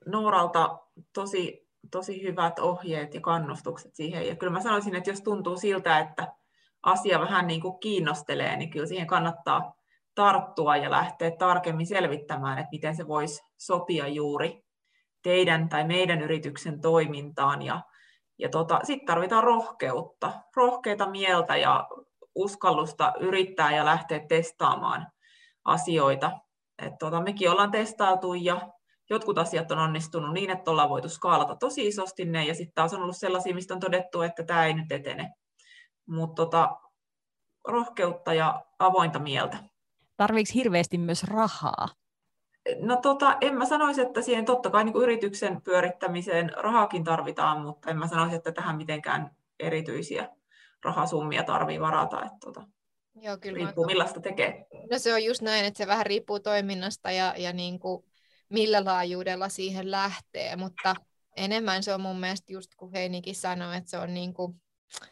Nooralta 0.06 0.78
tosi, 1.14 1.68
tosi 1.90 2.22
hyvät 2.22 2.58
ohjeet 2.58 3.14
ja 3.14 3.20
kannustukset 3.20 3.94
siihen. 3.94 4.26
Ja 4.26 4.36
kyllä 4.36 4.52
mä 4.52 4.62
sanoisin, 4.62 4.94
että 4.94 5.10
jos 5.10 5.22
tuntuu 5.22 5.56
siltä, 5.56 5.98
että 5.98 6.34
asia 6.82 7.20
vähän 7.20 7.46
niin 7.46 7.60
kuin 7.60 7.78
kiinnostelee, 7.78 8.56
niin 8.56 8.70
kyllä 8.70 8.86
siihen 8.86 9.06
kannattaa 9.06 9.74
tarttua 10.14 10.76
ja 10.76 10.90
lähteä 10.90 11.30
tarkemmin 11.30 11.86
selvittämään, 11.86 12.58
että 12.58 12.70
miten 12.72 12.96
se 12.96 13.08
voisi 13.08 13.42
sopia 13.56 14.08
juuri 14.08 14.64
teidän 15.22 15.68
tai 15.68 15.84
meidän 15.86 16.22
yrityksen 16.22 16.80
toimintaan 16.80 17.62
ja 17.62 17.82
ja 18.38 18.48
tota, 18.48 18.80
sitten 18.84 19.06
tarvitaan 19.06 19.44
rohkeutta, 19.44 20.32
rohkeita 20.56 21.10
mieltä 21.10 21.56
ja 21.56 21.88
uskallusta 22.34 23.12
yrittää 23.20 23.76
ja 23.76 23.84
lähteä 23.84 24.20
testaamaan 24.28 25.06
asioita. 25.64 26.32
Et 26.82 26.92
tota, 26.98 27.20
mekin 27.20 27.50
ollaan 27.50 27.70
testailtu 27.70 28.34
ja 28.34 28.60
jotkut 29.10 29.38
asiat 29.38 29.70
on 29.70 29.78
onnistunut 29.78 30.32
niin, 30.32 30.50
että 30.50 30.70
ollaan 30.70 30.88
voitu 30.88 31.08
skaalata 31.08 31.56
tosi 31.56 31.86
isosti 31.86 32.24
ne, 32.24 32.44
ja 32.44 32.54
sitten 32.54 32.74
taas 32.74 32.94
on 32.94 33.02
ollut 33.02 33.16
sellaisia, 33.16 33.54
mistä 33.54 33.74
on 33.74 33.80
todettu, 33.80 34.22
että 34.22 34.44
tämä 34.44 34.66
ei 34.66 34.74
nyt 34.74 34.92
etene. 34.92 35.32
Mutta 36.06 36.42
tota, 36.42 36.76
rohkeutta 37.68 38.34
ja 38.34 38.64
avointa 38.78 39.18
mieltä. 39.18 39.58
Tarviiko 40.16 40.50
hirveästi 40.54 40.98
myös 40.98 41.24
rahaa 41.24 41.88
No 42.76 42.96
tota, 42.96 43.36
en 43.40 43.54
mä 43.54 43.66
sanoisi, 43.66 44.00
että 44.00 44.22
siihen 44.22 44.44
totta 44.44 44.70
kai 44.70 44.84
niin 44.84 44.92
kuin 44.92 45.02
yrityksen 45.02 45.62
pyörittämiseen 45.62 46.52
rahakin 46.56 47.04
tarvitaan, 47.04 47.60
mutta 47.60 47.90
en 47.90 47.98
mä 47.98 48.08
sanoisi, 48.08 48.36
että 48.36 48.52
tähän 48.52 48.76
mitenkään 48.76 49.36
erityisiä 49.60 50.28
rahasummia 50.84 51.42
tarvii 51.42 51.80
varata. 51.80 52.24
Että 52.24 52.38
tota, 52.40 52.62
Joo, 53.14 53.38
kyllä 53.38 53.56
riippuu 53.56 53.84
mä... 53.84 53.86
millaista 53.86 54.20
tekee. 54.20 54.66
No 54.90 54.98
se 54.98 55.14
on 55.14 55.24
just 55.24 55.42
näin, 55.42 55.64
että 55.64 55.78
se 55.78 55.86
vähän 55.86 56.06
riippuu 56.06 56.40
toiminnasta 56.40 57.10
ja, 57.10 57.34
ja 57.36 57.52
niin 57.52 57.78
kuin 57.78 58.04
millä 58.48 58.84
laajuudella 58.84 59.48
siihen 59.48 59.90
lähtee, 59.90 60.56
mutta 60.56 60.94
enemmän 61.36 61.82
se 61.82 61.94
on 61.94 62.00
mun 62.00 62.20
mielestä 62.20 62.52
just 62.52 62.74
kun 62.76 62.92
Heinikin 62.92 63.34
sanoi, 63.34 63.76
että 63.76 63.90
se 63.90 63.98
on 63.98 64.14
niin 64.14 64.34
kuin 64.34 64.60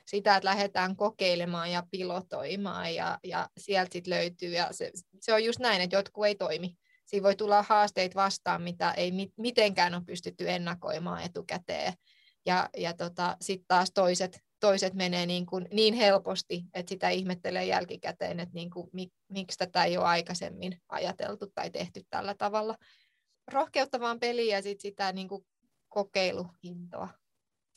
sitä, 0.07 0.37
että 0.37 0.49
lähdetään 0.49 0.97
kokeilemaan 0.97 1.71
ja 1.71 1.83
pilotoimaan 1.91 2.95
ja, 2.95 3.19
ja 3.25 3.49
sieltä 3.59 3.93
sitten 3.93 4.15
löytyy. 4.15 4.51
Ja 4.51 4.69
se, 4.71 4.91
se 5.21 5.33
on 5.33 5.45
just 5.45 5.59
näin, 5.59 5.81
että 5.81 5.97
jotkut 5.97 6.27
ei 6.27 6.35
toimi. 6.35 6.77
Siinä 7.07 7.25
voi 7.25 7.37
tulla 7.37 7.63
haasteita 7.63 8.15
vastaan, 8.15 8.63
mitä 8.63 8.91
ei 8.91 9.13
mit, 9.13 9.33
mitenkään 9.37 9.95
ole 9.95 10.03
pystytty 10.07 10.51
ennakoimaan 10.51 11.23
etukäteen. 11.23 11.93
Ja, 12.47 12.69
ja 12.77 12.95
tota, 12.95 13.37
sitten 13.41 13.67
taas 13.69 13.91
toiset, 13.95 14.41
toiset 14.61 14.95
menee 14.95 15.27
niin, 15.27 15.47
kuin 15.47 15.69
niin 15.73 15.95
helposti, 15.95 16.65
että 16.75 16.91
sitä 16.91 17.09
ihmettelee 17.09 17.65
jälkikäteen, 17.65 18.41
että 18.41 18.55
niin 18.55 18.71
kuin, 18.71 18.91
mik, 18.93 19.13
miksi 19.29 19.59
tätä 19.59 19.85
ei 19.85 19.97
ole 19.97 20.07
aikaisemmin 20.07 20.81
ajateltu 20.89 21.47
tai 21.55 21.71
tehty 21.71 22.01
tällä 22.11 22.35
tavalla. 22.39 22.75
Rohkeuttavaan 23.53 24.21
peliin 24.21 24.53
ja 24.53 24.63
sit 24.63 24.81
sitä 24.81 25.13
niin 25.13 25.29
kuin 25.29 25.47
kokeiluintoa. 25.89 27.09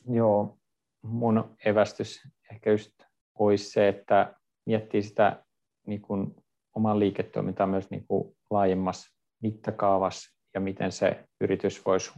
Joo, 0.08 0.58
mun 1.02 1.56
evästys 1.66 2.22
ehkä 2.52 2.72
just 2.72 2.94
olisi 3.40 3.72
se, 3.72 3.88
että 3.88 4.36
miettii 4.66 5.04
sitä 5.04 5.44
niin 5.88 6.02
kuin 6.02 6.36
oman 6.76 7.00
liiketoimintaa 7.00 7.68
myös 7.68 7.90
niin 7.90 8.08
kuin 8.08 8.38
laajemmassa 8.50 9.19
mittakaavassa 9.42 10.40
ja 10.54 10.60
miten 10.60 10.92
se 10.92 11.24
yritys 11.42 11.86
voisi 11.86 12.12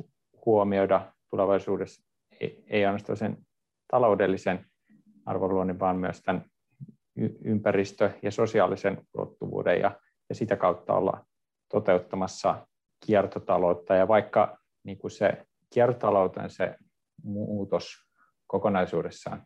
huomioida 0.46 1.14
tulevaisuudessa 1.30 2.04
ei 2.68 2.86
ainoastaan 2.86 3.18
sen 3.18 3.38
taloudellisen 3.88 4.66
arvonluonnin, 5.26 5.80
vaan 5.80 5.98
myös 5.98 6.22
tämän 6.22 6.46
ympäristö- 7.46 8.12
ja 8.22 8.32
sosiaalisen 8.32 9.02
ulottuvuuden 9.14 9.80
ja, 9.80 10.00
ja 10.30 10.36
sitä 10.36 10.56
kautta 10.56 10.94
olla 10.94 11.26
toteuttamassa 11.72 12.68
kiertotaloutta. 13.06 13.96
Ja 13.96 14.08
vaikka 14.08 14.58
niin 14.84 14.98
kuin 14.98 15.12
se 15.12 15.46
kiertotalouteen 15.74 16.50
se 16.50 16.76
muutos 17.24 17.96
kokonaisuudessaan 18.48 19.44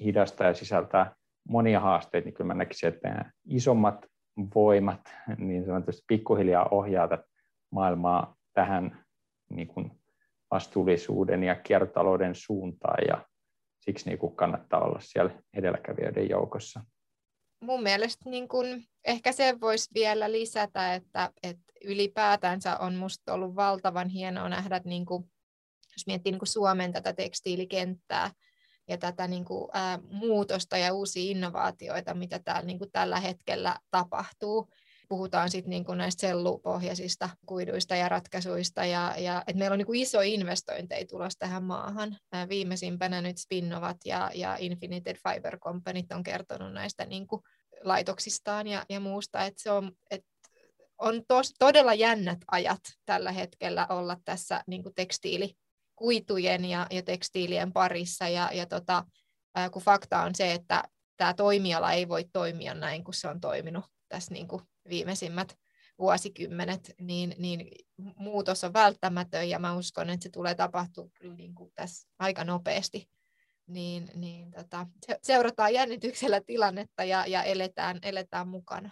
hidasta 0.00 0.44
ja 0.44 0.54
sisältää 0.54 1.14
monia 1.48 1.80
haasteita, 1.80 2.24
niin 2.24 2.34
kyllä 2.34 2.48
mä 2.48 2.54
näkisin, 2.54 2.88
että 2.88 3.30
isommat 3.48 4.06
voimat 4.54 5.00
niin 5.38 5.66
sanotusti 5.66 6.02
pikkuhiljaa 6.06 6.68
ohjaa 6.70 7.08
maailmaa 7.70 8.36
tähän 8.54 9.04
niin 9.50 9.68
kuin 9.68 9.90
vastuullisuuden 10.50 11.42
ja 11.42 11.54
kiertotalouden 11.54 12.34
suuntaan 12.34 13.04
ja 13.08 13.26
siksi 13.80 14.08
niin 14.08 14.18
kuin 14.18 14.36
kannattaa 14.36 14.84
olla 14.84 15.00
siellä 15.00 15.30
edelläkävijöiden 15.54 16.28
joukossa. 16.28 16.80
Mun 17.60 17.82
mielestä 17.82 18.30
niin 18.30 18.48
kun, 18.48 18.66
ehkä 19.04 19.32
se 19.32 19.60
voisi 19.60 19.90
vielä 19.94 20.32
lisätä, 20.32 20.94
että, 20.94 21.30
että 21.42 21.72
ylipäätänsä 21.84 22.76
on 22.76 22.94
musta 22.94 23.34
ollut 23.34 23.56
valtavan 23.56 24.08
hienoa 24.08 24.48
nähdä, 24.48 24.80
niin 24.84 25.06
kun, 25.06 25.30
jos 25.92 26.06
miettii 26.06 26.32
niin 26.32 26.46
Suomen 26.46 26.92
tätä 26.92 27.12
tekstiilikenttää 27.12 28.30
ja 28.88 28.98
tätä 28.98 29.28
niin 29.28 29.44
kuin, 29.44 29.68
ää, 29.72 29.98
muutosta 30.10 30.78
ja 30.78 30.94
uusia 30.94 31.30
innovaatioita, 31.30 32.14
mitä 32.14 32.38
täällä 32.38 32.66
niin 32.66 32.78
kuin 32.78 32.90
tällä 32.92 33.20
hetkellä 33.20 33.78
tapahtuu, 33.90 34.68
puhutaan 35.08 35.50
sitten 35.50 35.70
niin 35.70 35.84
kuin 35.84 35.98
näistä 35.98 36.20
sellupohjaisista 36.20 37.30
kuiduista 37.46 37.96
ja 37.96 38.08
ratkaisuista, 38.08 38.84
ja, 38.84 39.14
ja 39.18 39.42
että 39.46 39.58
meillä 39.58 39.74
on 39.74 39.78
niin 39.78 39.86
kuin 39.86 40.00
iso 40.00 40.20
investointeja 40.20 41.06
tulossa 41.06 41.38
tähän 41.38 41.62
maahan. 41.62 42.16
Ää, 42.32 42.48
viimeisimpänä 42.48 43.20
nyt 43.20 43.38
Spinnovat 43.38 43.96
ja, 44.04 44.30
ja 44.34 44.56
Infinited 44.58 45.16
Fiber 45.28 45.58
Company 45.58 46.00
on 46.14 46.22
kertonut 46.22 46.72
näistä 46.72 47.06
niin 47.06 47.26
kuin 47.26 47.42
laitoksistaan 47.84 48.66
ja, 48.66 48.84
ja 48.88 49.00
muusta, 49.00 49.44
että 49.44 49.62
se 49.62 49.70
on, 49.70 49.92
että 50.10 50.28
on 50.98 51.22
tos, 51.28 51.54
todella 51.58 51.94
jännät 51.94 52.38
ajat 52.50 52.80
tällä 53.06 53.32
hetkellä 53.32 53.86
olla 53.88 54.16
tässä 54.24 54.64
niin 54.66 54.82
kuin 54.82 54.94
tekstiilikuitujen 55.94 56.64
ja, 56.64 56.86
ja 56.90 57.02
tekstiilien 57.02 57.72
parissa, 57.72 58.28
ja, 58.28 58.50
ja 58.52 58.66
tota, 58.66 59.04
ää, 59.54 59.70
kun 59.70 59.82
fakta 59.82 60.22
on 60.22 60.34
se, 60.34 60.52
että 60.52 60.84
tämä 61.16 61.34
toimiala 61.34 61.92
ei 61.92 62.08
voi 62.08 62.24
toimia 62.32 62.74
näin, 62.74 63.04
kuin 63.04 63.14
se 63.14 63.28
on 63.28 63.40
toiminut 63.40 63.84
tässä 64.08 64.34
niin 64.34 64.48
kuin 64.48 64.62
viimeisimmät 64.88 65.56
vuosikymmenet, 65.98 66.94
niin, 67.00 67.34
niin 67.38 67.70
muutos 68.16 68.64
on 68.64 68.72
välttämätön 68.72 69.48
ja 69.48 69.58
mä 69.58 69.76
uskon, 69.76 70.10
että 70.10 70.22
se 70.22 70.28
tulee 70.28 70.54
tapahtua 70.54 71.08
niin 71.36 71.54
kuin 71.54 71.72
tässä 71.74 72.08
aika 72.18 72.44
nopeasti. 72.44 73.08
Niin, 73.66 74.10
niin 74.14 74.52
tota, 74.52 74.86
seurataan 75.22 75.74
jännityksellä 75.74 76.40
tilannetta 76.46 77.04
ja, 77.04 77.26
ja 77.26 77.42
eletään, 77.42 77.98
eletään 78.02 78.48
mukana. 78.48 78.90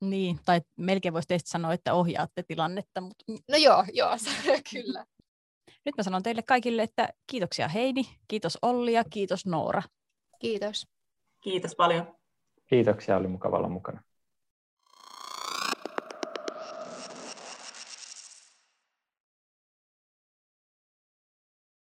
Niin, 0.00 0.40
tai 0.44 0.60
melkein 0.76 1.14
voisi 1.14 1.28
teistä 1.28 1.50
sanoa, 1.50 1.72
että 1.72 1.94
ohjaatte 1.94 2.42
tilannetta. 2.42 3.00
Mutta... 3.00 3.24
No 3.48 3.56
joo, 3.56 3.84
joo, 3.92 4.16
kyllä. 4.72 5.04
Nyt 5.86 5.96
mä 5.96 6.02
sanon 6.02 6.22
teille 6.22 6.42
kaikille, 6.42 6.82
että 6.82 7.08
kiitoksia 7.26 7.68
Heidi, 7.68 8.02
kiitos 8.28 8.58
Olli 8.62 8.92
ja 8.92 9.04
kiitos 9.10 9.46
Noora. 9.46 9.82
Kiitos. 10.38 10.86
Kiitos 11.40 11.74
paljon. 11.76 12.16
Kiitoksia, 12.66 13.16
oli 13.16 13.28
mukava 13.28 13.56
olla 13.56 13.68
mukana. 13.68 14.02